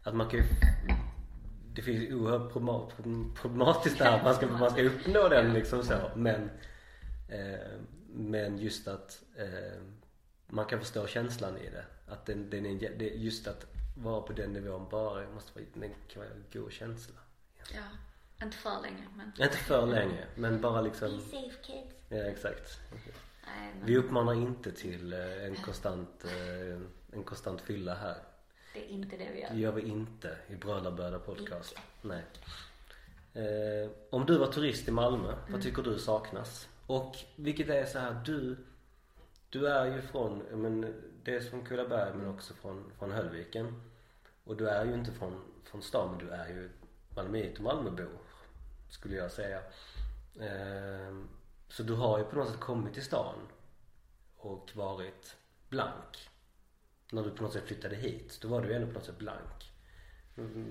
att 0.04 0.16
man 0.16 0.30
kan 0.30 0.40
ju 0.40 0.46
det 1.74 1.82
finns 1.82 2.04
ju 2.04 2.16
oerhört 2.16 2.52
problema- 2.54 2.92
problematiskt 3.42 4.00
där 4.00 4.24
man 4.24 4.36
ska, 4.36 4.48
man 4.48 4.72
ska 4.72 4.84
uppnå 4.84 5.28
den 5.30 5.54
liksom 5.54 5.84
så. 5.84 6.12
Men, 6.16 6.50
eh, 7.30 7.60
men 8.08 8.58
just 8.58 8.88
att 8.88 9.24
eh, 9.38 9.82
man 10.48 10.66
kan 10.66 10.80
förstå 10.80 11.08
känslan 11.08 11.58
i 11.58 11.70
det. 11.70 11.86
Att 12.08 12.26
den, 12.26 12.50
den 12.50 12.66
är, 12.66 13.02
just 13.02 13.48
att 13.48 13.66
vara 13.96 14.22
på 14.22 14.34
den 14.34 14.54
nivån 14.54 14.88
bara 14.90 15.30
måste 15.30 15.52
vara, 15.60 15.66
den 15.74 15.94
kan 16.08 16.22
vara 16.24 16.32
en 16.32 16.44
god 16.54 16.72
känsla. 16.72 17.16
Ja. 17.74 17.82
Inte 18.46 18.58
för 18.58 18.82
länge 18.82 19.08
men. 19.16 19.32
Inte 19.46 19.58
för 19.58 19.86
länge 19.86 20.26
men 20.36 20.62
bara 20.62 20.82
liksom, 20.82 21.20
safe 21.22 21.58
kids. 21.64 21.96
ja 22.10 22.18
exakt. 22.18 22.80
Nej 23.46 23.74
men 23.78 23.86
Vi 23.86 23.98
uppmanar 23.98 24.34
inte 24.34 24.72
till 24.72 25.14
eh, 25.14 25.46
en 25.46 25.56
konstant, 25.56 26.26
eh, 26.26 26.82
en 27.18 27.24
konstant 27.24 27.62
fylla 27.62 27.96
här. 27.96 28.16
det 28.74 28.86
är 28.86 28.90
inte 28.90 29.18
det 29.18 29.32
vi 29.34 29.42
gör. 29.42 29.50
Det 29.50 29.58
gör 29.58 29.72
vi 29.72 29.82
inte 29.82 30.38
i 30.48 30.56
Brödraböda 30.56 31.20
podcast. 31.20 31.76
Nej. 32.02 32.24
Eh, 33.34 33.90
om 34.10 34.26
du 34.26 34.38
var 34.38 34.48
turist 34.48 34.88
i 34.88 34.92
Malmö, 34.92 35.36
vad 35.50 35.62
tycker 35.62 35.84
du 35.84 36.00
saknas? 36.00 36.70
Och 36.88 37.16
vilket 37.36 37.70
är 37.70 37.86
så 37.86 38.00
här, 38.00 38.22
du, 38.26 38.58
du 39.50 39.68
är 39.68 39.96
ju 39.96 40.02
från, 40.02 40.38
men 40.38 40.94
dels 41.26 41.50
från 41.50 41.66
Kullaberg 41.66 42.14
men 42.18 42.28
också 42.28 42.54
från, 42.54 42.92
från 43.00 43.12
Höllviken. 43.12 43.82
Och 44.44 44.58
du 44.58 44.70
är 44.70 44.86
ju 44.86 44.94
inte 44.94 45.12
från, 45.12 45.42
från 45.64 45.82
stan 45.82 46.10
men 46.10 46.28
du 46.28 46.34
är 46.34 46.48
ju 46.48 46.70
malmöit 47.16 47.58
och 47.58 47.64
Malmöbo 47.64 48.10
skulle 48.90 49.16
jag 49.16 49.32
säga. 49.32 49.62
Ehm, 50.40 51.28
så 51.68 51.84
du 51.84 51.94
har 51.94 52.18
ju 52.18 52.24
på 52.26 52.36
något 52.36 52.50
sätt 52.50 52.60
kommit 52.60 52.94
till 52.94 53.04
stan 53.04 53.36
och 54.38 54.72
varit 54.76 55.38
blank. 55.70 56.30
När 57.12 57.24
du 57.24 57.32
på 57.32 57.44
något 57.44 57.54
sätt 57.54 57.68
flyttade 57.68 57.96
hit, 57.96 58.40
då 58.42 58.48
var 58.48 58.62
du 58.62 58.68
ju 58.68 58.74
ändå 58.74 58.88
på 58.88 58.94
något 58.94 59.06
sätt 59.06 59.18
blank. 59.18 59.72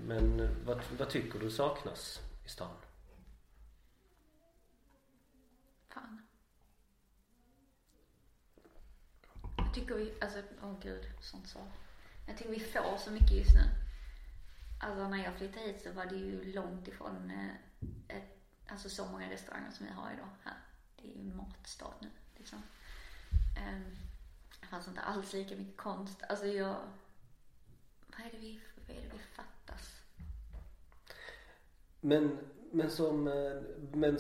Men 0.07 0.49
vad, 0.65 0.81
vad 0.99 1.09
tycker 1.09 1.39
du 1.39 1.51
saknas 1.51 2.21
i 2.45 2.49
stan? 2.49 2.77
Fan. 5.89 6.27
Jag 9.57 9.64
tycker 9.75 9.95
vi, 9.95 10.15
alltså, 10.21 10.43
åh 10.63 10.75
gud, 10.83 11.07
sånt 11.21 11.49
svar. 11.49 11.67
Jag 12.27 12.39
tycker 12.39 12.51
vi 12.51 12.61
får 12.61 12.97
så 12.99 13.11
mycket 13.11 13.33
just 13.33 13.55
nu. 13.55 13.63
Alltså 14.81 15.09
när 15.09 15.25
jag 15.25 15.35
flyttade 15.35 15.67
hit 15.67 15.83
så 15.83 15.93
var 15.93 16.07
det 16.07 16.17
ju 16.17 16.53
långt 16.53 16.89
ifrån 16.89 17.31
eh, 17.31 18.17
ett, 18.17 18.39
alltså 18.67 18.89
så 18.89 19.07
många 19.07 19.31
restauranger 19.31 19.71
som 19.71 19.87
vi 19.87 19.93
har 19.93 20.13
idag 20.13 20.29
här. 20.43 20.57
Det 20.97 21.09
är 21.09 21.23
ju 21.23 21.35
matstad 21.35 21.95
nu 22.01 22.09
liksom. 22.37 22.59
Um, 23.39 23.97
det 24.61 24.67
fanns 24.67 24.89
inte 24.89 25.01
alls 25.01 25.33
lika 25.33 25.57
mycket 25.57 25.77
konst. 25.77 26.23
Alltså 26.29 26.47
jag, 26.47 26.77
vad 28.07 28.27
är 28.27 28.31
det 28.31 28.39
vi, 28.39 28.61
vad 28.87 28.97
är 28.97 29.01
det 29.01 29.09
vi 29.13 29.19
fattas? 29.19 30.01
Men, 32.01 32.39
men 32.71 32.91
som, 32.91 33.29
eh, 33.29 33.63
men 33.93 34.19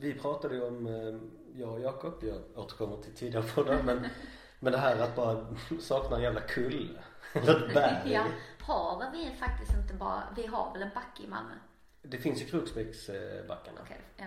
vi 0.00 0.14
pratade 0.14 0.54
ju 0.54 0.62
om, 0.62 0.86
eh, 0.86 1.20
jag 1.60 1.72
och 1.72 1.80
Jakob, 1.80 2.24
jag 2.24 2.42
återkommer 2.54 3.02
till 3.02 3.14
tidigare 3.14 3.44
poddar 3.54 3.82
men, 3.82 4.06
men 4.62 4.72
det 4.72 4.78
här 4.78 4.98
att 4.98 5.16
bara 5.16 5.46
sakna 5.80 6.16
en 6.16 6.22
jävla 6.22 6.40
kulle. 6.40 7.02
Eller 7.32 7.66
ett 7.68 7.74
berg. 7.74 8.12
ja, 8.12 8.26
har 8.60 9.10
vi 9.12 9.36
faktiskt 9.38 9.72
inte 9.72 9.94
bara, 9.94 10.22
vi 10.36 10.46
har 10.46 10.72
väl 10.72 10.82
en 10.82 10.90
backe 10.94 11.22
i 11.22 11.26
Malmö? 11.26 11.54
Det 12.02 12.18
finns 12.18 12.40
ju 12.40 12.44
Kruksbäcksbackarna, 12.46 13.80
Okej, 13.82 14.00
ja. 14.16 14.24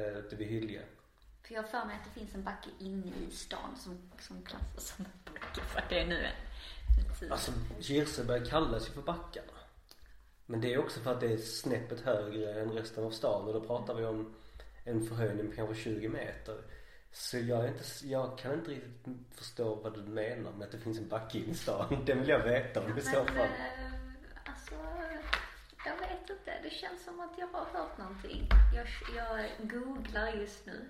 eh, 0.00 0.18
ute 0.18 0.36
vid 0.36 0.48
Hylje. 0.48 0.82
För 1.42 1.54
jag 1.54 1.62
har 1.62 1.68
för 1.68 1.84
mig 1.84 1.96
att 1.96 2.04
det 2.14 2.20
finns 2.20 2.34
en 2.34 2.42
backe 2.44 2.68
inne 2.78 3.12
i 3.28 3.30
stan 3.30 3.76
som, 3.76 3.98
som 4.20 4.42
klassas 4.42 4.96
som 4.96 5.04
en 5.04 5.32
backe 5.32 5.60
för 5.60 5.84
det 5.88 6.00
är 6.00 6.06
nu 6.06 6.24
en. 6.24 7.30
Alltså 7.30 7.52
Kirseberg 7.80 8.46
kallas 8.46 8.88
ju 8.88 8.92
för 8.92 9.02
backarna. 9.02 9.52
Men 10.46 10.60
det 10.60 10.74
är 10.74 10.78
också 10.78 11.00
för 11.00 11.12
att 11.12 11.20
det 11.20 11.32
är 11.32 11.36
snäppet 11.38 12.00
högre 12.00 12.60
än 12.60 12.70
resten 12.72 13.04
av 13.04 13.10
stan 13.10 13.46
och 13.48 13.52
då 13.52 13.60
pratar 13.60 13.94
vi 13.94 14.04
om 14.04 14.34
en 14.84 15.06
förhöjning 15.06 15.50
på 15.50 15.56
kanske 15.56 15.74
20 15.74 16.08
meter. 16.08 16.62
Så 17.18 17.38
jag, 17.38 17.64
är 17.64 17.68
inte, 17.68 17.84
jag 18.06 18.38
kan 18.38 18.52
inte 18.52 18.70
riktigt 18.70 19.16
förstå 19.34 19.74
vad 19.74 19.94
du 19.94 20.00
menar 20.00 20.52
med 20.52 20.64
att 20.64 20.72
det 20.72 20.78
finns 20.78 20.98
en 20.98 21.08
backe 21.08 21.38
i 21.38 21.54
stan. 21.54 22.02
Det 22.06 22.14
vill 22.14 22.28
jag 22.28 22.38
veta 22.38 22.80
om 22.84 22.98
i 22.98 23.00
så 23.00 23.16
Men 23.16 23.26
fall. 23.26 23.36
eh, 23.36 23.50
alltså, 24.44 24.74
jag 25.86 25.96
vet 25.96 26.30
inte. 26.30 26.52
Det 26.62 26.70
känns 26.70 27.04
som 27.04 27.20
att 27.20 27.38
jag 27.38 27.46
har 27.46 27.64
hört 27.80 27.98
någonting. 27.98 28.48
Jag, 28.74 28.86
jag 29.16 29.68
googlar 29.70 30.28
just 30.32 30.66
nu. 30.66 30.84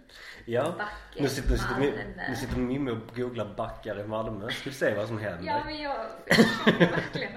Ja, 0.44 0.74
Backe, 0.78 1.22
nu 1.22 1.28
sitter, 1.28 1.50
nu 1.50 1.56
sitter, 1.56 2.26
nu 2.28 2.36
sitter 2.36 2.56
Mimmi 2.56 2.90
och 2.90 3.16
googlar 3.16 3.54
backar 3.54 4.00
i 4.00 4.06
Malmö. 4.06 4.50
Ska 4.50 4.70
vi 4.70 4.76
se 4.76 4.94
vad 4.94 5.08
som 5.08 5.18
händer? 5.18 5.46
Ja 5.46 5.64
men 5.64 5.78
jag, 5.82 6.06
jag 6.26 6.36
känner 6.36 6.90
verkligen. 6.90 7.32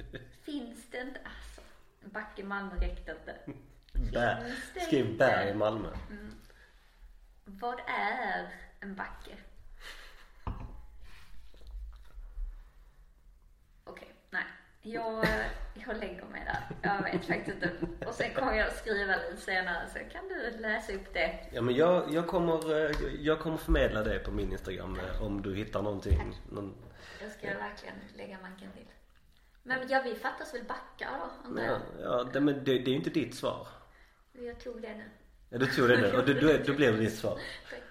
Finns 0.42 0.90
det 0.90 1.00
inte, 1.00 1.20
alltså. 1.24 1.60
Backe 2.00 2.44
Malmö 2.44 2.74
räckte 2.74 3.12
inte. 3.12 3.36
Bär. 4.12 4.40
Finns 4.40 4.72
det 4.74 4.80
Skriv 4.80 5.18
berg 5.18 5.50
i 5.50 5.54
Malmö. 5.54 5.88
Vad 7.44 7.80
är 7.86 8.48
en 8.80 8.94
backe? 8.94 9.36
Jag, 14.86 15.26
jag 15.74 15.96
lägger 15.96 16.24
mig 16.24 16.42
där. 16.44 16.76
Jag 16.82 17.02
vet 17.02 17.26
faktiskt 17.26 17.62
inte. 17.62 17.70
Och 18.06 18.14
sen 18.14 18.34
kommer 18.34 18.54
jag 18.54 18.72
skriva 18.72 19.16
lite 19.16 19.42
senare 19.42 19.88
så 19.88 19.98
kan 20.12 20.28
du 20.28 20.58
läsa 20.58 20.92
upp 20.92 21.12
det. 21.14 21.38
Ja 21.52 21.62
men 21.62 21.74
jag, 21.74 22.14
jag 22.14 22.26
kommer, 22.26 22.60
jag 23.20 23.40
kommer 23.40 23.56
förmedla 23.56 24.02
det 24.02 24.18
på 24.18 24.30
min 24.30 24.52
Instagram 24.52 24.98
eh, 24.98 25.22
om 25.22 25.42
du 25.42 25.54
hittar 25.54 25.82
någonting. 25.82 26.40
Någon, 26.52 26.74
Jag 27.22 27.32
ska 27.32 27.46
verkligen 27.46 27.94
lägga 28.16 28.38
manken 28.42 28.72
till. 28.72 28.86
Men 29.62 29.88
ja, 29.88 30.02
vi 30.04 30.14
fattas 30.14 30.54
väl 30.54 30.64
backar 30.64 31.10
då, 31.18 31.60
ja, 31.60 31.62
jag? 31.62 31.80
ja 32.02 32.24
det, 32.32 32.40
men 32.40 32.54
det, 32.54 32.64
det 32.64 32.72
är 32.72 32.88
ju 32.88 32.96
inte 32.96 33.10
ditt 33.10 33.34
svar. 33.34 33.68
Jag 34.32 34.60
tog 34.60 34.82
det 34.82 34.94
nu. 34.94 35.10
Ja, 35.54 35.60
du 35.60 35.66
tog 35.66 35.88
det 35.88 35.96
nu 35.96 36.12
och 36.12 36.26
då, 36.26 36.32
då, 36.32 36.58
då 36.66 36.72
blev 36.74 36.98
ditt 36.98 37.18
svar. 37.18 37.38
Tack. 37.70 37.82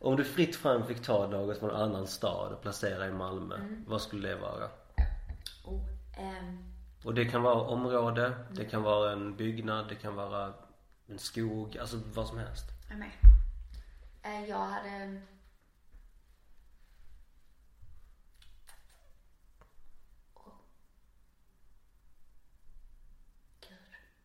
Om 0.00 0.16
du 0.16 0.24
fritt 0.24 0.56
fram 0.56 0.86
fick 0.86 1.02
ta 1.02 1.26
något 1.26 1.58
från 1.58 1.70
en 1.70 1.76
annan 1.76 2.06
stad 2.06 2.52
och 2.52 2.62
placera 2.62 3.08
i 3.08 3.12
Malmö, 3.12 3.58
vad 3.86 4.02
skulle 4.02 4.28
det 4.28 4.36
vara? 4.36 4.68
Oh, 5.64 5.80
ehm, 6.18 6.72
Och 7.04 7.14
det 7.14 7.24
kan 7.24 7.42
vara 7.42 7.60
område, 7.60 8.32
det 8.50 8.64
kan 8.64 8.82
vara 8.82 9.12
en 9.12 9.36
byggnad, 9.36 9.88
det 9.88 9.94
kan 9.94 10.14
vara 10.14 10.54
en 11.06 11.18
skog, 11.18 11.78
alltså 11.78 12.00
vad 12.14 12.28
som 12.28 12.38
helst. 12.38 12.64
jag 12.90 12.98
med. 12.98 13.10
Eh, 14.22 14.48
jag 14.48 14.58
hade... 14.58 15.20
Åh. 20.34 20.52
Gud, 23.60 23.78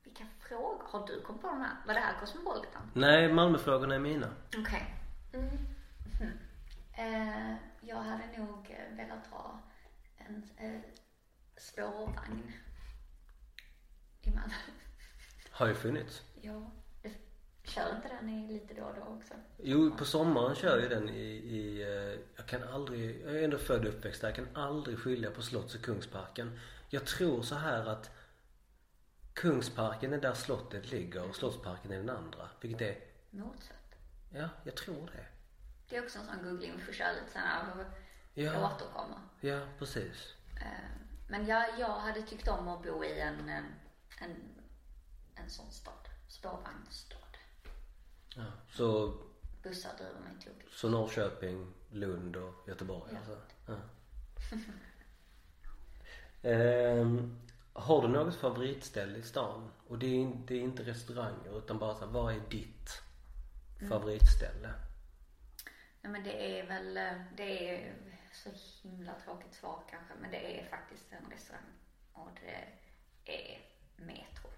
vilka 0.03 0.25
frågor. 0.49 0.83
Har 0.91 1.07
du 1.07 1.21
kommit 1.21 1.41
på 1.41 1.47
de 1.47 1.61
här? 1.61 1.75
Var 1.87 1.93
det 1.93 1.99
här 1.99 2.19
Cosmopolitan? 2.19 2.91
Nej, 2.93 3.33
Malmöfrågorna 3.33 3.95
är 3.95 3.99
mina. 3.99 4.29
Okej. 4.57 4.95
Mm. 5.33 5.45
Mhm. 6.19 6.31
Eh, 6.93 7.55
jag 7.81 7.95
hade 7.95 8.37
nog 8.37 8.77
eh, 8.79 8.97
velat 8.97 9.27
ha 9.27 9.59
en 10.17 10.49
eh, 10.57 10.81
spårvagn 11.57 12.51
i 14.21 14.29
Malmö. 14.29 14.53
Har 15.51 15.67
ju 15.67 15.73
funnits. 15.73 16.21
Ja, 16.41 16.71
kör 17.63 17.95
inte 17.95 18.07
den 18.07 18.29
i 18.29 18.53
lite 18.53 18.73
då 18.73 18.83
och 18.83 18.95
då 18.95 19.01
också? 19.01 19.33
Jo, 19.57 19.91
på 19.97 20.05
sommaren 20.05 20.55
kör 20.55 20.81
ju 20.81 20.89
den 20.89 21.09
i, 21.09 21.21
i 21.31 21.81
eh, 21.81 22.19
jag 22.35 22.45
kan 22.45 22.63
aldrig, 22.63 23.21
jag 23.25 23.35
är 23.35 23.43
ändå 23.43 23.57
född 23.57 23.85
och 23.85 23.93
uppväxt 23.93 24.21
där, 24.21 24.27
jag 24.27 24.35
kan 24.35 24.47
aldrig 24.53 24.99
skilja 24.99 25.31
på 25.31 25.41
Slotts 25.41 25.75
och 25.75 25.81
Kungsparken. 25.81 26.59
Jag 26.89 27.05
tror 27.05 27.41
så 27.41 27.55
här 27.55 27.85
att 27.85 28.11
Kungsparken 29.41 30.13
är 30.13 30.21
där 30.21 30.33
slottet 30.33 30.91
ligger 30.91 31.29
och 31.29 31.35
Slottsparken 31.35 31.91
är 31.91 31.97
den 31.97 32.09
andra. 32.09 32.49
Vilket 32.61 32.81
är, 32.81 32.97
Motsatt. 33.29 33.95
ja, 34.29 34.49
jag 34.63 34.75
tror 34.75 35.09
det. 35.15 35.25
Det 35.89 35.95
är 35.97 36.03
också 36.03 36.19
en 36.19 36.25
sån 36.25 36.43
googling 36.43 36.73
vi 36.77 36.83
får 36.83 36.93
köra 36.93 37.11
lite 37.11 37.31
senare. 37.31 37.85
Ja. 38.33 38.43
Jag 38.43 38.63
återkommer. 38.63 39.17
Ja, 39.41 39.59
precis. 39.79 40.33
Eh, 40.55 40.89
Men 41.29 41.45
jag, 41.47 41.79
jag 41.79 41.99
hade 41.99 42.21
tyckt 42.21 42.47
om 42.47 42.67
att 42.67 42.83
bo 42.83 43.03
i 43.03 43.19
en, 43.21 43.49
eh, 43.49 43.63
en, 44.21 44.35
en 45.35 45.49
sån 45.49 45.71
stad. 45.71 45.93
Spårvagnsstad. 46.27 47.17
Ja. 48.35 48.43
Så, 48.71 49.13
Bussar 49.63 49.91
driver 49.97 50.19
mig 50.19 50.33
tokigt. 50.45 50.73
så 50.77 50.89
Norrköping, 50.89 51.73
Lund 51.91 52.35
och 52.35 52.67
Göteborg 52.67 53.11
Ja. 53.11 53.17
alltså. 53.17 53.41
Ja. 53.67 53.75
Ehm, 56.49 57.39
har 57.77 58.01
du 58.01 58.07
något 58.07 58.35
favoritställe 58.35 59.17
i 59.17 59.21
stan? 59.23 59.71
Och 59.87 59.99
det 59.99 60.05
är, 60.07 60.13
in- 60.15 60.45
det 60.45 60.55
är 60.55 60.61
inte 60.61 60.83
restauranger 60.83 61.57
utan 61.57 61.79
bara 61.79 61.93
så 61.95 62.05
här, 62.05 62.11
vad 62.11 62.33
är 62.35 62.39
ditt 62.49 63.01
favoritställe? 63.89 64.73
Nej 66.01 66.11
men 66.11 66.23
det 66.23 66.59
är 66.59 66.67
väl, 66.67 66.97
eh, 66.97 67.21
det 67.37 67.75
är 67.75 67.95
så 68.33 68.49
himla 68.87 69.13
tråkigt 69.25 69.53
svar 69.53 69.83
kanske, 69.89 70.13
men 70.21 70.31
det 70.31 70.59
är 70.61 70.65
faktiskt 70.69 71.11
en 71.11 71.31
restaurang. 71.31 71.63
Och 72.13 72.29
det 72.41 72.67
är 73.33 73.59
Metro. 73.95 74.49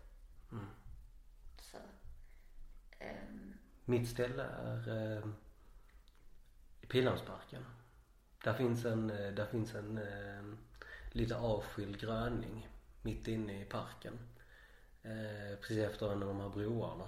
Så, 1.62 1.78
ehm, 3.00 3.54
Mitt 3.86 4.10
ställe 4.10 4.44
är 4.44 5.16
eh, 5.18 5.24
Pildammsparken. 6.88 7.66
Där 8.44 8.54
finns 8.54 8.86
en, 8.86 9.10
eh, 9.10 9.32
där 9.34 9.46
finns 9.46 9.76
en 9.76 9.98
eh, 9.98 10.44
lite 11.12 11.38
avskild 11.38 12.00
gröning 12.00 12.68
mitt 13.02 13.28
inne 13.28 13.62
i 13.62 13.66
parken. 13.66 14.20
Eh, 15.04 15.60
precis 15.62 15.78
efter 15.78 16.12
en 16.12 16.24
av 16.24 16.28
de 16.28 16.40
här 16.40 16.50
broarna. 16.50 17.08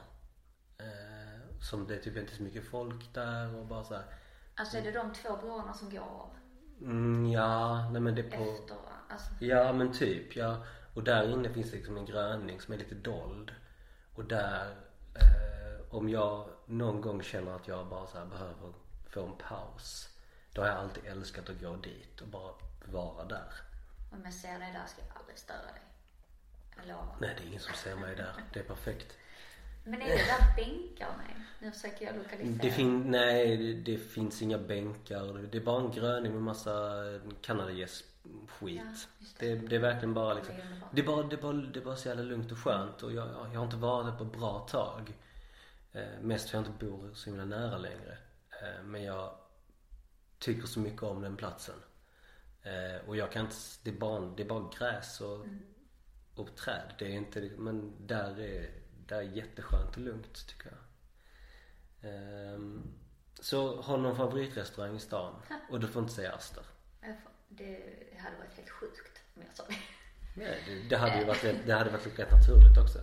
Eh, 0.77 1.61
som 1.61 1.87
det 1.87 1.95
är 1.95 1.99
typ 1.99 2.17
inte 2.17 2.35
så 2.35 2.43
mycket 2.43 2.65
folk 2.65 3.13
där 3.13 3.55
och 3.55 3.65
bara 3.65 3.83
så 3.83 3.93
här. 3.93 4.03
alltså 4.55 4.77
är 4.77 4.81
det 4.81 4.91
de 4.91 5.13
två 5.13 5.37
broarna 5.37 5.73
som 5.73 5.89
går 5.89 5.99
av 5.99 6.29
Mm, 6.81 7.31
ja, 7.31 7.89
nej 7.91 8.01
men 8.01 8.15
det 8.15 8.21
är 8.21 8.37
på 8.37 8.43
efter, 8.43 8.77
alltså, 9.09 9.29
Ja 9.39 9.73
men 9.73 9.93
typ 9.93 10.35
ja. 10.35 10.63
Och 10.93 11.03
där 11.03 11.29
inne 11.29 11.49
finns 11.49 11.71
det 11.71 11.77
liksom 11.77 11.97
en 11.97 12.05
gröning 12.05 12.61
som 12.61 12.73
är 12.73 12.77
lite 12.77 12.95
dold. 12.95 13.51
Och 14.15 14.25
där, 14.25 14.75
eh, 15.15 15.95
om 15.95 16.09
jag 16.09 16.49
någon 16.65 17.01
gång 17.01 17.23
känner 17.23 17.55
att 17.55 17.67
jag 17.67 17.87
bara 17.87 18.07
så 18.07 18.25
behöver 18.25 18.73
få 19.09 19.25
en 19.25 19.37
paus. 19.49 20.09
Då 20.53 20.61
har 20.61 20.67
jag 20.67 20.77
alltid 20.77 21.05
älskat 21.05 21.49
att 21.49 21.61
gå 21.61 21.75
dit 21.75 22.21
och 22.21 22.27
bara 22.27 22.53
vara 22.85 23.25
där. 23.25 23.53
Om 24.11 24.21
jag 24.23 24.33
ser 24.33 24.59
dig 24.59 24.69
där 24.73 24.85
ska 24.85 25.01
jag 25.07 25.17
aldrig 25.17 25.37
störa 25.37 25.57
dig. 25.61 25.81
Jag 26.77 26.87
lovar. 26.87 27.15
Nej 27.21 27.35
det 27.37 27.43
är 27.43 27.47
ingen 27.47 27.59
som 27.59 27.73
ser 27.73 27.95
mig 27.95 28.15
där. 28.15 28.33
Det 28.53 28.59
är 28.59 28.63
perfekt. 28.63 29.17
Men 29.83 30.01
är 30.01 30.07
det 30.07 30.15
där 30.15 30.55
bänkar? 30.55 31.09
Nej, 31.17 31.35
nu 31.59 31.71
försöker 31.71 32.05
jag 32.05 32.15
lokalisera. 32.15 32.63
Det 32.63 32.71
fin- 32.71 33.11
nej 33.11 33.57
det, 33.57 33.73
det 33.73 33.97
finns 33.97 34.41
inga 34.41 34.57
bänkar. 34.57 35.47
Det 35.51 35.57
är 35.57 35.61
bara 35.61 35.81
en 35.81 35.91
gröning 35.91 36.33
med 36.33 36.41
massa 36.41 36.71
kanadagässskit. 37.41 38.05
Ja, 38.59 38.83
just 39.19 39.39
det. 39.39 39.55
Det, 39.55 39.75
är 39.75 39.79
verkligen 39.79 40.13
bara 40.13 40.33
liksom. 40.33 40.55
Det 40.55 40.61
är. 40.61 40.87
Det 40.91 41.03
bara, 41.03 41.23
det 41.23 41.35
är 41.35 41.41
bara, 41.41 41.53
det 41.53 41.79
är 41.79 41.83
bara 41.83 41.95
så 41.95 42.07
jävla 42.07 42.23
lugnt 42.23 42.51
och 42.51 42.57
skönt 42.57 43.03
och 43.03 43.13
jag, 43.13 43.27
jag 43.27 43.59
har 43.59 43.63
inte 43.65 43.75
varit 43.77 44.05
där 44.05 44.17
på 44.17 44.23
ett 44.23 44.39
bra 44.39 44.59
tag. 44.59 45.13
Eh, 45.93 46.19
mest 46.21 46.49
för 46.49 46.57
jag 46.57 46.65
inte 46.67 46.85
bor 46.85 47.09
så 47.13 47.29
himla 47.29 47.45
nära 47.45 47.77
längre. 47.77 48.17
Eh, 48.61 48.83
men 48.83 49.03
jag 49.03 49.33
tycker 50.39 50.67
så 50.67 50.79
mycket 50.79 51.03
om 51.03 51.21
den 51.21 51.37
platsen. 51.37 51.75
Eh, 52.63 53.07
och 53.07 53.17
jag 53.17 53.31
kan 53.31 53.45
inte, 53.45 53.55
det 53.83 53.89
är 53.89 53.95
bara, 53.95 54.19
det 54.19 54.43
är 54.43 54.47
bara 54.47 54.69
gräs 54.77 55.21
och, 55.21 55.45
och 56.35 56.55
träd. 56.55 56.93
Det 56.99 57.05
är 57.05 57.09
inte, 57.09 57.51
men 57.57 58.07
där 58.07 58.39
är, 58.39 58.69
där 59.07 59.17
är 59.17 59.21
jätteskönt 59.21 59.95
och 59.95 60.01
lugnt 60.01 60.47
tycker 60.47 60.71
jag. 60.71 60.81
Ehm, 62.11 62.83
så 63.39 63.81
har 63.81 63.97
du 63.97 64.03
någon 64.03 64.15
favoritrestaurang 64.15 64.95
i 64.95 64.99
stan? 64.99 65.41
Och 65.69 65.79
du 65.79 65.87
får 65.87 66.01
inte 66.01 66.13
säga 66.13 66.31
Aster. 66.31 66.63
Det 67.47 68.17
hade 68.17 68.37
varit 68.37 68.53
helt 68.57 68.69
sjukt 68.69 69.21
om 69.35 69.41
jag 69.47 69.55
sa 69.55 69.63
det. 69.67 69.75
Nej, 70.35 70.63
det, 70.65 70.89
det 70.89 70.97
hade 70.97 71.19
ju 71.19 71.25
varit 71.25 71.43
rätt, 71.43 71.65
det 71.65 71.73
hade 71.73 71.89
varit 71.89 72.19
rätt 72.19 72.31
naturligt 72.31 72.77
också. 72.77 72.99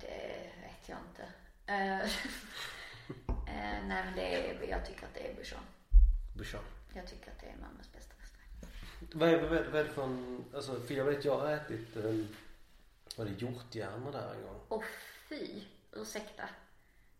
Det 0.00 0.52
vet 0.62 0.88
jag 0.88 0.98
inte. 1.08 1.22
Eh, 1.66 2.00
eh, 3.46 3.86
nej 3.88 4.04
men 4.04 4.16
det 4.16 4.34
är, 4.34 4.68
jag 4.68 4.86
tycker 4.86 5.06
att 5.06 5.14
det 5.14 5.30
är 5.30 5.34
Bouchon. 5.34 5.62
Bouchon. 6.34 6.60
Jag 6.94 7.06
tycker 7.06 7.30
att 7.30 7.40
det 7.40 7.46
är 7.46 7.56
Malmös 7.56 7.92
bästa. 7.92 8.14
Vad 9.12 9.28
är, 9.28 9.42
vad, 9.42 9.58
är, 9.58 9.64
vad 9.70 9.80
är 9.80 9.84
det 9.84 9.90
för 9.90 10.02
en, 10.04 10.44
alltså 10.54 10.80
för 10.80 10.94
jag 10.94 11.04
vet 11.04 11.24
jag 11.24 11.38
har 11.38 11.50
ätit, 11.52 11.96
um, 11.96 12.28
var 13.16 13.24
det 13.24 13.30
hjorthjärna 13.30 14.10
där 14.10 14.34
en 14.34 14.42
gång? 14.42 14.60
Och 14.68 14.84
fy, 15.28 15.62
ursäkta. 15.92 16.48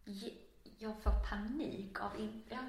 Je- 0.05 0.35
Jag 0.79 0.95
får 1.03 1.11
panik 1.31 2.01
av 2.01 2.21
in... 2.21 2.43
Ja. 2.49 2.59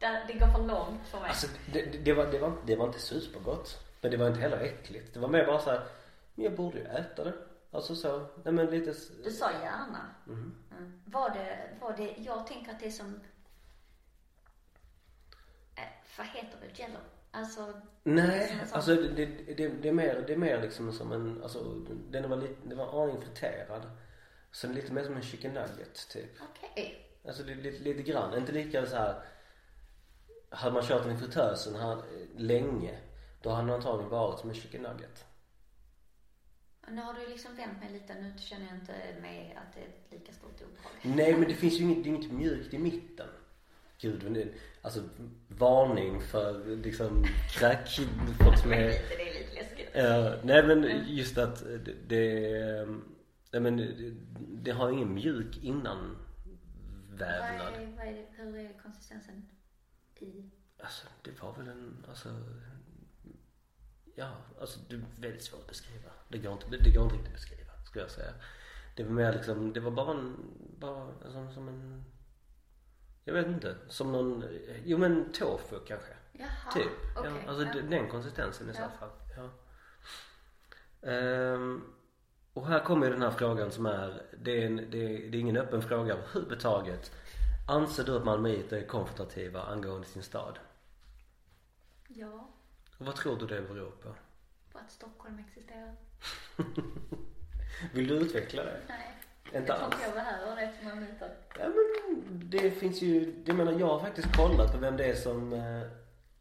Det, 0.00 0.24
det 0.28 0.32
går 0.32 0.46
för 0.46 0.66
långt 0.66 1.08
för 1.08 1.20
mig. 1.20 1.28
Alltså 1.28 1.46
det, 1.72 1.82
det, 2.04 2.12
var, 2.12 2.26
det, 2.26 2.38
var, 2.38 2.52
det 2.66 2.76
var 2.76 2.86
inte 2.86 2.98
supergott. 3.00 3.76
Men 4.00 4.10
det 4.10 4.16
var 4.16 4.26
inte 4.28 4.40
heller 4.40 4.60
äckligt. 4.60 5.14
Det 5.14 5.20
var 5.20 5.28
mer 5.28 5.46
bara 5.46 5.60
så 5.60 5.70
här, 5.70 5.82
men 6.34 6.44
jag 6.44 6.54
borde 6.56 6.78
ju 6.78 6.84
äta 6.84 7.24
det. 7.24 7.32
Alltså 7.70 7.96
så, 7.96 8.26
nej 8.44 8.54
men 8.54 8.66
lite 8.66 8.94
Du 9.24 9.30
sa 9.30 9.52
gärna. 9.52 10.14
Mhm. 10.24 10.54
Mm. 10.78 11.00
Var 11.06 11.30
det, 11.30 11.70
var 11.80 11.96
det, 11.96 12.14
jag 12.18 12.46
tänker 12.46 12.72
att 12.72 12.80
det 12.80 12.86
är 12.86 12.90
som, 12.90 13.20
eh, 15.76 15.82
vad 16.18 16.26
heter 16.26 16.58
det, 16.60 16.78
jello? 16.78 16.98
Alltså, 17.30 17.72
Nej, 18.02 18.58
alltså 18.72 18.94
det, 18.94 19.26
det, 19.26 19.68
det, 19.68 19.88
är 19.88 19.92
mer, 19.92 20.24
det 20.26 20.32
är 20.32 20.36
mer 20.36 20.62
liksom 20.62 20.92
som 20.92 21.12
en, 21.12 21.42
alltså 21.42 21.74
den 22.10 22.30
var 22.30 22.36
lite, 22.36 22.68
det 22.68 22.74
var 22.74 23.02
aning 23.02 23.22
friterad. 23.22 23.90
Sen 24.52 24.72
lite 24.72 24.92
mer 24.92 25.04
som 25.04 25.16
en 25.16 25.22
chicken 25.22 25.54
nugget 25.54 26.08
typ. 26.08 26.30
okej. 26.40 27.04
Alltså 27.26 27.44
lite, 27.44 27.60
lite, 27.60 27.84
lite 27.84 28.02
grann, 28.02 28.38
inte 28.38 28.52
lika 28.52 28.86
så 28.86 28.96
här. 28.96 29.22
Hade 30.50 30.74
man 30.74 30.82
kört 30.82 31.02
den 31.02 31.16
i 31.16 31.18
fritösen 31.18 31.74
här 31.74 32.02
länge, 32.36 32.98
då 33.42 33.50
hade 33.50 33.66
den 33.66 33.74
antagligen 33.74 34.10
varit 34.10 34.40
som 34.40 34.50
en 34.50 34.56
chicken 34.56 34.82
nugget. 34.82 35.24
Nu 36.90 37.02
har 37.02 37.14
du 37.14 37.26
liksom 37.26 37.56
vänt 37.56 37.80
mig 37.80 37.92
lite, 37.92 38.14
nu 38.14 38.32
känner 38.38 38.66
jag 38.66 38.74
inte 38.74 39.20
med 39.20 39.56
att 39.56 39.74
det 39.74 39.80
är 39.80 39.84
ett 39.84 40.12
lika 40.12 40.32
stort 40.32 40.62
obehag. 40.62 41.16
Nej 41.16 41.32
men 41.36 41.48
det 41.48 41.54
finns 41.54 41.74
ju 41.74 41.84
inget, 41.84 42.04
det 42.04 42.10
är 42.10 42.14
inget 42.14 42.32
mjukt 42.32 42.74
i 42.74 42.78
mitten. 42.78 43.28
Gud, 44.00 44.22
men 44.24 44.32
det, 44.34 44.48
alltså 44.82 45.02
varning 45.48 46.20
för 46.20 46.76
liksom 46.76 47.24
crack, 47.50 48.00
folk 48.40 48.58
som 48.58 48.72
är 48.72 48.76
det 48.76 48.84
är 48.84 49.40
lite 49.40 49.54
läskigt. 49.54 49.88
Ja, 49.94 50.34
nej 50.42 50.66
men 50.66 51.04
just 51.06 51.38
att 51.38 51.64
det, 51.64 51.94
det, 52.08 52.86
nej 53.52 53.60
men 53.60 53.76
det, 53.76 54.14
det 54.62 54.70
har 54.70 54.90
ingen 54.90 55.14
mjuk 55.14 55.56
innan 55.62 56.16
Vad 57.10 57.18
vävnad. 57.18 57.74
är, 57.74 57.96
vad 57.96 58.06
är 58.06 58.12
det, 58.12 58.26
hur 58.36 58.56
är 58.56 58.78
konsistensen 58.82 59.48
i? 60.16 60.50
Alltså 60.82 61.06
det 61.22 61.42
var 61.42 61.52
väl 61.52 61.68
en, 61.68 62.04
alltså 62.08 62.28
ja, 64.14 64.32
alltså 64.60 64.80
det 64.88 64.94
är 64.96 65.02
väldigt 65.20 65.42
svårt 65.42 65.60
att 65.60 65.68
beskriva. 65.68 66.10
Det 66.28 66.38
går 66.38 66.52
inte, 66.52 66.66
det, 66.70 66.78
det 66.84 66.90
går 66.90 67.04
inte 67.04 67.14
riktigt 67.14 67.34
att 67.34 67.40
beskriva 67.40 67.72
skulle 67.84 68.04
jag 68.04 68.10
säga. 68.10 68.32
Det 68.96 69.04
var 69.04 69.10
mer 69.10 69.32
liksom, 69.32 69.72
det 69.72 69.80
var 69.80 69.90
bara 69.90 70.10
en, 70.18 70.36
bara 70.78 71.08
som, 71.32 71.52
som 71.52 71.68
en, 71.68 72.04
jag 73.28 73.34
vet 73.34 73.46
inte, 73.46 73.76
som 73.88 74.12
någon, 74.12 74.44
jo 74.84 74.98
men 74.98 75.32
tofu 75.32 75.78
kanske. 75.86 76.12
Jaha, 76.32 76.72
Typ. 76.74 76.86
okej. 77.16 77.32
ja, 77.44 77.50
alltså 77.50 77.64
ja. 77.64 77.82
den 77.90 78.08
konsistensen 78.08 78.70
i 78.70 78.72
så 78.72 78.82
fall. 78.98 79.10
Ja. 79.36 79.50
Ehm, 81.08 81.84
och 82.52 82.66
här 82.66 82.84
kommer 82.84 83.10
den 83.10 83.22
här 83.22 83.30
frågan 83.30 83.70
som 83.70 83.86
är, 83.86 84.22
det 84.38 84.62
är, 84.62 84.66
en, 84.66 84.76
det 84.76 84.98
är, 85.04 85.30
det 85.30 85.38
är 85.38 85.40
ingen 85.40 85.56
öppen 85.56 85.82
fråga 85.82 86.12
överhuvudtaget. 86.14 87.12
Anser 87.68 88.04
du 88.04 88.16
att 88.16 88.24
malmöiter 88.24 88.76
är 88.76 88.86
konfrontativa 88.86 89.62
angående 89.62 90.06
sin 90.06 90.22
stad? 90.22 90.58
ja, 92.08 92.50
Och 92.98 93.06
vad 93.06 93.16
tror 93.16 93.36
du 93.38 93.46
det 93.46 93.62
beror 93.62 93.90
på? 93.90 94.14
på 94.72 94.78
att 94.78 94.92
Stockholm 94.92 95.38
existerar. 95.38 95.94
Vill 97.92 98.08
du 98.08 98.14
utveckla 98.14 98.64
det? 98.64 98.80
Nej, 98.88 99.17
Inte 99.54 99.74
alls. 99.74 99.94
jag 100.04 100.14
behöver 100.14 100.56
det 100.56 100.72
som 100.78 100.88
man 100.88 101.00
myter. 101.00 101.34
Ja 101.58 101.64
men 101.64 102.40
det 102.50 102.70
finns 102.70 103.02
ju, 103.02 103.42
jag 103.44 103.56
menar 103.56 103.72
jag 103.72 103.86
har 103.86 104.00
faktiskt 104.00 104.36
kollat 104.36 104.72
på 104.72 104.78
vem 104.78 104.96
det 104.96 105.04
är 105.04 105.14
som, 105.14 105.52
eh, 105.52 105.82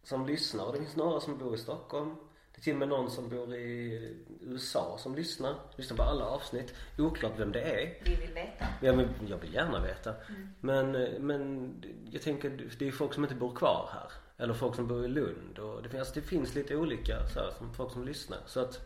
som 0.04 0.26
lyssnar 0.28 0.66
och 0.66 0.74
det 0.74 0.80
finns 0.80 0.96
några 0.96 1.20
som 1.20 1.38
bor 1.38 1.56
i 1.56 1.58
Stockholm. 1.58 2.16
Det 2.56 2.62
är 2.62 2.64
till 2.64 2.74
och 2.74 2.80
med 2.80 2.90
någon 2.90 3.12
som 3.12 3.30
bor 3.30 3.56
i 3.56 4.16
USA 4.42 4.98
som 5.00 5.16
lyssnar. 5.16 5.56
Lyssnar 5.76 5.98
på 5.98 6.04
alla 6.04 6.26
avsnitt. 6.26 6.74
Oklart 6.98 7.34
vem 7.38 7.52
det 7.52 7.62
är. 7.62 8.04
Vi 8.04 8.16
vill 8.16 8.34
veta. 8.34 8.66
Ja, 8.82 8.94
men 8.94 9.10
jag 9.28 9.38
vill 9.38 9.54
gärna 9.54 9.80
veta. 9.80 10.14
Men, 10.60 10.96
eh, 10.96 11.20
men 11.20 11.72
jag 12.12 12.22
tänker, 12.22 12.70
det 12.80 12.88
är 12.88 12.92
folk 12.92 13.14
som 13.14 13.24
inte 13.24 13.36
bor 13.36 13.56
kvar 13.56 13.90
här. 13.94 14.12
Eller 14.38 14.54
folk 14.54 14.76
som 14.76 14.88
bor 14.88 15.06
i 15.06 15.08
Lund. 15.08 15.60
Och 15.60 15.84
det, 15.84 15.90
finns, 15.90 16.00
alltså, 16.00 16.16
det 16.16 16.22
finns 16.22 16.56
lite 16.56 16.76
olika 16.76 17.28
så 17.28 17.40
här, 17.40 17.52
som 17.58 17.74
folk 17.74 17.92
som 17.94 18.06
lyssnar. 18.06 18.40
Så 18.46 18.60
att, 18.60 18.80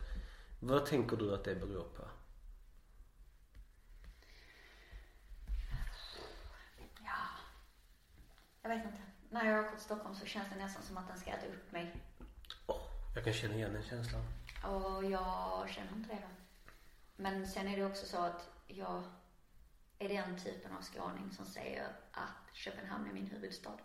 vad 0.60 0.86
tänker 0.86 1.16
du 1.16 1.34
att 1.34 1.44
det 1.44 1.54
beror 1.54 1.84
på? 1.96 2.02
Ja. 7.04 7.22
Jag 8.62 8.68
vet 8.68 8.84
inte. 8.84 8.98
När 9.30 9.50
jag 9.50 9.60
åker 9.64 9.76
till 9.76 9.84
Stockholm 9.84 10.14
så 10.14 10.26
känns 10.26 10.48
det 10.50 10.56
nästan 10.56 10.82
som 10.82 10.96
att 10.96 11.08
den 11.08 11.18
ska 11.18 11.30
äta 11.30 11.46
upp 11.46 11.72
mig. 11.72 11.92
Åh, 12.66 12.82
jag 13.14 13.24
kan 13.24 13.32
känna 13.32 13.54
igen 13.54 13.72
den 13.72 13.82
känslan. 13.82 14.22
Och 14.64 15.04
jag 15.04 15.70
känner 15.70 15.92
inte 15.92 16.14
det 16.14 16.20
då. 16.20 16.28
Men 17.16 17.46
sen 17.46 17.68
är 17.68 17.76
det 17.76 17.84
också 17.84 18.06
så 18.06 18.16
att 18.22 18.50
jag 18.66 19.02
är 19.98 20.08
den 20.08 20.38
typen 20.38 20.72
av 20.72 20.82
skåning 20.82 21.32
som 21.32 21.46
säger 21.46 21.86
att 22.12 22.54
Köpenhamn 22.56 23.08
är 23.08 23.12
min 23.12 23.26
huvudstad. 23.26 23.78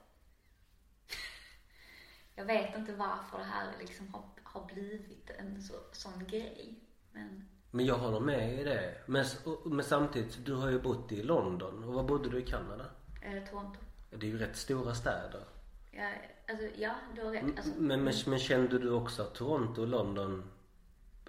Jag 2.35 2.45
vet 2.45 2.75
inte 2.75 2.95
varför 2.95 3.37
det 3.37 3.43
här 3.43 3.67
liksom 3.79 4.13
har, 4.13 4.23
har 4.43 4.65
blivit 4.65 5.29
en 5.29 5.61
så, 5.61 5.73
sån 5.91 6.25
grej. 6.27 6.79
Men 7.11 7.49
Men 7.71 7.85
jag 7.85 7.97
håller 7.97 8.19
med 8.19 8.59
i 8.59 8.63
det. 8.63 8.97
Men, 9.05 9.25
men 9.65 9.85
samtidigt, 9.85 10.45
du 10.45 10.53
har 10.55 10.69
ju 10.69 10.81
bott 10.81 11.11
i 11.11 11.23
London. 11.23 11.83
Och 11.83 11.93
var 11.93 12.03
bodde 12.03 12.29
du 12.29 12.39
i 12.39 12.45
Kanada? 12.45 12.85
eh, 13.21 13.43
Toronto. 13.49 13.79
Det 14.09 14.25
är 14.25 14.31
ju 14.31 14.37
rätt 14.37 14.55
stora 14.57 14.95
städer. 14.95 15.43
Ja, 15.91 16.09
alltså, 16.49 16.65
ja, 16.75 16.95
du 17.15 17.23
har 17.23 17.31
rätt. 17.31 17.43
Alltså, 17.57 17.71
Men, 17.77 18.03
men, 18.03 18.13
men 18.25 18.39
kände 18.39 18.79
du 18.79 18.91
också 18.91 19.21
att 19.21 19.35
Toronto 19.35 19.81
och 19.81 19.87
London 19.87 20.51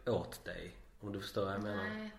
åt 0.06 0.44
dig? 0.44 0.74
Om 1.00 1.12
du 1.12 1.20
förstår 1.20 1.44
vad 1.44 1.54
jag 1.54 1.62
menar? 1.62 1.84
Nej. 1.84 2.10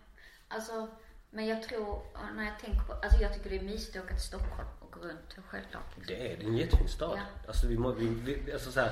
Alltså, 0.48 0.88
men 1.30 1.48
jag 1.48 1.64
tror, 1.64 2.02
när 2.36 2.46
jag 2.46 2.60
tänker 2.60 2.80
på, 2.80 2.94
alltså 2.94 3.22
jag 3.22 3.34
tycker 3.34 3.50
det 3.50 3.58
är 3.58 3.64
mysigt 3.64 3.98
att 3.98 4.04
åka 4.04 4.14
till 4.14 4.24
Stockholm 4.24 4.68
och 4.80 4.92
gå 4.92 5.00
runt, 5.00 5.36
självklart. 5.48 5.98
Liksom. 5.98 6.16
Det 6.16 6.34
är 6.34 6.38
det. 6.38 6.44
är 6.44 6.48
en 6.48 6.58
jättefin 6.58 6.88
stad. 6.88 7.18
Ja. 7.18 7.48
Alltså 7.48 7.68
vi, 7.68 7.78
må, 7.78 7.92
vi, 7.92 8.08
vi 8.08 8.54
alltså 8.54 8.72
så 8.72 8.80
här, 8.80 8.92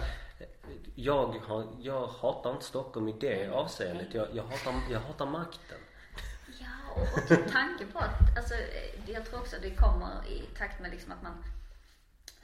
jag, 0.95 1.27
har, 1.27 1.67
jag 1.81 2.07
hatar 2.07 2.51
inte 2.51 2.65
Stockholm 2.65 3.07
i 3.07 3.11
det 3.11 3.35
Nej. 3.37 3.49
avseendet. 3.49 4.13
Jag, 4.13 4.27
jag, 4.33 4.43
hatar, 4.43 4.73
jag 4.91 4.99
hatar 4.99 5.25
makten. 5.25 5.77
Ja, 6.59 6.93
och, 6.95 7.01
och 7.01 7.27
till 7.27 7.51
tanke 7.51 7.85
på 7.93 7.99
att, 7.99 8.37
alltså 8.37 8.53
jag 9.05 9.25
tror 9.25 9.39
också 9.39 9.55
det 9.61 9.75
kommer 9.75 10.27
i 10.27 10.41
takt 10.57 10.81
med 10.81 10.91
liksom 10.91 11.11
att 11.11 11.23
man, 11.23 11.43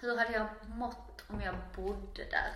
hur 0.04 0.18
hade 0.18 0.34
jag 0.34 0.48
mått 0.68 1.24
om 1.28 1.42
jag 1.42 1.56
bodde 1.76 2.24
där? 2.24 2.52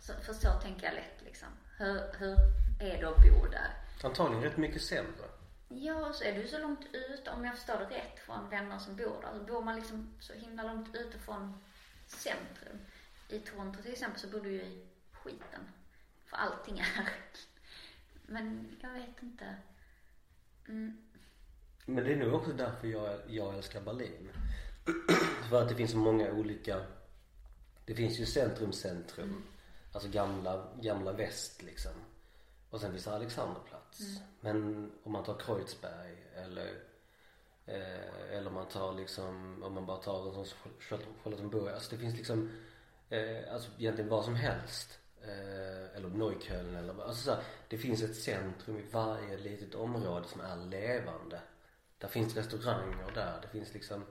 Så, 0.00 0.12
för 0.12 0.32
så 0.32 0.52
tänker 0.52 0.86
jag 0.86 0.94
lätt 0.94 1.22
liksom. 1.24 1.48
Hur, 1.78 2.00
hur 2.18 2.36
är 2.80 3.00
det 3.00 3.08
att 3.08 3.16
bo 3.16 3.46
där? 3.50 3.74
Antagligen 4.04 4.42
rätt 4.44 4.56
mycket 4.56 4.82
sämre. 4.82 5.28
Ja, 5.68 6.12
så 6.12 6.24
är 6.24 6.34
du 6.42 6.48
så 6.48 6.58
långt 6.58 6.86
ut, 6.92 7.28
om 7.28 7.44
jag 7.44 7.54
förstår 7.54 7.78
det 7.78 7.96
rätt, 7.96 8.18
från 8.18 8.50
vänner 8.50 8.78
som 8.78 8.96
bor 8.96 9.22
där. 9.22 9.32
Så 9.38 9.44
bor 9.44 9.62
man 9.62 9.76
liksom 9.76 10.14
så 10.20 10.32
himla 10.32 10.62
långt 10.62 10.94
ute 10.94 11.18
från 11.18 11.60
centrum. 12.06 12.78
I 13.28 13.38
Toronto 13.38 13.82
till 13.82 13.92
exempel 13.92 14.20
så 14.20 14.28
bor 14.28 14.40
du 14.40 14.50
ju 14.50 14.62
i 14.62 14.86
skiten. 15.12 15.68
För 16.26 16.36
allting 16.36 16.78
är. 16.78 17.08
Men 18.26 18.76
jag 18.80 18.90
vet 18.90 19.22
inte. 19.22 19.56
Mm, 20.68 21.08
Men 21.86 22.04
det 22.04 22.12
är 22.12 22.16
nog 22.16 22.34
också 22.34 22.52
därför 22.52 22.88
jag, 22.88 23.20
jag 23.28 23.54
älskar 23.54 23.80
Berlin. 23.80 24.28
För 25.50 25.62
att 25.62 25.68
det 25.68 25.74
finns 25.74 25.90
så 25.90 25.96
många 25.96 26.32
olika 26.32 26.80
Det 27.84 27.94
finns 27.94 28.18
ju 28.18 28.26
centrum, 28.26 28.72
centrum. 28.72 29.42
Alltså 29.92 30.08
gamla, 30.08 30.68
gamla 30.80 31.12
väst 31.12 31.62
liksom. 31.62 31.92
Och 32.70 32.80
sen 32.80 32.90
finns 32.90 33.04
det 33.04 33.14
Alexanderplatz. 33.14 34.00
Men 34.40 34.90
om 35.02 35.12
man 35.12 35.24
tar 35.24 35.38
Kreuzberg 35.38 36.16
eller 36.34 36.68
eh, 37.66 38.36
eller 38.36 38.46
om 38.46 38.54
man 38.54 38.68
tar 38.68 38.92
liksom, 38.92 39.62
om 39.62 39.74
man 39.74 39.86
bara 39.86 39.96
tar 39.96 40.26
en 40.26 40.44
sån 40.44 40.58
Charlottenburg. 41.22 41.74
Alltså 41.74 41.90
det 41.90 42.02
finns 42.02 42.16
liksom, 42.16 42.50
eh, 43.08 43.52
alltså 43.52 43.70
egentligen 43.78 44.10
vad 44.10 44.24
som 44.24 44.34
helst. 44.34 44.98
Eh, 45.22 45.96
eller 45.96 46.08
Neukölln 46.08 46.76
eller 46.76 47.02
alltså 47.04 47.22
så 47.22 47.30
här, 47.30 47.42
det 47.68 47.78
finns 47.78 48.02
ett 48.02 48.16
centrum 48.16 48.78
i 48.78 48.84
varje 48.92 49.36
litet 49.36 49.74
område 49.74 50.28
som 50.28 50.40
är 50.40 50.56
levande. 50.56 51.40
Där 51.98 52.08
finns 52.08 52.36
restauranger 52.36 53.12
där, 53.14 53.38
det 53.42 53.48
finns 53.48 53.74
liksom 53.74 54.04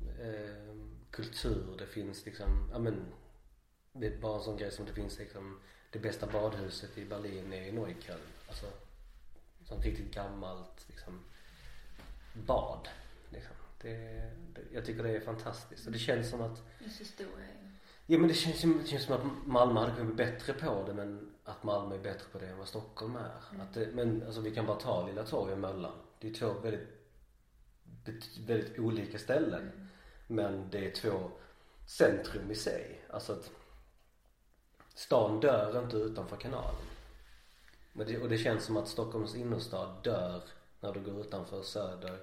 eh, 0.00 0.76
kultur, 1.10 1.76
det 1.78 1.86
finns 1.86 2.26
liksom, 2.26 2.70
ja 2.72 2.78
men 2.78 3.04
det 3.92 4.06
är 4.06 4.20
bara 4.20 4.36
en 4.36 4.42
sån 4.42 4.56
grej 4.56 4.70
som 4.70 4.86
det 4.86 4.92
finns 4.92 5.18
liksom 5.18 5.60
det 5.90 5.98
bästa 5.98 6.26
badhuset 6.26 6.98
i 6.98 7.04
Berlin 7.04 7.52
är 7.52 7.62
i 7.62 7.72
Neukölln. 7.72 8.20
Alltså 8.48 8.66
sånt 9.68 9.84
riktigt 9.84 10.14
gammalt 10.14 10.84
liksom 10.88 11.20
bad. 12.32 12.88
Liksom. 13.30 13.56
Det, 13.82 13.94
det, 14.54 14.60
jag 14.72 14.84
tycker 14.84 15.02
det 15.02 15.10
är 15.10 15.20
fantastiskt 15.20 15.86
och 15.86 15.92
det 15.92 15.98
känns 15.98 16.30
som 16.30 16.40
att 16.40 16.62
just 16.78 17.00
historia 17.00 17.46
ju... 17.46 17.68
Ja 18.06 18.18
men 18.18 18.28
det 18.28 18.34
känns, 18.34 18.62
det 18.82 18.86
känns 18.86 19.02
som 19.02 19.14
att 19.14 19.46
Malmö 19.46 19.80
hade 19.80 19.92
kunnat 19.92 20.14
bli 20.14 20.24
bättre 20.24 20.52
på 20.52 20.84
det 20.86 20.94
men 20.94 21.30
att 21.44 21.64
Malmö 21.64 21.94
är 21.94 21.98
bättre 21.98 22.24
på 22.32 22.38
det 22.38 22.46
än 22.46 22.58
vad 22.58 22.68
Stockholm 22.68 23.16
är. 23.16 23.62
Att 23.62 23.74
det, 23.74 23.88
men 23.94 24.22
alltså 24.22 24.40
vi 24.40 24.50
kan 24.50 24.66
bara 24.66 24.80
ta 24.80 25.06
Lilla 25.06 25.22
Torg 25.24 25.52
och 25.52 25.58
Möllan. 25.58 25.92
Det 26.20 26.28
är 26.28 26.34
två 26.34 26.52
väldigt, 26.52 28.38
väldigt 28.38 28.78
olika 28.78 29.18
ställen. 29.18 29.87
Men 30.30 30.70
det 30.70 30.86
är 30.86 30.90
två 30.90 31.30
centrum 31.86 32.50
i 32.50 32.54
sig. 32.54 33.04
Alltså 33.10 33.32
att 33.32 33.50
stan 34.94 35.40
dör 35.40 35.82
inte 35.82 35.96
utanför 35.96 36.36
kanalen. 36.36 36.86
Men 37.92 38.06
det, 38.06 38.18
och 38.18 38.28
det 38.28 38.38
känns 38.38 38.64
som 38.64 38.76
att 38.76 38.88
Stockholms 38.88 39.34
innerstad 39.34 40.02
dör 40.02 40.42
när 40.80 40.92
du 40.92 41.00
går 41.00 41.20
utanför 41.20 41.62
Söder 41.62 42.18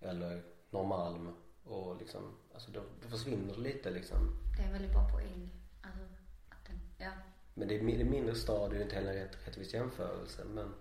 eller 0.00 0.42
Norrmalm 0.70 1.34
och 1.64 1.96
liksom, 1.96 2.36
alltså 2.54 2.70
då, 2.70 2.80
då 3.02 3.08
försvinner 3.08 3.54
det 3.54 3.60
lite 3.60 3.90
liksom. 3.90 4.18
Det 4.56 4.62
är 4.62 4.66
en 4.66 4.72
väldigt 4.72 4.92
bra 4.92 5.08
poäng. 5.08 5.50
Alltså, 5.82 6.02
att 6.48 6.64
den, 6.66 6.80
ja. 6.98 7.12
Men 7.54 7.68
det 7.68 7.74
är 7.74 7.84
det 7.84 8.00
är 8.00 8.04
mindre 8.04 8.34
stad, 8.34 8.70
det 8.70 8.76
är 8.76 8.82
inte 8.82 8.94
heller 8.94 9.10
en 9.10 9.16
rätt, 9.16 9.46
rättvis 9.46 9.74
jämförelse 9.74 10.44
men 10.44 10.74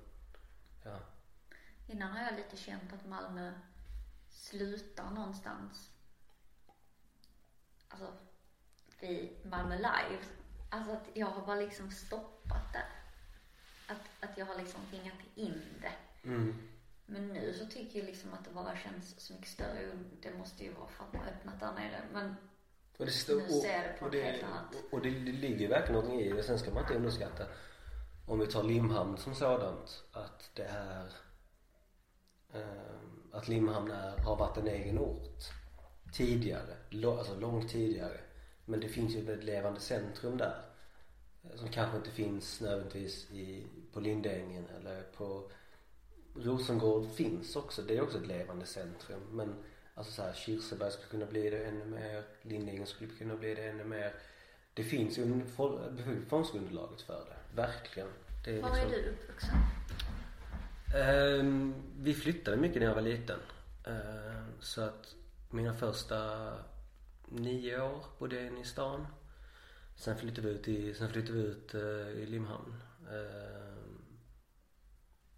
ja. 0.84 0.99
Innan 1.88 2.11
har 2.11 2.23
jag 2.23 2.36
lite 2.36 2.57
känt 2.57 2.93
att 2.93 3.07
Malmö 3.07 3.53
slutar 4.30 5.11
någonstans. 5.11 5.91
Alltså, 7.89 8.13
vid 8.99 9.29
Malmö 9.43 9.75
Live. 9.75 10.23
Alltså 10.69 10.91
att 10.91 11.09
jag 11.13 11.27
har 11.27 11.45
bara 11.45 11.55
liksom 11.55 11.91
stoppat 11.91 12.73
det. 12.73 12.85
Att, 13.87 14.29
att 14.29 14.37
jag 14.37 14.45
har 14.45 14.55
liksom 14.57 14.81
ringat 14.91 15.19
in 15.35 15.61
det. 15.81 16.27
Mm. 16.27 16.55
Men 17.05 17.27
nu 17.27 17.53
så 17.53 17.65
tycker 17.65 17.99
jag 17.99 18.05
liksom 18.05 18.33
att 18.33 18.45
det 18.45 18.51
bara 18.51 18.77
känns 18.77 19.19
så 19.19 19.33
mycket 19.33 19.49
större. 19.49 19.89
Och 19.89 19.97
Det 20.21 20.33
måste 20.37 20.63
ju 20.63 20.73
vara 20.73 20.87
för 20.87 21.03
att 21.03 21.13
man 21.13 21.21
har 21.21 21.29
öppnat 21.31 21.59
där 21.59 21.73
nere. 21.73 22.01
Men 22.13 22.35
Och 22.97 23.05
det, 23.05 23.11
stå, 23.11 23.35
Nu 23.35 23.49
ser 23.49 23.73
jag 23.73 23.83
det 23.83 23.95
på 23.99 24.05
och 24.05 24.11
det, 24.11 24.23
helt 24.23 24.43
annat. 24.43 24.75
och 24.91 25.01
det, 25.01 25.09
det 25.09 25.31
ligger 25.31 25.69
verkligen 25.69 25.93
någonting 25.93 26.19
i 26.21 26.31
det. 26.33 26.43
Sen 26.43 26.59
ska 26.59 26.71
man 26.71 26.83
inte 26.83 26.95
underskatta 26.95 27.45
om 28.27 28.39
vi 28.39 28.47
tar 28.47 28.63
Limhamn 28.63 29.17
som 29.17 29.35
sådant 29.35 30.03
att 30.11 30.49
det 30.53 30.63
är 30.63 31.13
ehm, 32.53 33.23
att 33.31 33.47
Limhamn 33.47 33.91
är, 33.91 34.17
har 34.17 34.35
varit 34.35 34.57
en 34.57 34.67
egen 34.67 34.99
ort 34.99 35.43
tidigare, 36.14 36.76
alltså 37.03 37.39
långt 37.39 37.70
tidigare. 37.70 38.18
Men 38.66 38.80
det 38.80 38.88
finns 38.88 39.16
ju 39.16 39.20
ett 39.20 39.26
väldigt 39.28 39.45
levande 39.45 39.80
centrum 39.80 40.38
där 40.38 40.62
eh, 41.43 41.55
som 41.55 41.70
kanske 41.70 41.97
inte 41.97 42.10
finns 42.12 42.62
nödvändigtvis 42.62 43.32
i, 43.32 43.64
på 43.93 43.99
Lindängen 43.99 44.66
eller 44.80 45.01
på 45.03 45.51
Rosengård 46.36 47.12
finns 47.12 47.55
också, 47.55 47.82
det 47.82 47.97
är 47.97 48.01
också 48.01 48.18
ett 48.18 48.28
levande 48.28 48.66
centrum 48.66 49.22
men 49.32 49.55
alltså 49.93 50.14
så 50.14 50.22
här, 50.22 50.34
Kirseberg 50.34 50.91
skulle 50.91 51.10
kunna 51.10 51.26
bli 51.26 51.49
det 51.49 51.66
ännu 51.66 51.86
mer, 51.86 52.24
Lindängen 52.41 52.88
skulle 52.88 53.10
kunna 53.14 53.36
bli 53.36 53.55
det 53.55 53.70
ännu 53.70 53.84
mer. 53.84 54.14
det 54.74 54.84
finns 54.84 55.18
ju 55.18 55.26
befolkningsunderlaget 55.26 57.01
för 57.01 57.26
det. 57.26 57.55
Verkligen. 57.62 58.10
Det 58.45 58.57
är 58.57 58.62
Var 58.62 58.70
liksom- 58.70 58.88
är 58.91 58.95
du 58.95 59.10
uppvuxen? 59.10 59.57
Ehm, 60.95 61.74
vi 61.99 62.14
flyttade 62.14 62.57
mycket 62.57 62.82
när 62.82 62.88
jag 62.88 62.95
var 62.95 63.01
liten. 63.01 63.39
Ehm, 63.88 64.51
så 64.60 64.82
att 64.82 65.16
mina 65.50 65.74
första 65.74 66.52
nio 67.26 67.82
år 67.82 68.04
bodde 68.20 68.36
jag 68.36 68.47
inne 68.47 68.62
i 68.62 68.66
stan. 68.66 69.08
Sen 69.95 70.18
flyttade 70.18 70.47
vi 70.47 70.54
ut 70.54 70.68
i, 70.68 70.93
sen 70.93 71.10
flyttade 71.10 71.38
vi 71.38 71.43
ut 71.43 71.74
eh, 71.74 72.22
i 72.22 72.26
Limhamn. 72.26 72.76
Eh, 73.12 73.84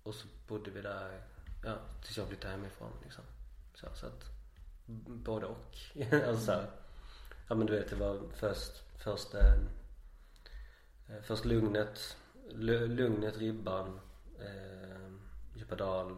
och 0.04 0.16
så 0.16 0.28
bodde 0.48 0.72
vi 0.72 0.82
där, 0.82 1.22
ja, 1.64 1.78
tills 2.04 2.18
jag 2.18 2.28
flyttade 2.28 2.54
hemifrån 2.54 2.92
liksom. 3.04 3.24
Så, 3.74 3.88
så 3.96 4.06
att, 4.06 4.26
både 5.08 5.46
och. 5.46 5.78
alltså 6.28 6.46
så 6.46 6.52
här, 6.52 6.70
ja 7.48 7.56
men 7.56 7.68
du 7.68 7.74
vet 7.74 7.90
det 7.90 7.96
var 7.96 8.22
först, 8.34 8.84
först 9.04 9.34
eh, 9.34 9.54
eh 11.10 11.22
Först 11.24 11.46
Lugnet, 11.46 12.18
Lugnet, 12.50 13.38
Ribban, 13.38 14.00
eh, 14.40 15.12
Djupadal, 15.56 16.12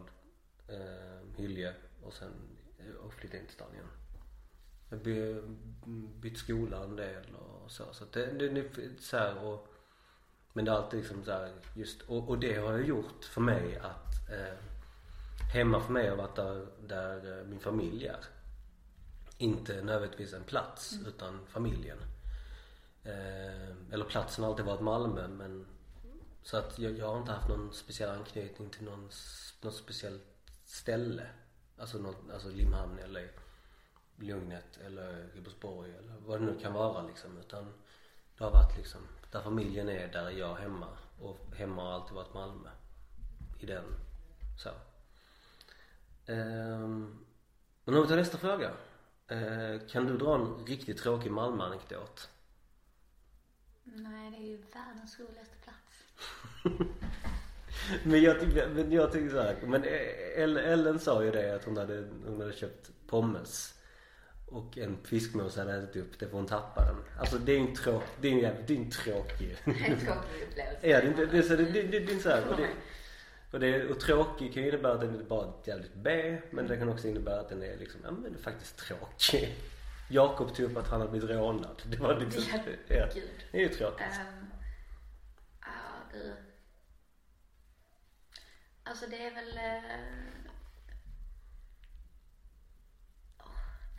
eh, 0.68 1.36
Hylje 1.36 1.74
och 2.02 2.12
sen 2.12 2.53
och 2.92 3.14
flyttade 3.14 3.40
in 3.40 3.46
till 3.46 3.54
stan 3.54 3.74
igen. 3.74 3.90
Jag 4.88 5.02
by, 5.02 5.42
bytt 6.20 6.38
skola 6.38 6.84
en 6.84 6.96
del 6.96 7.34
och 7.34 7.70
så. 7.70 7.84
Så 7.92 8.04
det, 8.12 8.26
det, 8.26 8.48
det 8.48 9.02
så 9.02 9.16
här 9.16 9.44
och 9.44 9.68
Men 10.52 10.64
det 10.64 10.70
är 10.70 10.74
alltid 10.74 11.00
liksom 11.00 11.24
så 11.24 11.30
här 11.30 11.52
just 11.74 12.02
och, 12.02 12.28
och 12.28 12.38
det 12.38 12.54
har 12.54 12.72
jag 12.72 12.86
gjort 12.86 13.24
för 13.24 13.40
mig 13.40 13.76
att 13.78 14.30
eh, 14.30 14.58
Hemma 15.54 15.80
för 15.80 15.92
mig 15.92 16.08
har 16.08 16.16
varit 16.16 16.36
där, 16.36 16.66
där 16.86 17.38
eh, 17.38 17.44
min 17.44 17.60
familj 17.60 18.06
är. 18.06 18.24
Inte 19.38 19.82
nödvändigtvis 19.82 20.32
en 20.32 20.44
plats 20.44 20.94
utan 21.06 21.46
familjen. 21.46 21.98
Eh, 23.04 23.92
eller 23.92 24.04
platsen 24.04 24.44
har 24.44 24.50
alltid 24.50 24.66
varit 24.66 24.80
Malmö 24.80 25.28
men 25.28 25.66
så 26.42 26.56
att 26.56 26.78
jag, 26.78 26.98
jag 26.98 27.08
har 27.08 27.18
inte 27.18 27.32
haft 27.32 27.48
någon 27.48 27.72
speciell 27.72 28.10
anknytning 28.10 28.70
till 28.70 28.84
någon, 28.84 29.10
något 29.62 29.74
speciellt 29.74 30.22
ställe. 30.64 31.26
Alltså, 31.78 31.98
något, 31.98 32.30
alltså 32.32 32.48
Limhamn 32.48 32.98
eller 32.98 33.30
Lugnet 34.16 34.76
eller 34.86 35.28
Ribersborg 35.34 35.90
eller 35.90 36.14
vad 36.26 36.40
det 36.40 36.46
nu 36.46 36.58
kan 36.60 36.72
vara 36.72 37.02
liksom. 37.02 37.38
Utan 37.38 37.72
det 38.38 38.44
har 38.44 38.50
varit 38.50 38.76
liksom, 38.76 39.00
där 39.30 39.42
familjen 39.42 39.88
är, 39.88 40.08
där 40.12 40.26
är 40.26 40.30
jag 40.30 40.54
hemma. 40.54 40.88
Och 41.20 41.56
hemma 41.56 41.82
har 41.82 41.92
alltid 41.92 42.14
varit 42.14 42.34
Malmö. 42.34 42.70
I 43.60 43.66
den, 43.66 43.84
så. 44.58 44.70
Ehm, 46.26 47.24
men 47.84 47.94
om 47.94 48.02
vi 48.02 48.08
tar 48.08 48.16
nästa 48.16 48.38
fråga. 48.38 48.70
Eh, 49.28 49.80
kan 49.90 50.06
du 50.06 50.18
dra 50.18 50.34
en 50.34 50.66
riktigt 50.66 50.98
tråkig 50.98 51.32
Malmö-anekdot? 51.32 52.28
Nej, 53.84 54.30
det 54.30 54.36
är 54.36 54.48
ju 54.48 54.56
världens 54.56 55.20
roligaste 55.20 55.56
plats. 55.56 56.04
Men 58.04 58.22
jag 58.22 58.40
tycker, 58.40 58.68
men 58.68 58.92
jag 58.92 59.12
tycker 59.12 59.30
så 59.30 59.40
här, 59.40 59.56
men 59.62 59.84
Ellen, 60.58 60.98
sa 60.98 61.24
ju 61.24 61.30
det 61.30 61.54
att 61.54 61.64
hon 61.64 61.76
hade, 61.76 62.04
hon 62.26 62.40
hade 62.40 62.52
köpt 62.52 62.90
pommes 63.06 63.74
och 64.46 64.78
en 64.78 64.96
fiskmås 65.04 65.56
hade 65.56 65.74
ätit 65.76 65.96
upp 65.96 66.18
det 66.18 66.26
för 66.26 66.36
hon 66.36 66.46
tappade 66.46 66.86
den. 66.86 66.96
Alltså 67.18 67.38
det 67.38 67.52
är 67.52 67.60
en 67.60 67.74
tråk, 67.74 68.02
det 68.20 68.28
är 68.28 68.32
en 68.32 68.38
jävligt, 68.38 68.66
det 68.66 68.74
är 68.74 68.78
en 68.78 68.90
tråkig. 68.90 69.56
En 69.64 69.74
tråkig 69.74 70.42
upplevelse. 70.50 70.88
Ja, 70.88 71.00
det, 71.00 71.12
det, 71.16 71.26
det, 71.26 71.42
så 71.42 71.56
det, 71.56 71.64
det, 71.64 71.82
det, 71.82 72.00
det 72.00 72.12
är 72.12 72.18
så 72.18 72.28
här, 72.28 72.48
och 72.50 72.56
det, 72.56 72.68
och, 73.50 73.60
det, 73.60 73.88
och 73.90 74.00
tråkig 74.00 74.54
kan 74.54 74.62
ju 74.62 74.68
innebära 74.68 74.92
att 74.92 75.00
den 75.00 75.20
är 75.20 75.24
bara 75.24 75.48
ett 75.48 75.66
jävligt 75.66 75.94
B 75.94 76.38
men 76.50 76.66
det 76.66 76.76
kan 76.76 76.88
också 76.88 77.08
innebära 77.08 77.40
att 77.40 77.48
den 77.48 77.62
är 77.62 77.76
liksom, 77.76 78.00
ja 78.04 78.10
men 78.10 78.38
faktiskt 78.38 78.76
tråkig. 78.78 79.54
Jakob 80.10 80.54
tog 80.54 80.70
upp 80.70 80.76
att 80.76 80.88
han 80.88 81.00
hade 81.00 81.10
blivit 81.10 81.30
rånad. 81.30 81.82
Det 81.84 81.96
var 81.96 82.20
liksom, 82.20 82.42
ja, 82.88 83.08
Gud. 83.14 83.22
det 83.52 83.58
är 83.58 83.62
ju 83.62 83.68
tråkigt. 83.68 84.00
Ehm, 84.00 84.46
ja, 85.60 85.68
du. 86.12 86.32
Alltså 88.84 89.06
det 89.06 89.26
är 89.26 89.34
väl... 89.34 89.58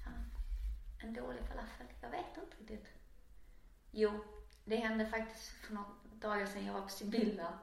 Fan. 0.03 0.31
En 0.99 1.13
dålig 1.13 1.47
falafel. 1.47 1.87
Jag 2.01 2.09
vet 2.09 2.37
inte 2.37 2.57
riktigt. 2.57 2.89
Jo, 3.91 4.23
det 4.63 4.75
hände 4.75 5.05
faktiskt 5.05 5.49
för 5.49 5.73
några 5.73 5.89
dagar 6.03 6.45
sedan. 6.45 6.65
Jag 6.65 6.73
var 6.73 6.81
på 6.81 6.89
Sibylla. 6.89 7.59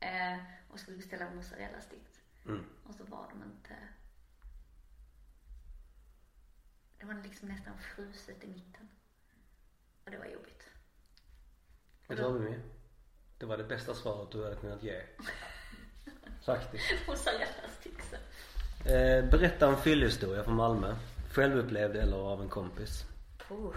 Eh, 0.00 0.38
och 0.70 0.80
skulle 0.80 0.96
beställa 0.96 1.30
mozzarella-sticks. 1.30 2.20
Mm. 2.44 2.64
Och 2.84 2.94
så 2.94 3.04
var 3.04 3.28
de 3.30 3.42
inte... 3.42 3.76
Det 6.98 7.06
var 7.06 7.14
liksom 7.14 7.48
nästan 7.48 7.78
fruset 7.78 8.44
i 8.44 8.46
mitten. 8.46 8.88
Och 10.04 10.10
det 10.10 10.18
var 10.18 10.26
jobbigt. 10.26 10.70
Vad 12.06 12.34
Mimmi? 12.34 12.60
Det 13.38 13.46
var 13.46 13.56
det 13.56 13.64
bästa 13.64 13.94
svaret 13.94 14.30
du 14.30 14.44
hade 14.44 14.56
kunnat 14.56 14.82
ge. 14.82 15.02
Faktiskt. 16.44 16.84
Mozzarella-sticksen. 17.06 18.20
Eh, 18.84 19.30
berätta 19.30 19.68
en 19.68 19.76
fyllhistoria 19.76 20.44
från 20.44 20.54
Malmö. 20.54 20.96
Självupplevd 21.32 21.96
eller 21.96 22.16
av 22.16 22.42
en 22.42 22.48
kompis. 22.48 23.04
Puh. 23.48 23.76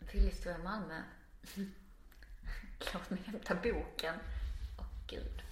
Fyllhistoria 0.00 0.58
i 0.58 0.62
Malmö. 0.62 1.02
Låt 2.94 3.10
mig 3.10 3.20
hämta 3.24 3.54
boken. 3.54 4.14
Åh 4.78 4.84
gud. 5.06 5.42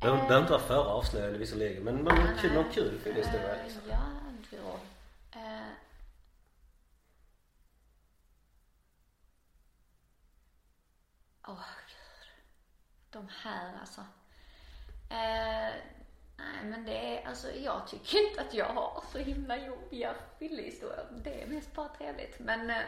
Behöver 0.00 0.18
behöver 0.22 0.40
inte 0.40 0.52
vara 0.52 0.62
för 0.62 0.84
avslöjande 0.84 1.38
visserligen 1.38 1.84
men 1.84 1.96
men 1.96 2.14
någon 2.54 2.72
kul, 2.72 2.98
fyllhistoria 2.98 3.56
Eh, 3.56 3.64
liksom. 3.64 3.82
Ja, 3.90 3.98
då. 4.50 4.80
Eh. 5.38 5.66
Åh 11.48 11.66
gud. 11.88 12.28
De 13.14 13.28
här 13.42 13.78
alltså. 13.80 14.00
Eh, 15.10 15.74
nej 16.36 16.64
men 16.64 16.84
det 16.84 17.18
är, 17.18 17.28
alltså 17.28 17.52
jag 17.52 17.86
tycker 17.88 18.28
inte 18.28 18.40
att 18.40 18.54
jag 18.54 18.68
har 18.68 19.04
så 19.12 19.18
himla 19.18 19.56
jobbiga 19.56 20.14
fyllehistorier. 20.38 21.06
Det 21.24 21.42
är 21.42 21.46
mest 21.46 21.74
bara 21.74 21.88
trevligt. 21.88 22.38
Men 22.38 22.70
eh, 22.70 22.82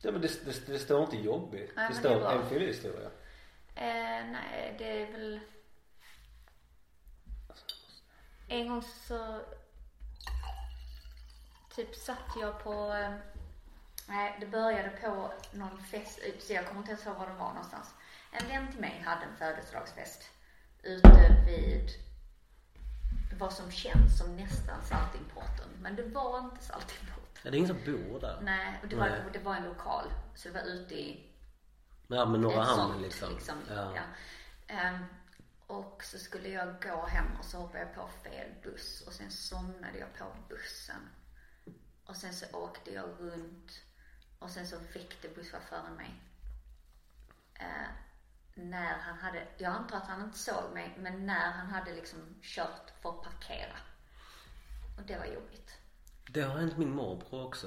Ja 0.00 0.12
men 0.12 0.20
det, 0.20 0.44
det, 0.44 0.66
det 0.66 0.78
står 0.78 1.02
inte 1.02 1.16
jobbigt. 1.16 1.72
Nej, 1.76 1.88
det 1.88 1.94
står 1.94 2.20
det 2.20 2.30
en 2.30 2.48
fyllhistoria. 2.48 3.10
Eh, 3.74 4.26
nej, 4.26 4.74
det 4.78 5.02
är 5.02 5.12
väl... 5.12 5.40
En 8.48 8.68
gång 8.68 8.82
så... 8.82 9.40
Typ 11.74 11.94
satt 11.94 12.36
jag 12.40 12.62
på... 12.62 12.72
Eh, 12.72 13.14
nej, 14.08 14.36
det 14.40 14.46
började 14.46 14.88
på 14.90 15.32
någon 15.52 15.82
fest 15.82 16.20
så 16.38 16.52
jag 16.52 16.66
kommer 16.66 16.80
inte 16.80 16.90
ens 16.90 17.06
ihåg 17.06 17.16
var 17.16 17.26
de 17.26 17.36
var 17.36 17.48
någonstans. 17.48 17.94
En 18.30 18.48
vän 18.48 18.70
till 18.72 18.80
mig 18.80 19.02
hade 19.06 19.24
en 19.24 19.36
födelsedagsfest 19.36 20.22
ute 20.82 21.42
vid 21.46 21.90
vad 23.38 23.52
som 23.52 23.70
känns 23.70 24.18
som 24.18 24.36
nästan 24.36 24.84
Saltimporten. 24.84 25.68
Men 25.80 25.96
det 25.96 26.02
var 26.02 26.38
inte 26.38 26.64
Saltimporten. 26.64 27.22
Ja, 27.42 27.50
det 27.50 27.56
är 27.56 27.58
ingen 27.58 27.68
som 27.68 27.84
bor 27.92 28.20
där. 28.20 28.40
Nej, 28.42 28.78
och 28.82 28.88
det 28.88 28.96
var, 28.96 29.08
Nej. 29.08 29.22
det 29.32 29.38
var 29.38 29.54
en 29.54 29.64
lokal. 29.64 30.04
Så 30.34 30.48
det 30.48 30.54
var 30.54 30.62
ute 30.62 30.94
i 30.94 31.32
Ja 32.08 32.24
men 32.26 32.40
Norra 32.40 32.62
ett 32.62 32.68
Hamn 32.68 33.10
sånt, 33.10 33.32
liksom. 33.32 33.58
ja. 33.68 33.92
Ja. 33.96 34.02
Ehm, 34.66 35.04
och 35.66 36.04
så 36.04 36.18
skulle 36.18 36.48
jag 36.48 36.82
gå 36.82 37.06
hem 37.06 37.26
och 37.38 37.44
så 37.44 37.58
hoppade 37.58 37.78
jag 37.78 37.94
på 37.94 38.08
fel 38.08 38.50
buss 38.62 39.00
och 39.06 39.12
sen 39.12 39.30
somnade 39.30 39.98
jag 39.98 40.14
på 40.14 40.24
bussen. 40.48 41.08
Och 42.04 42.16
sen 42.16 42.34
så 42.34 42.56
åkte 42.56 42.90
jag 42.90 43.08
runt 43.20 43.72
och 44.38 44.50
sen 44.50 44.66
så 44.66 44.76
väckte 44.94 45.28
busschauffören 45.28 45.94
mig. 45.94 46.14
Eh, 47.54 47.88
när 48.56 48.98
han 48.98 49.18
hade, 49.18 49.46
jag 49.58 49.72
antar 49.72 49.96
att 49.96 50.06
han 50.08 50.24
inte 50.24 50.38
såg 50.38 50.72
mig, 50.74 50.94
men 50.98 51.26
när 51.26 51.50
han 51.50 51.66
hade 51.66 51.94
liksom 51.94 52.18
kört 52.42 52.92
för 53.02 53.08
att 53.08 53.22
parkera. 53.22 53.76
Och 54.98 55.02
det 55.06 55.18
var 55.18 55.26
jobbigt. 55.26 55.72
Det 56.30 56.42
har 56.42 56.58
hänt 56.58 56.78
min 56.78 56.90
morbror 56.90 57.46
också. 57.46 57.66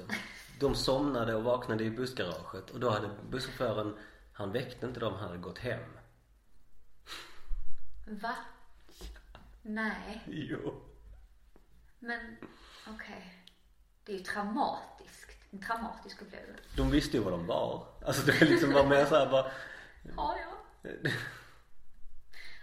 De 0.60 0.74
somnade 0.74 1.34
och 1.34 1.44
vaknade 1.44 1.84
i 1.84 1.90
bussgaraget 1.90 2.70
och 2.70 2.80
då 2.80 2.90
hade 2.90 3.10
busschauffören, 3.30 3.98
han 4.32 4.52
väckte 4.52 4.86
inte 4.86 5.00
dem, 5.00 5.14
han 5.14 5.28
hade 5.28 5.38
gått 5.38 5.58
hem. 5.58 5.96
Va? 8.06 8.34
Nej. 9.62 10.22
Jo. 10.26 10.82
Men 11.98 12.36
okej. 12.88 13.44
Det 14.04 14.12
är 14.12 14.16
ju 14.18 14.24
traumatiskt. 14.24 15.30
En 15.50 15.62
traumatisk 15.62 16.22
upplevelse. 16.22 16.62
De 16.76 16.90
visste 16.90 17.16
ju 17.16 17.22
vad 17.22 17.32
de 17.32 17.46
var. 17.46 17.86
Alltså 18.06 18.26
det 18.26 18.40
liksom 18.40 18.72
var 18.72 18.86
mer 18.86 19.04
såhär 19.04 19.30
bara 19.30 19.50
Ja, 20.16 20.36
ja. 20.38 20.56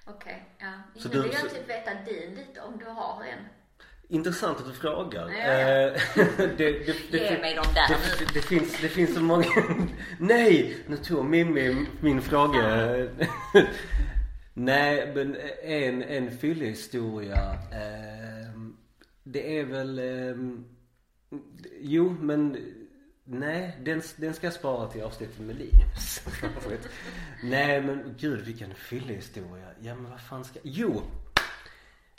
Okej, 0.05 0.49
ja. 0.59 0.73
Så 1.01 1.07
du- 1.07 1.21
vill 1.21 1.31
jag 1.33 1.49
typ 1.49 1.69
veta 1.69 1.91
din 2.05 2.35
lite 2.35 2.61
om 2.61 2.77
du 2.77 2.85
har 2.85 3.23
en. 3.23 3.45
Intressant 4.09 4.57
att 4.59 4.65
du 4.65 4.73
frågar. 4.73 5.29
Ja, 5.29 5.37
ja. 5.37 5.87
Eh, 5.87 6.01
det, 6.37 6.55
det, 6.57 6.95
det, 7.11 7.17
Ge 7.17 7.41
mig 7.41 7.55
dem 7.55 7.65
där 7.73 7.87
det, 7.87 7.97
nu. 8.19 8.25
det, 8.25 8.33
det, 8.33 8.41
finns, 8.41 8.81
det 8.81 8.89
finns 8.89 9.13
så 9.15 9.21
många... 9.21 9.45
Nej! 10.19 10.77
Nu 10.87 10.97
tog 10.97 11.25
Mimmi 11.25 11.85
min 12.01 12.21
fråga. 12.21 12.61
Nej, 14.53 15.11
men 15.15 15.37
en, 15.63 16.03
en 16.03 16.37
fyllehistoria. 16.37 17.53
Eh, 17.71 18.59
det 19.23 19.59
är 19.59 19.65
väl... 19.65 19.99
Eh, 19.99 20.35
jo, 21.81 22.15
men 22.19 22.57
Nej, 23.29 23.77
den, 23.81 24.01
den 24.17 24.33
ska 24.33 24.47
jag 24.47 24.53
spara 24.53 24.87
till 24.87 25.03
avsnittet 25.03 25.39
med 25.39 25.55
Linus. 25.55 26.21
Nej 27.43 27.81
men 27.81 28.15
gud 28.17 28.45
vilken 28.45 28.73
fyllehistoria. 28.73 29.67
Ja 29.79 29.95
men 29.95 30.11
vad 30.11 30.21
fan 30.21 30.43
ska... 30.45 30.59
Jo! 30.63 31.01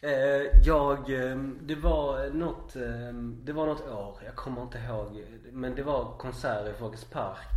Eh, 0.02 0.60
jag, 0.64 1.10
ehm, 1.10 1.58
det 1.62 1.74
var 1.74 2.30
något, 2.30 2.76
eh, 2.76 3.12
det 3.42 3.52
var 3.52 3.66
något 3.66 3.88
år, 3.88 4.18
jag 4.24 4.34
kommer 4.34 4.62
inte 4.62 4.78
ihåg. 4.78 5.24
Men 5.52 5.74
det 5.74 5.82
var 5.82 6.18
konserter 6.18 6.70
i 6.70 6.74
Folkets 6.74 7.04
Park. 7.04 7.48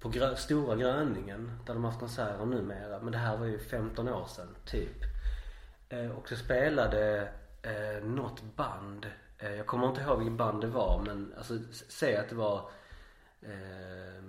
På 0.00 0.08
grö, 0.08 0.36
Stora 0.36 0.76
Gröningen, 0.76 1.52
där 1.66 1.74
de 1.74 1.84
har 1.84 1.90
haft 1.90 2.00
konserter 2.00 2.46
numera. 2.46 3.00
Men 3.00 3.12
det 3.12 3.18
här 3.18 3.36
var 3.36 3.46
ju 3.46 3.58
15 3.58 4.08
år 4.08 4.26
sedan, 4.26 4.56
typ. 4.64 5.02
Eh, 5.88 6.10
och 6.10 6.28
så 6.28 6.36
spelade 6.36 7.28
eh, 7.62 8.04
något 8.04 8.42
band. 8.56 9.06
Eh, 9.44 9.54
jag 9.56 9.66
kommer 9.66 9.88
inte 9.88 10.00
ihåg 10.00 10.18
vilket 10.18 10.38
band 10.38 10.60
det 10.60 10.66
var 10.66 11.02
men 11.06 11.34
alltså 11.36 11.58
säg 11.88 12.16
att 12.16 12.28
det 12.28 12.34
var 12.34 12.70
eh, 13.42 14.24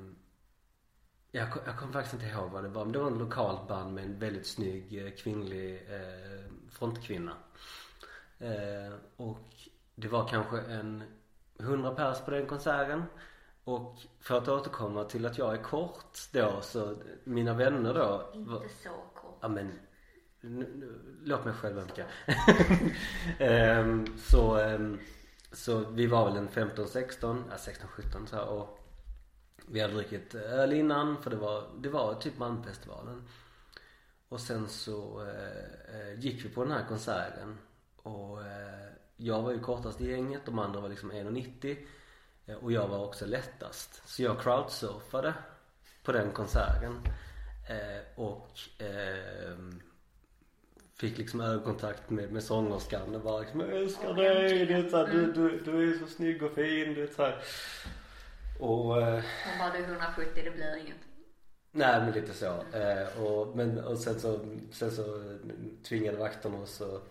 jag, 1.32 1.47
jag 1.66 1.78
kommer 1.80 1.93
faktiskt 1.93 2.13
inte 2.13 2.26
ihåg 2.26 2.49
vad 2.51 2.63
det 2.63 2.70
var 2.70 2.84
men 2.86 2.91
det 2.91 2.99
var 2.99 3.07
en 3.07 3.18
lokalt 3.18 3.68
band 3.68 3.93
med 3.93 4.03
en 4.03 4.20
väldigt 4.20 4.47
snygg 4.47 5.05
eh, 5.05 5.11
kvinnlig 5.11 5.76
eh, 5.89 6.51
frontkvinna. 6.72 7.34
Eh, 8.39 8.93
och 9.18 9.39
det 9.95 10.07
var 10.07 10.28
kanske 10.28 10.61
en 10.61 11.03
100 11.59 11.95
pers 11.95 12.20
på 12.22 12.32
den 12.32 12.45
konserten. 12.47 13.03
Och 13.63 13.97
för 14.20 14.38
att 14.38 14.47
återkomma 14.47 15.03
till 15.03 15.26
att 15.26 15.38
jag 15.38 15.53
är 15.53 15.63
kort 15.63 16.18
då 16.32 16.61
så 16.61 16.95
mina 17.24 17.53
vänner 17.53 17.93
då 17.93 18.30
var- 18.34 18.63
Inte 18.63 18.70
så 18.84 18.89
kort. 19.13 19.38
Ja 19.41 19.47
men 19.47 19.72
nu, 20.50 20.68
nu, 20.76 21.00
låt 21.24 21.46
mig 21.46 21.54
själv 21.54 21.80
ömka. 21.80 22.06
um, 22.06 22.91
ehm, 23.39 24.18
så, 24.18 24.60
um, 24.60 25.00
så 25.52 25.80
vi 25.80 26.08
var 26.08 26.26
väl 26.26 26.38
en 26.38 26.48
15, 26.48 26.88
16, 26.88 27.43
ja 27.52 27.58
16, 27.58 27.88
17 27.88 28.28
så 28.28 28.36
här, 28.36 28.46
och 28.46 28.80
vi 29.68 29.80
hade 29.80 29.93
druckit 29.93 30.36
öl 30.36 30.74
innan 30.74 31.22
för 31.22 31.30
det 31.30 31.36
var, 31.36 31.68
det 31.78 31.89
var 31.89 32.14
typ 32.14 32.38
Malmfestivalen. 32.38 33.28
Och 34.30 34.39
sen 34.39 34.70
så 34.70 35.22
eh, 35.22 35.96
eh 36.00 36.20
gick 36.20 36.46
vi 36.46 36.50
på 36.50 36.64
den 36.64 36.74
här 36.74 36.86
konserten 36.88 37.58
och 38.04 38.41
eh, 38.41 38.89
jag 39.18 39.41
var 39.41 39.52
ju 39.52 39.60
kortast 39.60 40.02
i 40.02 40.12
gänget, 40.12 40.46
de 40.46 40.60
andra 40.60 40.82
var 40.82 40.89
liksom 40.89 41.12
1,90 41.12 41.78
eh, 42.46 42.56
och 42.56 42.72
jag 42.72 42.88
var 42.88 43.06
också 43.06 43.26
lättast. 43.26 44.10
Så 44.10 44.24
jag 44.24 44.41
crowdsurfade 44.41 45.34
på 46.04 46.12
den 46.12 46.32
konserten. 46.32 47.00
Eh, 47.70 48.20
och 48.20 48.60
ehm, 48.78 49.82
fick 50.98 51.18
liksom 51.18 51.41
ögonkontakt 51.41 52.10
med, 52.10 52.32
med 52.32 52.43
sångerskan 52.43 53.16
och 53.16 53.22
bara 53.22 53.39
liksom 53.41 53.60
Jag 53.60 53.70
älskar 53.78 54.14
dig, 54.14 54.66
du, 54.66 54.82
vet, 54.82 54.91
så 54.91 54.98
här, 54.98 55.08
du, 55.08 55.20
Mm. 55.24 55.34
du, 55.34 55.60
du 55.72 55.93
är 55.93 56.00
så 56.00 56.08
snygg 56.08 56.43
och 56.43 56.52
fin, 56.52 56.93
du 56.93 57.02
vet 57.02 57.16
så 57.16 57.24
här. 57.24 57.41
Och 58.60 59.02
eh, 59.02 59.24
Hon 59.46 59.60
bara, 59.60 59.72
du 59.74 59.84
är 59.84 59.88
170, 59.88 60.41
det 60.43 60.52
blir 60.52 60.76
inget. 60.78 60.98
Nej 61.72 62.00
men 62.00 62.12
lite 62.12 62.34
så. 62.34 62.46
Eh, 62.78 63.24
och, 63.24 63.58
men, 63.58 63.80
och 63.80 63.98
sen 63.98 64.20
så, 64.20 64.39
sen 64.72 64.91
så 64.91 65.36
tvingade 65.88 66.18
vakterna 66.18 66.58
oss 66.58 66.82
och 66.82 67.08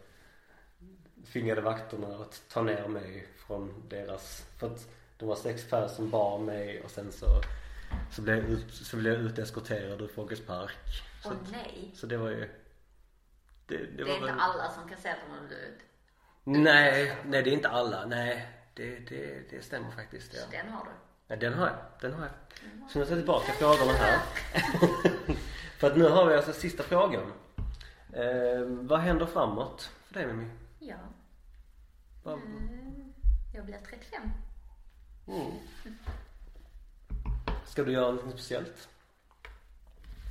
tvingade 1.33 1.61
vakterna 1.61 2.07
att 2.17 2.43
ta 2.49 2.63
ner 2.63 2.89
mig 2.89 3.27
från 3.47 3.83
deras, 3.89 4.47
för 4.59 4.67
att 4.67 4.89
de 5.19 5.29
var 5.29 5.37
sex 5.37 5.71
pers 5.71 5.91
som 5.91 6.11
bar 6.11 6.39
mig 6.39 6.83
och 6.83 6.91
sen 6.91 7.13
så, 7.13 7.27
så 8.13 8.23
blev 8.23 8.37
jag, 8.37 8.45
ut, 8.51 8.75
så 8.75 8.97
blev 8.97 9.13
jag 9.13 9.23
uteskorterad 9.23 10.01
ur 10.03 10.09
Folkets 10.09 10.47
Park. 10.47 10.77
Så, 11.23 11.29
Åh 11.29 11.35
nej. 11.53 11.91
så 11.95 12.07
det 12.07 12.17
var 12.17 12.31
ju, 12.31 12.49
det, 13.67 13.77
det, 13.77 13.87
Det 14.05 14.11
är 14.11 14.15
inte 14.15 14.27
väl- 14.27 14.41
alla 14.41 14.71
som 14.71 14.89
kan 14.89 14.99
se 14.99 15.09
att 15.09 15.19
de 15.29 15.35
har 15.41 15.47
blivit. 15.47 15.79
Nej, 16.45 17.17
nej 17.25 17.43
det 17.43 17.51
är 17.51 17.55
inte 17.55 17.69
alla, 17.69 18.07
nej. 18.07 18.49
Det, 18.75 18.99
det, 18.99 19.51
det 19.51 19.65
stämmer 19.65 19.91
faktiskt. 19.91 20.35
Ja. 20.35 20.41
Så 20.41 20.51
den 20.51 20.69
har 20.69 20.85
du. 20.85 20.91
Ja, 21.27 21.37
den 21.37 21.55
har 21.55 21.67
jag. 21.67 21.77
Den 22.01 22.13
har 22.15 22.23
jag. 22.27 22.91
Så 22.91 22.99
nu 22.99 23.05
tar 23.05 23.11
jag 23.13 23.19
tillbaka 23.19 23.53
frågorna 23.53 23.93
här. 23.93 24.19
för 25.79 25.87
att 25.91 25.97
nu 25.97 26.09
har 26.09 26.27
vi 26.27 26.35
alltså 26.35 26.53
sista 26.53 26.83
frågan. 26.83 27.33
Eh, 28.13 28.61
vad 28.67 29.01
händer 29.01 29.27
framåt 29.27 29.91
för 30.05 30.15
dig 30.15 30.27
Mimmi? 30.27 30.51
Ja. 30.79 30.97
Vad, 32.23 32.35
Mm, 32.39 33.13
Jag 33.55 33.65
blir 33.65 33.79
35. 33.91 34.31
mm. 35.29 35.53
Ska 37.67 37.83
du 37.85 37.93
göra 37.93 38.13
något 38.13 38.31
speciellt? 38.31 38.89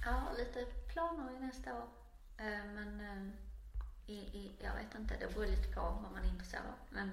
Ja, 0.06 0.22
lite 0.38 0.66
planer 0.94 1.32
i 1.38 1.40
nästa 1.40 1.74
år. 1.74 1.84
Eh, 2.44 2.66
Men 2.66 3.00
eh, 3.02 3.34
i, 4.06 4.14
i, 4.16 4.56
jag 4.64 4.76
vet 4.76 4.96
inte, 4.96 5.18
det 5.20 5.34
beror 5.34 5.46
lite 5.46 5.74
på 5.74 5.82
vad 5.82 6.12
man 6.12 6.24
är 6.26 6.30
intresserad 6.30 6.66
av. 6.66 6.76
Men 6.90 7.12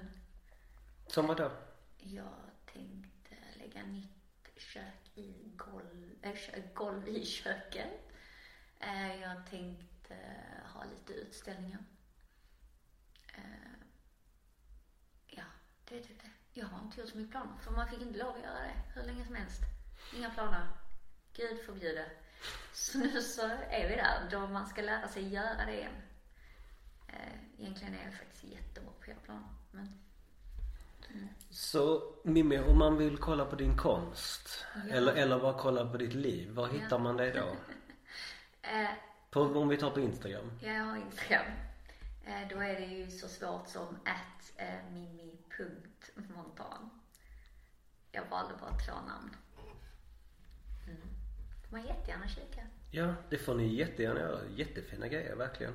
Som 1.07 1.27
vad 1.27 1.37
då? 1.37 1.51
jag 1.97 2.33
tänkte 2.73 3.35
lägga 3.55 3.83
nytt 3.85 4.11
kök 4.57 5.11
i 5.17 5.51
golv, 5.55 6.15
äh, 6.21 6.63
golv 6.73 7.07
i 7.07 7.25
köket. 7.25 8.07
Jag 9.21 9.45
tänkte 9.49 10.15
ha 10.73 10.83
lite 10.83 11.13
utställningar. 11.13 11.83
Ja, 15.27 15.43
det 15.85 15.97
är 15.97 16.03
typ 16.03 16.21
det. 16.21 16.29
Jag 16.59 16.65
har 16.67 16.85
inte 16.85 16.99
gjort 17.01 17.09
så 17.09 17.17
mycket 17.17 17.31
planer, 17.31 17.57
för 17.57 17.71
man 17.71 17.87
fick 17.89 18.01
inte 18.01 18.19
lov 18.19 18.35
att 18.35 18.43
göra 18.43 18.59
det 18.59 18.81
hur 18.95 19.03
länge 19.03 19.25
som 19.25 19.35
helst. 19.35 19.61
Inga 20.15 20.29
planer. 20.29 20.67
Gud 21.33 21.65
förbjude. 21.65 22.11
Så 22.73 22.97
nu 22.97 23.21
så 23.21 23.41
är 23.69 23.89
vi 23.89 23.95
där, 23.95 24.27
då 24.31 24.47
man 24.47 24.67
ska 24.67 24.81
lära 24.81 25.07
sig 25.07 25.27
göra 25.33 25.65
det 25.65 25.73
igen. 25.77 26.01
Eh, 27.07 27.15
Egentligen 27.59 27.93
är 27.95 28.03
jag 28.05 28.13
faktiskt 28.13 28.43
jättebra 28.43 28.91
på 28.91 29.01
att 29.01 29.07
göra 29.07 29.17
planer, 29.25 29.49
men 29.71 29.99
Så 31.49 32.13
Mimmi, 32.23 32.59
om 32.59 32.77
man 32.79 32.97
vill 32.97 33.17
kolla 33.17 33.45
på 33.45 33.55
din 33.55 33.77
konst 33.77 34.65
Ja. 34.75 34.81
eller, 34.95 35.13
eller 35.13 35.39
bara 35.39 35.53
kolla 35.59 35.85
på 35.91 35.97
ditt 35.97 36.13
liv, 36.13 36.51
var 36.51 36.67
hittar 36.67 36.87
Ja. 36.89 36.97
man 36.97 37.17
dig 37.17 37.31
då? 37.31 37.55
eh, 38.69 38.89
På, 39.29 39.41
om 39.41 39.67
vi 39.67 39.77
tar 39.77 39.91
på 39.91 39.99
Instagram. 39.99 40.51
Ja, 40.61 40.71
jag 40.73 40.83
har 40.83 40.97
Instagram. 40.97 41.45
Eh, 42.25 42.47
då 42.49 42.55
är 42.59 42.79
det 42.79 42.85
ju 42.85 43.11
så 43.11 43.27
svårt 43.27 43.67
som 43.67 43.87
att 44.05 44.51
eh, 44.55 44.83
mimi.montan. 44.91 46.89
Jag 48.11 48.25
valde 48.29 48.53
bara 48.61 48.77
två 48.77 48.93
namn. 49.07 49.35
Mm. 51.71 51.83
Får 51.83 51.89
man 51.89 51.97
jättegärna 51.97 52.27
kika. 52.27 52.61
Ja, 52.91 53.13
det 53.29 53.37
får 53.37 53.55
ni 53.55 53.75
jättegärna 53.75 54.19
göra. 54.19 54.39
Jättefina 54.55 55.07
grejer, 55.07 55.35
verkligen. 55.35 55.73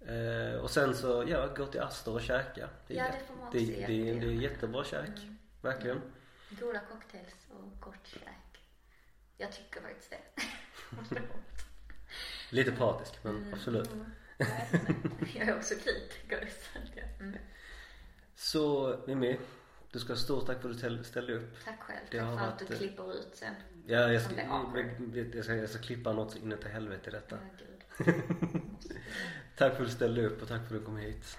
Eh, 0.00 0.60
och 0.60 0.70
sen 0.70 0.94
så, 0.96 1.24
ja, 1.28 1.46
gå 1.56 1.66
till 1.66 1.80
Astor 1.80 2.14
och 2.14 2.20
käka. 2.22 2.68
Det 2.86 2.94
Ja, 2.94 3.04
det 3.04 3.26
får 3.26 3.34
man 3.34 3.52
det, 3.52 3.58
också 3.58 3.70
det, 3.72 3.86
det, 3.86 4.10
är- 4.10 4.20
det 4.20 4.26
är 4.26 4.30
jättebra 4.32 4.84
käk. 4.84 5.08
Mm. 5.08 5.38
Verkligen. 5.62 6.00
Goda 6.50 6.80
cocktails 6.90 7.46
och 7.50 7.80
gott 7.80 8.06
käk. 8.06 8.64
Jag 9.36 9.52
tycker 9.52 9.80
faktiskt 9.80 10.10
det. 10.10 10.42
Lite 12.50 12.72
partisk, 12.72 13.14
men 13.24 13.36
Mm. 13.36 13.54
absolut. 13.54 13.92
Mm. 13.92 14.10
Jag 15.34 15.48
är 15.48 15.56
också 15.56 15.74
kritiker. 15.74 16.48
Mm. 17.20 17.36
Så 18.34 18.96
Mimmi, 19.06 19.38
du 19.92 19.98
ska 19.98 20.12
ha 20.12 20.18
stort 20.18 20.46
tack 20.46 20.60
för 20.62 20.68
att 20.68 20.74
du 20.74 20.78
ställ- 20.78 21.04
ställde 21.04 21.34
upp. 21.34 21.56
Tack 21.64 21.80
själv. 21.80 21.98
Det 22.10 22.18
Tack 22.18 22.28
för 22.28 22.34
att 22.34 22.52
varit, 22.52 22.68
du 22.68 22.74
eh, 22.74 22.78
klipper 22.78 23.14
ut 23.14 23.28
sen. 23.32 23.54
Ja, 23.86 24.12
jag 24.12 24.22
ska, 24.22 24.34
jag, 25.34 25.44
ska, 25.44 25.54
jag 25.54 25.68
ska 25.70 25.78
klippa 25.78 26.12
något 26.12 26.30
så 26.32 26.38
inåt 26.38 26.64
i 26.64 26.68
helvete 26.68 27.10
detta. 27.10 27.38
Ja. 27.98 28.04
Tack 29.56 29.74
för 29.76 29.82
att 29.82 29.88
du 29.88 29.94
ställde 29.94 30.26
upp 30.26 30.42
och 30.42 30.48
tack 30.48 30.68
för 30.68 30.74
att 30.74 30.80
du 30.80 30.86
kom 30.86 30.96
hit. 30.96 31.38